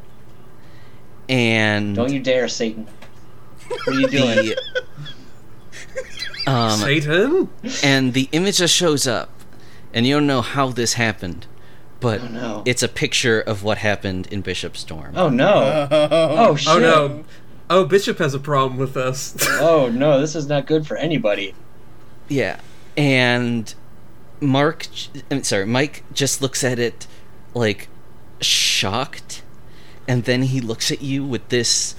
and 1.28 1.94
Don't 1.94 2.11
you 2.12 2.20
dare, 2.20 2.48
Satan! 2.48 2.86
What 3.68 3.88
are 3.88 4.00
you 4.00 4.09
doing? 4.09 4.55
the, 6.46 6.50
um, 6.50 6.78
Satan. 6.80 7.48
and 7.82 8.14
the 8.14 8.28
image 8.32 8.59
just 8.59 8.74
shows 8.74 9.07
up 9.07 9.28
and 9.92 10.07
you 10.07 10.14
don't 10.14 10.26
know 10.26 10.40
how 10.42 10.68
this 10.70 10.94
happened 10.94 11.46
but 12.03 12.20
Oh, 12.20 12.26
no. 12.28 12.62
it's 12.66 12.82
a 12.82 12.88
picture 12.88 13.40
of 13.40 13.62
what 13.62 13.78
happened 13.78 14.26
in 14.30 14.40
bishop 14.42 14.76
storm 14.76 15.14
oh 15.16 15.28
no! 15.30 15.88
Oh, 15.90 16.09
oh 16.50 16.57
shit! 16.57 16.68
Oh 16.68 16.78
no. 16.78 17.24
Oh, 17.70 17.86
Bishop 17.86 18.18
has 18.18 18.34
a 18.34 18.38
problem 18.38 18.78
with 18.78 18.92
this. 18.92 19.34
Oh 19.59 19.88
no! 19.88 20.20
This 20.20 20.34
is 20.34 20.46
not 20.46 20.66
good 20.66 20.86
for 20.86 20.96
anybody. 20.98 21.55
yeah 22.28 22.61
and 22.98 23.74
mark 24.40 24.86
i'm 25.30 25.42
sorry 25.44 25.64
mike 25.64 26.03
just 26.12 26.42
looks 26.42 26.62
at 26.64 26.78
it 26.78 27.07
like 27.55 27.88
shocked 28.42 29.42
and 30.09 30.24
then 30.24 30.42
he 30.42 30.61
looks 30.61 30.90
at 30.90 31.00
you 31.00 31.24
with 31.24 31.48
this 31.48 31.94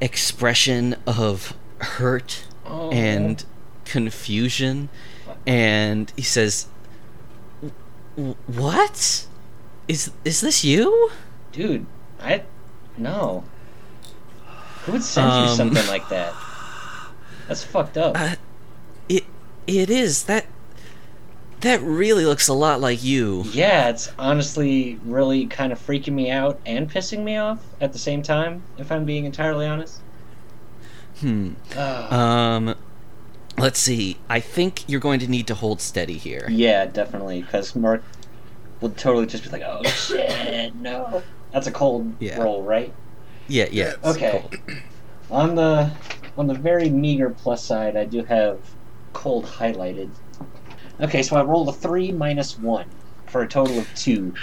expression 0.00 0.96
of 1.06 1.54
hurt 1.78 2.44
Oh. 2.66 2.90
and 2.90 3.44
confusion 3.84 4.88
and 5.46 6.10
he 6.16 6.22
says 6.22 6.66
what 8.46 9.26
is 9.88 10.10
is 10.24 10.40
this 10.40 10.64
you 10.64 11.10
Dude, 11.52 11.86
I 12.18 12.44
no. 12.96 13.50
Who 14.82 14.92
would 14.92 15.02
send 15.04 15.34
you 15.34 15.48
Um, 15.48 15.48
something 15.48 15.84
like 15.86 16.08
that? 16.08 16.38
That's 17.46 17.64
fucked 17.64 17.96
up. 17.96 18.18
uh, 18.18 18.36
it 19.08 19.24
it 19.66 19.90
is 19.90 20.24
that 20.24 20.46
that 21.60 21.80
really 21.82 22.24
looks 22.26 22.46
a 22.48 22.52
lot 22.54 22.80
like 22.80 23.02
you 23.02 23.46
yeah, 23.46 23.88
it's 23.88 24.12
honestly 24.18 25.00
really 25.04 25.46
kind 25.46 25.72
of 25.72 25.78
freaking 25.78 26.12
me 26.14 26.30
out 26.30 26.60
and 26.66 26.90
pissing 26.90 27.22
me 27.24 27.36
off 27.36 27.74
at 27.80 27.92
the 27.92 27.98
same 27.98 28.22
time. 28.22 28.68
If 28.76 28.90
I'm 28.90 29.04
being 29.04 29.24
entirely 29.24 29.66
honest. 29.66 30.02
hmm 31.20 31.54
Ugh. 31.76 32.12
um 32.12 32.74
let's 33.58 33.78
see 33.80 34.18
i 34.28 34.40
think 34.40 34.88
you're 34.88 35.00
going 35.00 35.20
to 35.20 35.28
need 35.28 35.46
to 35.46 35.54
hold 35.54 35.80
steady 35.80 36.18
here 36.18 36.50
yeah, 36.50 36.86
definitely, 36.86 37.42
because 37.42 37.74
Mark 37.74 38.02
would 38.84 38.96
totally 38.98 39.26
just 39.26 39.44
be 39.44 39.50
like, 39.50 39.62
"Oh 39.64 39.82
shit, 39.88 40.74
no." 40.76 41.22
That's 41.52 41.66
a 41.66 41.72
cold 41.72 42.14
Yeah. 42.20 42.38
roll, 42.42 42.62
right? 42.62 42.94
yeah 43.48 43.66
yeah 43.70 43.92
it's 44.02 44.16
Okay. 44.16 44.30
cold. 44.30 44.54
On 45.30 45.54
the 45.54 45.90
on 46.36 46.46
the 46.46 46.54
very 46.54 46.90
meager 46.90 47.30
plus 47.30 47.66
side, 47.66 47.96
I 47.96 48.04
do 48.04 48.22
have 48.24 48.58
cold 49.14 49.46
highlighted. 49.46 50.14
Okay, 51.00 51.22
so 51.22 51.36
I 51.36 51.42
rolled 51.42 51.68
a 51.70 51.72
three 51.72 52.12
minus 52.12 52.58
one 52.58 52.90
for 53.30 53.40
a 53.42 53.48
total 53.48 53.78
of 53.78 53.92
two. 53.94 54.34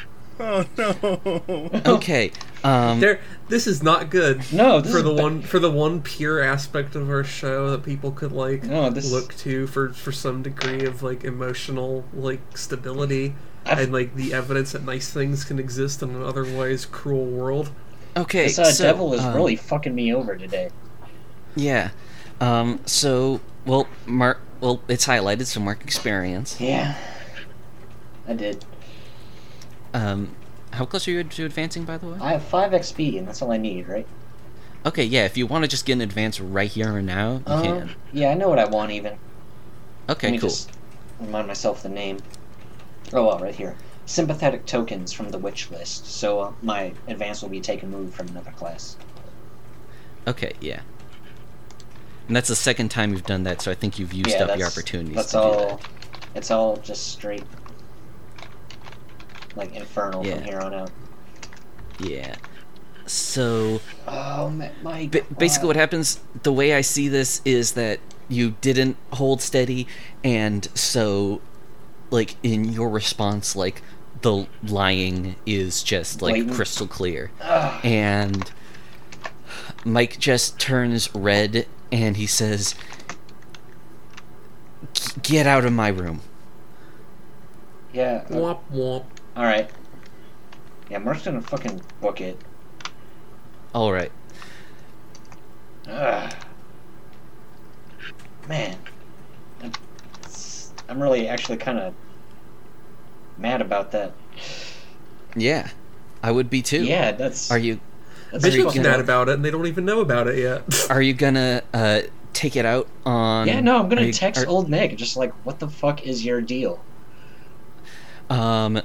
Oh 0.43 0.65
no. 0.77 1.69
okay 1.85 2.31
um 2.63 2.99
there. 2.99 3.19
This 3.47 3.67
is 3.67 3.83
not 3.83 4.09
good. 4.09 4.41
No, 4.53 4.79
this 4.81 4.91
for 4.91 4.99
is 4.99 5.03
the 5.03 5.13
ba- 5.13 5.21
one 5.21 5.41
for 5.41 5.59
the 5.59 5.69
one 5.71 6.01
pure 6.01 6.41
aspect 6.41 6.95
of 6.95 7.09
our 7.09 7.23
show 7.23 7.69
that 7.71 7.83
people 7.83 8.11
could 8.11 8.31
like 8.31 8.63
No, 8.63 8.89
this- 8.89 9.11
look 9.11 9.35
to 9.37 9.67
for 9.67 9.89
for 9.93 10.11
some 10.11 10.41
degree 10.41 10.85
of 10.85 11.03
like 11.03 11.23
emotional 11.23 12.05
like 12.13 12.39
stability 12.57 13.35
I've- 13.65 13.83
and 13.83 13.93
like 13.93 14.15
the 14.15 14.33
evidence 14.33 14.71
that 14.71 14.83
nice 14.83 15.09
things 15.11 15.43
can 15.43 15.59
exist 15.59 16.01
in 16.01 16.09
an 16.15 16.23
otherwise 16.23 16.85
cruel 16.85 17.25
world. 17.25 17.69
okay 18.17 18.45
This 18.45 18.57
uh, 18.59 18.71
so, 18.71 18.83
devil 18.83 19.13
is 19.13 19.21
um, 19.21 19.33
really 19.35 19.55
fucking 19.55 19.93
me 19.93 20.13
over 20.13 20.35
today. 20.35 20.69
yeah 21.55 21.91
um 22.39 22.79
so 22.85 23.39
well 23.65 23.87
mark 24.05 24.39
well 24.61 24.81
it's 24.87 25.05
highlighted 25.05 25.45
so 25.45 25.59
mark 25.59 25.83
experience 25.83 26.59
Yeah, 26.59 26.95
I 28.27 28.33
did. 28.33 28.63
Um 29.93 30.35
how 30.73 30.85
close 30.85 31.07
are 31.07 31.11
you 31.11 31.23
to 31.23 31.45
advancing 31.45 31.83
by 31.85 31.97
the 31.97 32.07
way 32.07 32.17
I 32.21 32.31
have 32.33 32.43
five 32.43 32.71
XP, 32.71 33.17
and 33.17 33.27
that's 33.27 33.41
all 33.41 33.51
I 33.51 33.57
need, 33.57 33.87
right? 33.87 34.07
okay 34.85 35.03
yeah 35.03 35.25
if 35.25 35.37
you 35.37 35.45
want 35.45 35.63
to 35.63 35.67
just 35.67 35.85
get 35.85 35.93
an 35.93 36.01
advance 36.01 36.39
right 36.39 36.69
here 36.69 36.97
and 36.97 37.05
now 37.07 37.43
you 37.45 37.53
Um, 37.53 37.61
can 37.63 37.95
Yeah, 38.11 38.31
I 38.31 38.33
know 38.33 38.49
what 38.49 38.59
I 38.59 38.65
want. 38.65 38.91
Even. 38.91 39.17
okay 40.09 40.27
Let 40.27 40.31
me 40.31 40.39
cool 40.39 40.49
just 40.49 40.71
remind 41.19 41.47
myself 41.47 41.83
the 41.83 41.89
name. 41.89 42.19
Oh, 43.13 43.27
well, 43.27 43.39
right 43.39 43.55
here. 43.55 43.75
Sympathetic 44.05 44.65
tokens 44.65 45.13
from 45.13 45.29
the 45.29 45.37
witch 45.37 45.69
list. 45.69 46.07
So 46.07 46.39
uh, 46.39 46.53
my 46.61 46.93
advance 47.07 47.41
will 47.41 47.49
be 47.49 47.61
taken 47.61 47.89
move 47.91 48.13
from 48.13 48.29
another 48.29 48.51
class. 48.51 48.97
Okay, 50.27 50.53
yeah. 50.61 50.81
And 52.27 52.35
that's 52.35 52.47
the 52.47 52.55
second 52.55 52.89
time 52.89 53.11
you've 53.11 53.25
done 53.25 53.43
that, 53.43 53.61
so 53.61 53.71
I 53.71 53.75
think 53.75 53.99
you've 53.99 54.13
used 54.13 54.29
yeah, 54.29 54.45
up 54.45 54.55
your 54.57 54.67
opportunities 54.67 55.15
That's 55.15 55.35
all. 55.35 55.77
that. 55.77 55.81
It's 56.35 56.51
all 56.51 56.77
just 56.77 57.07
straight, 57.09 57.45
like 59.55 59.73
infernal 59.75 60.25
Yeah. 60.25 60.35
from 60.35 60.43
here 60.45 60.59
on 60.59 60.73
out. 60.73 60.91
Yeah. 61.99 62.35
So 63.05 63.81
Oh, 64.07 64.49
Ma- 64.49 64.67
Mike. 64.83 65.11
ba- 65.11 65.25
basically, 65.37 65.67
what 65.67 65.75
happens, 65.75 66.19
the 66.43 66.53
way 66.53 66.73
I 66.73 66.81
see 66.81 67.07
this, 67.07 67.41
is 67.45 67.73
that 67.73 67.99
you 68.29 68.51
didn't 68.61 68.95
hold 69.13 69.41
steady, 69.41 69.87
and 70.23 70.67
so, 70.73 71.41
like, 72.11 72.35
in 72.43 72.63
your 72.71 72.87
response, 72.89 73.55
like, 73.55 73.81
the 74.21 74.47
lying 74.63 75.35
is 75.45 75.83
just, 75.83 76.21
like, 76.21 76.35
Blatant. 76.35 76.55
crystal 76.55 76.87
clear. 76.87 77.31
Ugh. 77.41 77.83
And 77.85 78.49
Mike 79.83 80.17
just 80.19 80.59
turns 80.59 81.13
red 81.15 81.65
and 81.91 82.15
he 82.17 82.27
says, 82.27 82.75
Get 85.23 85.45
out 85.47 85.65
of 85.65 85.73
my 85.73 85.87
room. 85.89 86.21
Yeah. 87.93 88.23
uh, 88.29 88.33
Womp 88.33 88.59
womp. 88.73 89.03
All 89.35 89.43
right. 89.43 89.69
Yeah, 90.89 90.97
Mark's 90.99 91.23
gonna 91.23 91.41
fucking 91.41 91.81
book 92.01 92.21
it. 92.21 92.37
All 93.73 93.91
right. 93.93 94.11
Ugh. 95.87 96.33
Man, 98.49 98.75
I'm 100.89 101.01
really 101.01 101.27
actually 101.27 101.57
kind 101.57 101.79
of 101.79 101.93
mad 103.37 103.61
about 103.61 103.91
that. 103.91 104.13
Yeah. 105.35 105.69
I 106.23 106.31
would 106.31 106.49
be 106.49 106.61
too. 106.61 106.83
Yeah, 106.83 107.13
that's. 107.13 107.49
Are 107.49 107.57
you 107.57 107.79
That's 108.31 108.43
Bishop's 108.43 108.65
fucking- 108.65 108.83
mad 108.83 108.99
about 108.99 109.29
it, 109.29 109.35
and 109.35 109.45
they 109.45 109.51
don't 109.51 109.67
even 109.67 109.85
know 109.85 110.01
about 110.01 110.27
it 110.27 110.37
yet. 110.37 110.87
are 110.89 111.01
you 111.01 111.13
gonna 111.13 111.61
uh 111.73 112.01
take 112.33 112.55
it 112.55 112.65
out 112.65 112.87
on 113.05 113.47
Yeah, 113.47 113.59
no, 113.61 113.79
I'm 113.79 113.87
gonna 113.89 114.03
you- 114.03 114.13
text 114.13 114.43
are- 114.43 114.47
old 114.47 114.69
Nick, 114.69 114.97
just 114.97 115.15
like, 115.17 115.31
what 115.45 115.59
the 115.59 115.69
fuck 115.69 116.05
is 116.05 116.25
your 116.25 116.41
deal? 116.41 116.83
Um 118.29 118.81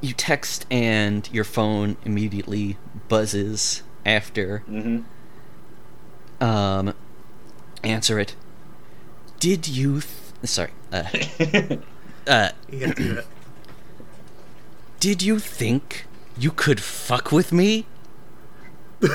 you 0.00 0.12
text 0.14 0.66
and 0.70 1.28
your 1.32 1.44
phone 1.44 1.96
immediately 2.04 2.76
buzzes 3.08 3.82
after 4.06 4.62
Mm-hmm. 4.70 6.42
um 6.44 6.94
answer 7.82 8.18
it. 8.18 8.34
Did 9.40 9.66
you 9.68 10.00
th- 10.00 10.12
sorry. 10.44 10.70
Uh 10.92 11.04
uh 12.26 12.50
You 12.70 12.78
can't 12.80 12.96
do 12.96 13.18
it. 13.18 13.26
did 15.00 15.22
you 15.22 15.38
think 15.38 16.06
you 16.38 16.50
could 16.50 16.80
fuck 16.80 17.32
with 17.32 17.52
me? 17.52 17.86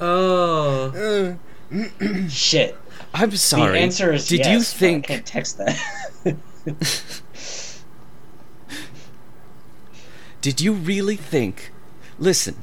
Oh, 0.00 1.36
Shit. 2.28 2.76
I'm 3.12 3.34
sorry. 3.36 3.72
The 3.72 3.78
answer 3.78 4.12
is 4.12 4.26
Did 4.28 4.40
yes, 4.40 4.50
you 4.52 4.60
think 4.62 5.04
I 5.06 5.14
can't 5.14 5.26
text 5.26 5.58
that. 5.58 5.78
Did 10.40 10.60
you 10.60 10.72
really 10.72 11.16
think? 11.16 11.72
Listen. 12.18 12.62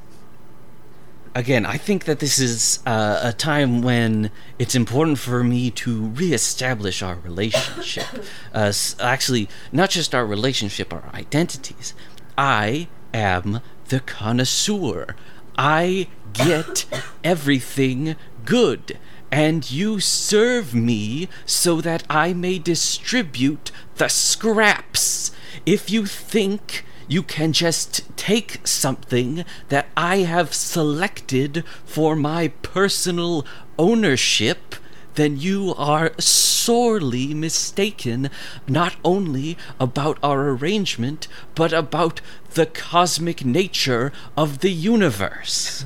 Again, 1.33 1.65
I 1.65 1.77
think 1.77 2.03
that 2.05 2.19
this 2.19 2.39
is 2.39 2.79
uh, 2.85 3.21
a 3.23 3.31
time 3.31 3.81
when 3.81 4.31
it's 4.59 4.75
important 4.75 5.17
for 5.17 5.45
me 5.45 5.71
to 5.71 6.07
reestablish 6.07 7.01
our 7.01 7.15
relationship. 7.15 8.05
uh, 8.53 8.73
actually, 8.99 9.47
not 9.71 9.91
just 9.91 10.13
our 10.13 10.25
relationship, 10.25 10.91
our 10.93 11.09
identities. 11.13 11.93
I 12.37 12.89
am 13.13 13.61
the 13.87 14.01
connoisseur. 14.01 15.15
I 15.57 16.07
get 16.33 16.85
everything 17.23 18.17
good. 18.43 18.97
And 19.31 19.71
you 19.71 19.99
serve 19.99 20.73
me 20.73 21.29
so 21.45 21.79
that 21.81 22.03
I 22.09 22.33
may 22.33 22.59
distribute 22.59 23.71
the 23.95 24.09
scraps. 24.09 25.31
If 25.65 25.89
you 25.89 26.05
think 26.05 26.83
you 27.07 27.23
can 27.23 27.53
just 27.53 28.15
take 28.17 28.65
something 28.65 29.45
that 29.69 29.87
I 29.95 30.17
have 30.19 30.53
selected 30.53 31.63
for 31.85 32.15
my 32.15 32.49
personal 32.61 33.45
ownership, 33.77 34.75
then 35.15 35.37
you 35.37 35.73
are 35.77 36.13
sorely 36.19 37.33
mistaken 37.33 38.29
not 38.67 38.95
only 39.03 39.57
about 39.79 40.17
our 40.23 40.49
arrangement, 40.49 41.27
but 41.53 41.73
about 41.73 42.21
the 42.53 42.65
cosmic 42.65 43.43
nature 43.43 44.11
of 44.37 44.59
the 44.59 44.71
universe. 44.71 45.85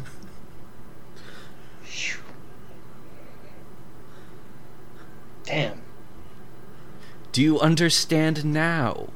Damn. 5.46 5.82
Do 7.32 7.42
you 7.42 7.60
understand 7.60 8.46
now? 8.46 9.10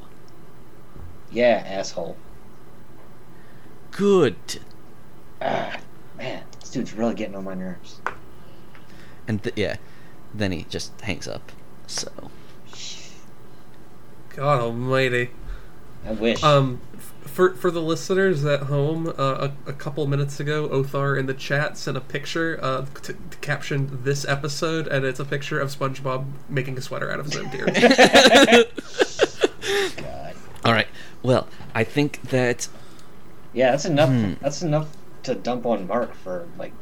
Yeah, 1.32 1.64
asshole. 1.66 2.18
Good. 3.92 4.36
Ah, 5.42 5.78
man, 6.18 6.44
this 6.60 6.72
dude's 6.72 6.94
really 6.94 7.16
getting 7.16 7.36
on 7.36 7.44
my 7.44 7.54
nerves. 7.54 8.02
And 9.28 9.42
th- 9.42 9.56
yeah, 9.58 9.78
then 10.34 10.52
he 10.52 10.64
just 10.70 11.00
hangs 11.02 11.28
up. 11.28 11.52
So, 11.88 12.12
God 14.36 14.60
Almighty. 14.60 15.32
I 16.06 16.12
wish. 16.12 16.44
Um, 16.44 16.82
for 17.26 17.54
for 17.54 17.72
the 17.72 17.82
listeners 17.82 18.44
at 18.46 18.64
home, 18.64 19.08
uh, 19.18 19.50
a, 19.68 19.70
a 19.70 19.74
couple 19.74 20.06
minutes 20.08 20.40
ago, 20.40 20.68
Othar 20.70 21.18
in 21.18 21.26
the 21.26 21.34
chat 21.34 21.78
sent 21.78 21.96
a 21.98 22.02
picture 22.02 22.60
uh, 22.62 22.86
to, 23.04 23.14
to 23.14 23.38
caption 23.42 24.00
this 24.04 24.26
episode, 24.28 24.88
and 24.88 25.06
it's 25.06 25.20
a 25.20 25.26
picture 25.26 25.60
of 25.60 25.70
SpongeBob 25.70 26.26
making 26.50 26.78
a 26.78 26.82
sweater 26.82 27.12
out 27.12 27.20
of 27.20 27.26
his 27.28 27.38
own 27.38 27.50
tears. 27.52 27.70
God. 29.98 30.36
all 30.66 30.74
right. 30.74 30.88
Well, 31.24 31.48
I 31.76 31.84
think 31.84 32.22
that 32.30 32.68
Yeah, 33.54 33.72
that's 33.72 33.86
enough. 33.86 34.10
Hmm. 34.10 34.34
That's 34.42 34.62
enough 34.62 34.90
to 35.24 35.36
dump 35.36 35.66
on 35.66 35.88
Mark 35.88 36.16
for 36.16 36.48
like 36.58 36.74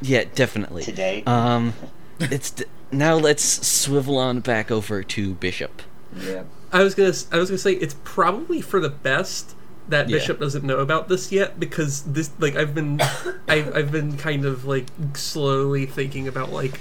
yeah, 0.00 0.24
definitely. 0.34 0.82
today. 0.82 1.22
Um, 1.26 1.74
it's 2.20 2.50
d- 2.50 2.64
now 2.90 3.14
let's 3.14 3.44
swivel 3.66 4.18
on 4.18 4.40
back 4.40 4.70
over 4.70 5.02
to 5.02 5.34
Bishop. 5.34 5.82
yeah. 6.16 6.42
I 6.72 6.82
was 6.82 6.94
gonna 6.94 7.12
I 7.30 7.38
was 7.38 7.50
gonna 7.50 7.58
say 7.58 7.72
it's 7.74 7.96
probably 8.04 8.60
for 8.60 8.80
the 8.80 8.88
best 8.88 9.54
that 9.88 10.08
Yeah. 10.08 10.16
Bishop 10.18 10.38
doesn't 10.40 10.64
know 10.64 10.78
about 10.78 11.08
this 11.08 11.30
yet 11.32 11.58
because 11.60 12.02
this 12.02 12.30
like 12.38 12.56
I've 12.56 12.74
been 12.74 13.00
I've, 13.48 13.76
I've 13.76 13.92
been 13.92 14.16
kind 14.16 14.44
of 14.44 14.64
like 14.64 14.86
slowly 15.14 15.86
thinking 15.86 16.26
about 16.28 16.52
like 16.52 16.80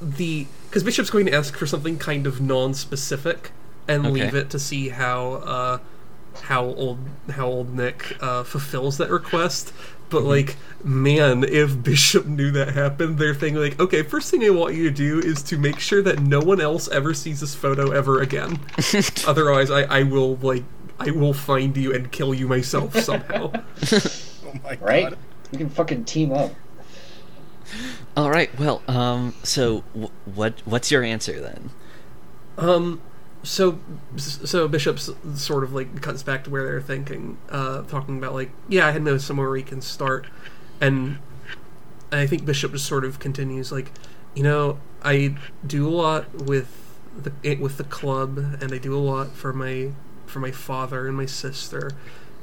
the 0.00 0.46
because 0.68 0.82
Bishop's 0.82 1.10
going 1.10 1.26
to 1.26 1.34
ask 1.34 1.56
for 1.56 1.66
something 1.66 1.98
kind 1.98 2.26
of 2.26 2.40
non-specific 2.40 3.50
and 3.88 4.06
Okay. 4.06 4.12
leave 4.24 4.34
it 4.34 4.50
to 4.50 4.58
see 4.58 4.88
how 4.90 5.32
uh 5.34 5.78
how 6.42 6.64
old 6.64 6.98
how 7.30 7.46
old 7.46 7.74
Nick 7.74 8.16
uh, 8.22 8.44
fulfills 8.44 8.98
that 8.98 9.10
request. 9.10 9.72
But 10.08 10.22
like, 10.22 10.56
man, 10.84 11.42
if 11.42 11.82
Bishop 11.82 12.26
knew 12.26 12.52
that 12.52 12.74
happened, 12.74 13.18
they're 13.18 13.34
thinking 13.34 13.60
like, 13.60 13.80
okay, 13.80 14.02
first 14.02 14.30
thing 14.30 14.44
I 14.44 14.50
want 14.50 14.74
you 14.76 14.84
to 14.84 14.90
do 14.94 15.18
is 15.18 15.42
to 15.44 15.58
make 15.58 15.80
sure 15.80 16.00
that 16.02 16.20
no 16.20 16.38
one 16.40 16.60
else 16.60 16.86
ever 16.88 17.12
sees 17.12 17.40
this 17.40 17.54
photo 17.56 17.90
ever 17.90 18.20
again. 18.22 18.60
Otherwise, 19.26 19.70
I, 19.70 19.82
I 19.82 20.02
will 20.04 20.36
like 20.36 20.62
I 21.00 21.10
will 21.10 21.34
find 21.34 21.76
you 21.76 21.92
and 21.94 22.10
kill 22.12 22.32
you 22.34 22.46
myself 22.48 22.96
somehow. 22.98 23.52
Oh 24.48 24.54
my 24.62 24.78
Right? 24.80 25.10
god. 25.10 25.18
We 25.50 25.58
can 25.58 25.68
fucking 25.68 26.04
team 26.04 26.32
up. 26.32 26.52
All 28.16 28.30
right. 28.30 28.56
Well, 28.58 28.82
um, 28.88 29.34
so 29.42 29.82
w- 29.92 30.10
what 30.24 30.62
what's 30.64 30.90
your 30.90 31.02
answer 31.02 31.40
then? 31.40 31.70
Um, 32.56 33.02
so 33.46 33.78
so 34.16 34.66
Bishop's 34.66 35.08
sort 35.36 35.62
of 35.62 35.72
like 35.72 36.02
cuts 36.02 36.22
back 36.22 36.44
to 36.44 36.50
where 36.50 36.64
they're 36.64 36.80
thinking, 36.80 37.38
uh, 37.48 37.82
talking 37.82 38.18
about 38.18 38.34
like, 38.34 38.50
yeah, 38.68 38.88
I 38.88 38.98
know 38.98 39.18
somewhere 39.18 39.48
we 39.50 39.62
can 39.62 39.80
start, 39.80 40.26
and 40.80 41.18
I 42.10 42.26
think 42.26 42.44
Bishop 42.44 42.72
just 42.72 42.86
sort 42.86 43.04
of 43.04 43.20
continues 43.20 43.70
like, 43.70 43.92
you 44.34 44.42
know, 44.42 44.78
I 45.02 45.36
do 45.64 45.88
a 45.88 45.90
lot 45.90 46.34
with 46.34 46.98
the 47.16 47.54
with 47.54 47.76
the 47.76 47.84
club, 47.84 48.38
and 48.60 48.72
I 48.72 48.78
do 48.78 48.94
a 48.94 48.98
lot 48.98 49.30
for 49.32 49.52
my 49.52 49.92
for 50.26 50.40
my 50.40 50.50
father 50.50 51.06
and 51.06 51.16
my 51.16 51.26
sister, 51.26 51.92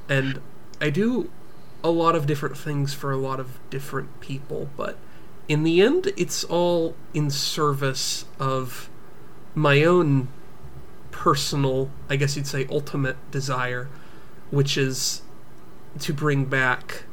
and 0.08 0.39
I 0.80 0.89
do 0.89 1.30
a 1.84 1.91
lot 1.91 2.16
of 2.16 2.26
different 2.26 2.58
things 2.58 2.93
for 2.93 3.12
a 3.12 3.18
lot 3.18 3.41
of 3.41 3.60
different 3.70 4.22
people, 4.22 4.70
but 4.78 4.97
in 5.49 5.64
the 5.64 5.82
end, 5.82 6.14
it's 6.16 6.45
all 6.45 6.95
in 7.14 7.30
service 7.30 8.24
of 8.39 8.89
my 9.54 9.84
own 9.84 10.30
personal, 11.14 11.89
I 12.09 12.18
guess 12.18 12.36
you'd 12.36 12.47
say, 12.47 12.68
ultimate 12.70 13.16
desire, 13.32 13.88
which 14.51 14.78
is 14.78 15.22
to 15.99 16.14
bring 16.14 16.45
back 16.45 17.05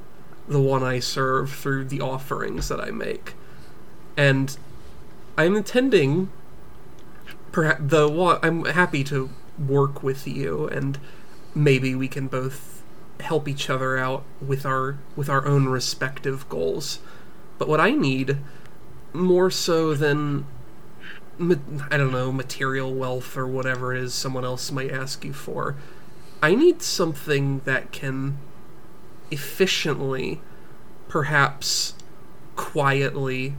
the 0.49 0.61
one 0.61 0.83
I 0.83 0.99
serve 0.99 1.53
through 1.53 1.85
the 1.85 2.01
offerings 2.01 2.67
that 2.69 2.81
I 2.81 2.91
make. 2.91 3.35
And 4.17 4.57
I'm 5.39 5.55
intending, 5.55 6.33
perhaps, 7.53 7.83
the 7.85 8.39
I'm 8.43 8.65
happy 8.65 9.05
to 9.05 9.31
work 9.59 10.03
with 10.03 10.27
you, 10.27 10.67
and 10.69 10.99
maybe 11.55 11.95
we 11.95 12.09
can 12.09 12.27
both 12.27 12.83
help 13.21 13.47
each 13.47 13.69
other 13.69 13.99
out 13.99 14.25
with 14.41 14.65
our 14.65 14.97
with 15.15 15.29
our 15.29 15.47
own 15.47 15.67
respective 15.67 16.49
goals. 16.49 16.99
But 17.59 17.69
what 17.69 17.81
I 17.81 17.91
need, 17.91 18.39
more 19.13 19.51
so 19.51 19.95
than 19.95 20.47
I 21.41 21.97
don't 21.97 22.13
know, 22.13 22.31
material 22.31 22.93
wealth 22.93 23.37
or 23.37 23.47
whatever 23.47 23.95
it 23.95 24.03
is 24.03 24.13
someone 24.13 24.45
else 24.45 24.71
might 24.71 24.91
ask 24.91 25.25
you 25.25 25.33
for. 25.33 25.77
I 26.43 26.55
need 26.55 26.83
something 26.83 27.61
that 27.65 27.93
can 27.93 28.39
efficiently, 29.31 30.41
perhaps 31.09 31.95
quietly, 32.57 33.55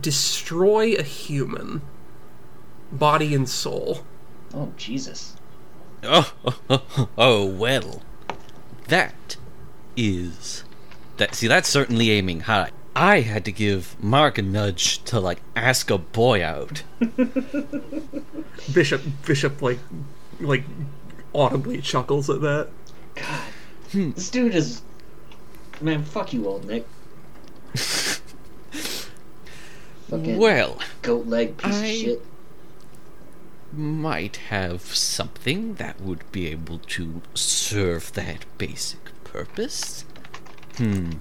destroy 0.00 0.94
a 0.94 1.02
human, 1.02 1.82
body 2.92 3.34
and 3.34 3.48
soul. 3.48 4.04
Oh 4.54 4.72
Jesus. 4.76 5.36
Oh, 6.04 6.32
oh, 7.18 7.46
well, 7.46 8.02
that 8.88 9.36
is 9.96 10.64
that. 11.16 11.34
See, 11.34 11.46
that's 11.46 11.68
certainly 11.68 12.10
aiming 12.10 12.40
high. 12.40 12.70
I 12.94 13.20
had 13.20 13.44
to 13.46 13.52
give 13.52 13.96
Mark 14.02 14.36
a 14.38 14.42
nudge 14.42 15.02
to 15.04 15.18
like 15.18 15.40
ask 15.56 15.90
a 15.90 15.98
boy 15.98 16.44
out. 16.44 16.82
Bishop, 18.72 19.02
Bishop, 19.26 19.62
like, 19.62 19.78
like, 20.40 20.64
audibly 21.34 21.80
chuckles 21.80 22.28
at 22.28 22.40
that. 22.42 22.68
God. 23.14 23.42
This 23.92 24.30
dude 24.30 24.54
is. 24.54 24.82
Man, 25.80 26.04
fuck 26.04 26.32
you, 26.32 26.46
old 26.46 26.66
Nick. 26.66 26.86
Fucking 30.08 30.36
Well, 30.38 30.78
goat 31.02 31.26
leg 31.26 31.56
piece 31.56 31.74
I- 31.74 31.86
of 31.86 31.96
shit. 31.96 32.22
might 33.72 34.36
have 34.50 34.82
something 34.94 35.74
that 35.74 36.00
would 36.00 36.30
be 36.30 36.46
able 36.48 36.78
to 36.78 37.22
serve 37.34 38.12
that 38.12 38.44
basic 38.58 38.98
purpose. 39.24 40.04
Hmm. 40.76 41.12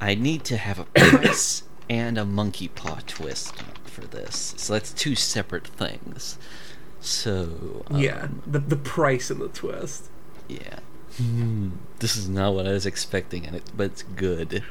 I 0.00 0.14
need 0.14 0.44
to 0.44 0.56
have 0.56 0.78
a 0.78 0.84
price 0.84 1.62
and 1.88 2.18
a 2.18 2.24
monkey 2.24 2.68
paw 2.68 2.98
twist 3.06 3.54
for 3.84 4.02
this. 4.02 4.54
So 4.56 4.72
that's 4.74 4.92
two 4.92 5.14
separate 5.14 5.66
things. 5.66 6.38
So 7.00 7.84
um, 7.88 7.98
yeah, 7.98 8.28
the 8.46 8.58
the 8.58 8.76
price 8.76 9.30
and 9.30 9.40
the 9.40 9.48
twist. 9.48 10.04
yeah. 10.48 10.80
Hmm. 11.16 11.70
This 12.00 12.14
is 12.16 12.28
not 12.28 12.52
what 12.54 12.66
I 12.66 12.72
was 12.72 12.84
expecting, 12.84 13.46
and 13.46 13.56
it, 13.56 13.62
but 13.74 13.84
it's 13.84 14.02
good. 14.02 14.62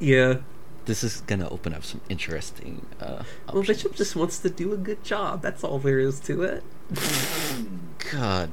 Yeah. 0.00 0.38
This 0.86 1.04
is 1.04 1.20
gonna 1.20 1.48
open 1.50 1.72
up 1.74 1.84
some 1.84 2.00
interesting. 2.08 2.86
Uh, 3.00 3.22
Well. 3.52 3.62
Bishop 3.62 3.94
just 3.94 4.16
wants 4.16 4.38
to 4.40 4.50
do 4.50 4.72
a 4.72 4.76
good 4.76 5.04
job. 5.04 5.42
That's 5.42 5.62
all 5.62 5.78
there 5.78 5.98
is 6.00 6.18
to 6.20 6.42
it. 6.42 6.64
God. 8.10 8.50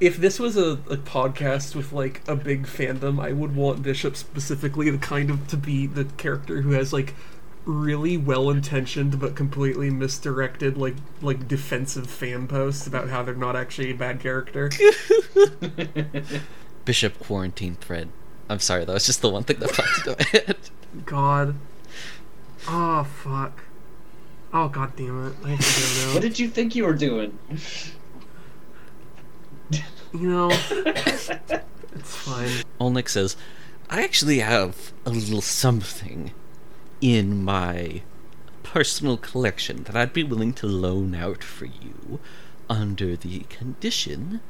If 0.00 0.16
this 0.16 0.40
was 0.40 0.56
a, 0.56 0.72
a 0.88 0.96
podcast 0.96 1.74
with 1.76 1.92
like 1.92 2.22
a 2.26 2.34
big 2.34 2.66
fandom, 2.66 3.22
I 3.22 3.32
would 3.32 3.54
want 3.54 3.82
Bishop 3.82 4.16
specifically 4.16 4.88
the 4.90 4.98
kind 4.98 5.30
of 5.30 5.46
to 5.48 5.56
be 5.56 5.86
the 5.86 6.06
character 6.16 6.62
who 6.62 6.70
has 6.70 6.92
like 6.92 7.14
really 7.66 8.16
well 8.16 8.48
intentioned 8.48 9.20
but 9.20 9.36
completely 9.36 9.90
misdirected 9.90 10.78
like 10.78 10.94
like 11.20 11.46
defensive 11.46 12.08
fan 12.08 12.48
posts 12.48 12.86
about 12.86 13.10
how 13.10 13.22
they're 13.22 13.34
not 13.34 13.54
actually 13.54 13.90
a 13.90 13.94
bad 13.94 14.20
character. 14.20 14.70
Bishop 16.84 17.18
quarantine 17.20 17.74
thread. 17.76 18.08
I'm 18.48 18.58
sorry, 18.58 18.84
that 18.84 18.92
was 18.92 19.06
just 19.06 19.20
the 19.22 19.28
one 19.28 19.44
thing 19.44 19.58
that 19.60 19.72
popped 19.72 19.98
into 19.98 20.16
my 20.18 20.24
head. 20.38 20.56
God. 21.04 21.54
Oh 22.66 23.04
fuck. 23.04 23.64
Oh 24.52 24.68
god 24.68 24.96
damn 24.96 25.26
it. 25.28 25.34
I 25.44 25.50
have 25.50 25.60
to 25.60 26.06
go. 26.06 26.14
What 26.14 26.22
did 26.22 26.38
you 26.38 26.48
think 26.48 26.74
you 26.74 26.84
were 26.84 26.94
doing? 26.94 27.38
you 30.12 30.28
know, 30.28 30.50
it's 30.70 31.30
fine. 32.02 32.50
Old 32.78 32.94
Nick 32.94 33.08
says, 33.08 33.36
I 33.88 34.02
actually 34.02 34.38
have 34.40 34.92
a 35.04 35.10
little 35.10 35.40
something 35.40 36.32
in 37.00 37.42
my 37.42 38.02
personal 38.62 39.16
collection 39.16 39.82
that 39.84 39.96
I'd 39.96 40.12
be 40.12 40.22
willing 40.22 40.52
to 40.54 40.66
loan 40.66 41.14
out 41.14 41.42
for 41.42 41.64
you 41.64 42.20
under 42.68 43.16
the 43.16 43.40
condition 43.48 44.40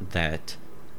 that 0.00 0.56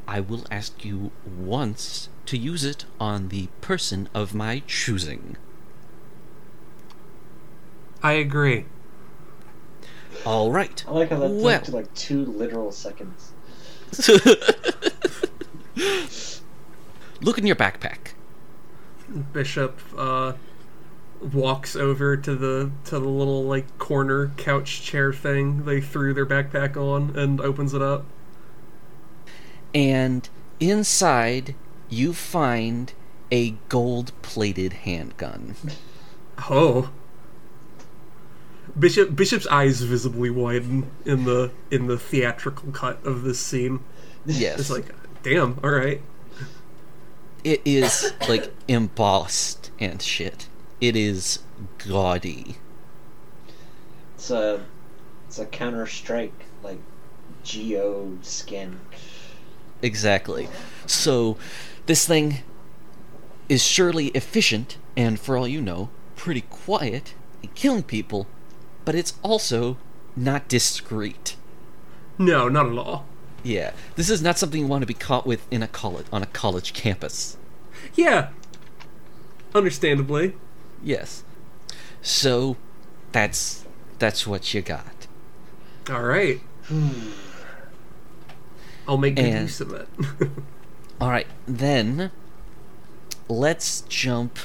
I 0.07 0.19
will 0.21 0.45
ask 0.49 0.85
you 0.85 1.11
once 1.25 2.09
to 2.25 2.37
use 2.37 2.63
it 2.63 2.85
on 2.99 3.29
the 3.29 3.47
person 3.61 4.07
of 4.13 4.33
my 4.33 4.63
choosing. 4.65 5.35
I 8.01 8.13
agree. 8.13 8.65
All 10.25 10.51
right. 10.51 10.83
I 10.87 10.91
like 10.91 11.09
how 11.09 11.19
that 11.19 11.29
Well. 11.31 11.61
took 11.61 11.73
like 11.73 11.93
two 11.95 12.25
literal 12.25 12.71
seconds. 12.71 13.33
Look 17.21 17.37
in 17.37 17.45
your 17.45 17.55
backpack. 17.55 18.13
Bishop 19.33 19.79
uh, 19.97 20.33
walks 21.21 21.75
over 21.75 22.15
to 22.15 22.35
the 22.35 22.71
to 22.85 22.99
the 22.99 23.09
little 23.09 23.43
like 23.43 23.77
corner 23.77 24.31
couch 24.37 24.81
chair 24.81 25.11
thing 25.11 25.65
they 25.65 25.81
threw 25.81 26.13
their 26.13 26.25
backpack 26.25 26.77
on 26.77 27.15
and 27.17 27.41
opens 27.41 27.73
it 27.73 27.81
up. 27.81 28.05
and 29.73 30.29
inside 30.59 31.55
you 31.89 32.13
find 32.13 32.93
a 33.31 33.51
gold-plated 33.69 34.73
handgun. 34.73 35.55
Oh. 36.49 36.89
Bishop 38.79 39.15
Bishop's 39.15 39.47
eyes 39.47 39.81
visibly 39.81 40.29
widen 40.29 40.89
in 41.05 41.25
the 41.25 41.51
in 41.69 41.87
the 41.87 41.97
theatrical 41.97 42.71
cut 42.71 43.03
of 43.05 43.23
this 43.23 43.39
scene. 43.39 43.81
Yes, 44.25 44.59
It's 44.59 44.69
like, 44.69 44.85
damn, 45.23 45.59
all 45.63 45.71
right. 45.71 46.01
it 47.43 47.61
is 47.65 48.13
like 48.27 48.53
embossed 48.67 49.71
and 49.79 50.01
shit. 50.01 50.47
It 50.81 50.95
is 50.95 51.39
gaudy. 51.87 52.57
It's 54.15 54.29
a 54.31 54.63
it's 55.27 55.39
a 55.39 55.45
Counter 55.45 55.85
Strike 55.85 56.45
like 56.63 56.79
Geo 57.43 58.17
skin. 58.21 58.79
Exactly. 59.81 60.49
So, 60.85 61.37
this 61.85 62.05
thing 62.05 62.39
is 63.47 63.63
surely 63.63 64.07
efficient 64.07 64.77
and, 64.97 65.17
for 65.19 65.37
all 65.37 65.47
you 65.47 65.61
know, 65.61 65.89
pretty 66.17 66.41
quiet 66.41 67.13
in 67.41 67.49
killing 67.55 67.83
people, 67.83 68.27
but 68.85 68.95
it's 68.95 69.13
also 69.23 69.77
not 70.15 70.47
discreet. 70.47 71.35
No, 72.17 72.49
not 72.49 72.67
at 72.67 72.77
all. 72.77 73.05
Yeah, 73.43 73.71
this 73.95 74.09
is 74.09 74.21
not 74.21 74.37
something 74.37 74.61
you 74.61 74.67
want 74.67 74.81
to 74.81 74.87
be 74.87 74.93
caught 74.93 75.25
with 75.25 75.47
in 75.51 75.63
a 75.63 75.67
college 75.67 76.05
on 76.11 76.21
a 76.23 76.27
college 76.27 76.73
campus. 76.73 77.37
Yeah. 77.95 78.29
Understandably. 79.55 80.35
Yes. 80.83 81.23
So, 82.01 82.57
that's 83.11 83.65
that's 83.97 84.27
what 84.27 84.53
you 84.53 84.61
got. 84.61 85.07
All 85.89 86.03
right. 86.03 86.41
I'll 88.87 88.97
make 88.97 89.15
good 89.15 89.25
And- 89.25 89.41
use 89.43 89.61
of 89.61 89.73
it. 89.73 89.87
All 91.01 91.09
right, 91.09 91.27
then 91.47 92.11
let's 93.29 93.81
jump 93.81 94.37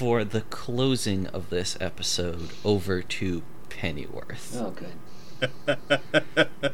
for 0.00 0.24
the 0.24 0.40
closing 0.40 1.26
of 1.26 1.50
this 1.50 1.76
episode 1.78 2.48
over 2.64 3.02
to 3.02 3.42
Pennyworth. 3.68 4.56
Oh, 4.56 4.70
good. 4.70 6.48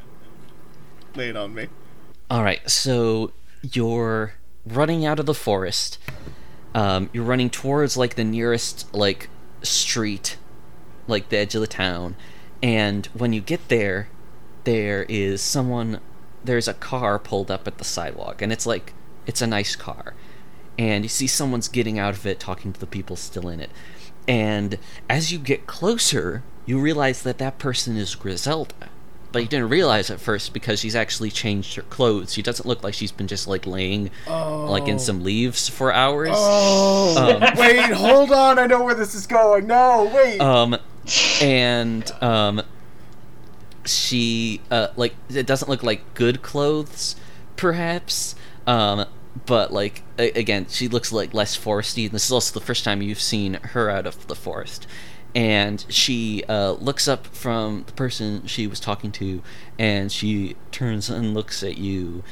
Lay 1.16 1.31
it 1.31 1.37
on 1.37 1.53
me. 1.53 1.66
All 2.31 2.45
right, 2.45 2.70
so 2.70 3.33
you're 3.62 4.35
running 4.64 5.05
out 5.05 5.18
of 5.18 5.27
the 5.27 5.35
forest. 5.35 5.99
Um, 6.72 7.11
you're 7.12 7.24
running 7.24 7.51
towards 7.51 7.97
like 7.97 8.14
the 8.14 8.22
nearest 8.22 8.95
like 8.95 9.29
street, 9.61 10.37
like 11.09 11.29
the 11.29 11.39
edge 11.39 11.57
of 11.57 11.61
the 11.61 11.66
town, 11.66 12.14
and 12.62 13.07
when 13.07 13.33
you 13.33 13.41
get 13.41 13.66
there, 13.66 14.07
there 14.62 15.05
is 15.09 15.43
someone. 15.43 15.99
There's 16.45 16.68
a 16.68 16.74
car 16.74 17.18
pulled 17.18 17.51
up 17.51 17.66
at 17.66 17.79
the 17.79 17.85
sidewalk, 17.85 18.41
and 18.41 18.53
it's 18.53 18.66
like 18.66 18.95
it's 19.27 19.43
a 19.43 19.49
nice 19.49 19.74
car, 19.74 20.14
and 20.79 21.05
you 21.05 21.09
see 21.09 21.27
someone's 21.27 21.68
getting 21.68 21.99
out 21.99 22.14
of 22.14 22.27
it, 22.27 22.39
talking 22.41 22.72
to 22.72 22.81
the 22.81 22.87
people 22.87 23.16
still 23.16 23.49
in 23.49 23.61
it, 23.61 23.70
and 24.29 24.79
as 25.09 25.33
you 25.33 25.39
get 25.39 25.66
closer, 25.66 26.43
you 26.64 26.79
realize 26.79 27.22
that 27.22 27.39
that 27.39 27.59
person 27.59 27.97
is 27.97 28.14
Griselda. 28.14 28.74
But 29.33 29.43
you 29.43 29.49
didn't 29.49 29.68
realize 29.68 30.09
at 30.11 30.18
first 30.18 30.55
because 30.55 30.81
she's 30.81 30.97
actually 30.97 31.31
changed 31.31 31.74
her 31.74 31.83
clothes. 31.83 32.33
She 32.33 32.41
doesn't 32.41 32.66
look 32.66 32.83
like 32.83 32.95
she's 32.95 33.12
been 33.12 33.27
just 33.27 33.47
like 33.47 33.66
laying 33.66 34.11
like 34.27 34.89
in 34.89 34.99
some 34.99 35.22
leaves 35.22 35.68
for 35.68 35.93
hours. 35.93 36.31
Oh, 36.33 37.37
Um, 37.43 37.43
wait, 37.59 37.93
hold 37.93 38.33
on. 38.33 38.59
I 38.59 38.66
know 38.66 38.83
where 38.83 38.95
this 38.95 39.14
is 39.14 39.27
going. 39.27 39.66
No, 39.66 40.11
wait. 40.14 40.41
um 40.41 40.77
and 41.43 42.11
um 42.22 42.62
she 43.85 44.61
uh 44.70 44.89
like 44.97 45.14
it 45.29 45.47
doesn't 45.47 45.68
look 45.68 45.83
like 45.83 46.14
good 46.14 46.43
clothes 46.43 47.14
perhaps 47.57 48.35
um 48.66 49.05
but 49.45 49.72
like 49.72 50.03
a- 50.18 50.30
again 50.32 50.66
she 50.68 50.89
looks 50.89 51.12
like 51.12 51.34
less 51.34 51.57
foresty 51.57 52.05
and 52.05 52.12
this 52.12 52.24
is 52.24 52.32
also 52.32 52.59
the 52.59 52.64
first 52.64 52.84
time 52.84 53.03
you've 53.03 53.20
seen 53.20 53.55
her 53.55 53.91
out 53.91 54.07
of 54.07 54.26
the 54.28 54.34
forest 54.34 54.87
and 55.34 55.84
she 55.91 56.43
uh, 56.49 56.72
looks 56.72 57.07
up 57.07 57.26
from 57.26 57.84
the 57.87 57.93
person 57.93 58.47
she 58.47 58.66
was 58.66 58.80
talking 58.80 59.12
to 59.12 59.43
and 59.78 60.11
she 60.11 60.57
turns 60.70 61.11
and 61.11 61.34
looks 61.34 61.62
at 61.62 61.76
you 61.76 62.24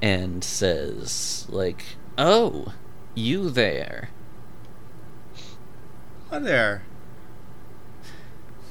and 0.00 0.44
says 0.44 1.46
like 1.50 1.84
oh 2.16 2.72
you 3.14 3.50
there 3.50 4.10
Hi 6.32 6.38
there. 6.38 6.82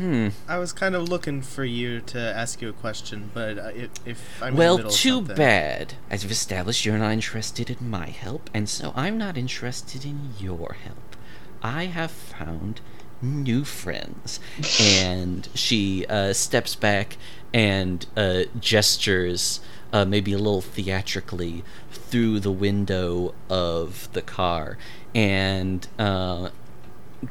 Hmm 0.02 0.30
I 0.48 0.58
was 0.58 0.74
kind 0.74 0.96
of 0.96 1.08
looking 1.10 1.42
for 1.44 1.64
you 1.64 2.02
to 2.02 2.20
ask 2.20 2.60
you 2.62 2.70
a 2.70 2.74
question, 2.74 3.30
but 3.34 3.60
uh, 3.60 3.72
if, 3.76 3.90
if 4.06 4.44
I'm 4.44 4.56
well, 4.56 4.80
too 4.90 5.22
bad. 5.22 5.94
As 6.10 6.24
you've 6.24 6.32
established, 6.32 6.86
you're 6.86 6.98
not 6.98 7.12
interested 7.12 7.70
in 7.70 7.88
my 7.88 8.08
help, 8.08 8.50
and 8.54 8.68
so 8.68 8.94
I'm 8.96 9.18
not 9.18 9.38
interested 9.38 10.04
in 10.04 10.34
your 10.40 10.76
help. 10.84 11.16
I 11.62 11.86
have 11.86 12.10
found 12.10 12.82
new 13.22 13.64
friends. 13.64 14.40
and 14.80 15.48
she 15.54 16.06
uh, 16.08 16.34
steps 16.34 16.76
back 16.76 17.18
and 17.54 18.06
uh, 18.18 18.44
gestures, 18.60 19.60
uh, 19.94 20.06
maybe 20.06 20.34
a 20.34 20.38
little 20.38 20.62
theatrically, 20.62 21.64
through 21.92 22.40
the 22.40 22.52
window 22.52 23.34
of 23.50 24.12
the 24.14 24.22
car. 24.22 24.78
And 25.14 25.88
uh, 26.00 26.50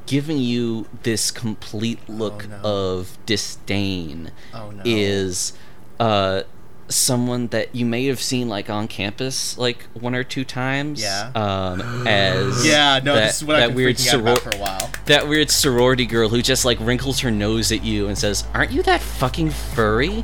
giving 0.07 0.39
you 0.39 0.87
this 1.03 1.31
complete 1.31 1.99
look 2.09 2.49
no. 2.49 2.57
of 2.63 3.19
disdain 3.27 4.31
Oh 4.55 4.71
no. 4.71 4.83
is 4.85 5.53
uh 5.99 6.43
someone 6.89 7.47
that 7.49 7.73
you 7.75 7.87
may 7.87 8.07
have 8.07 8.21
seen 8.21 8.49
like 8.49 8.69
on 8.69 8.89
campus 8.89 9.57
like 9.59 9.85
one 9.95 10.15
or 10.15 10.25
two 10.25 10.45
times 10.45 11.01
Yeah. 11.03 11.31
um 11.37 11.81
as 12.07 12.67
Yeah, 12.67 13.01
no, 13.03 13.15
that, 13.15 13.27
this 13.27 13.37
is 13.37 13.45
what 13.45 13.55
that 13.55 13.63
I've 13.63 13.69
been 13.71 13.77
weird 13.77 13.97
freaking 13.97 14.15
out 14.15 14.21
about 14.21 14.39
soror- 14.39 14.53
for 14.53 14.57
a 14.57 14.61
while. 14.61 14.91
that 15.07 15.29
weird 15.29 15.51
sorority 15.51 16.07
girl 16.07 16.29
who 16.29 16.43
just 16.43 16.65
like 16.65 16.79
wrinkles 16.81 17.21
her 17.21 17.31
nose 17.31 17.71
at 17.73 17.85
you 17.85 18.09
and 18.09 18.19
says 18.19 18.45
aren't 18.55 18.73
you 18.73 18.83
that 18.85 19.01
fucking 19.01 19.51
furry 19.51 20.23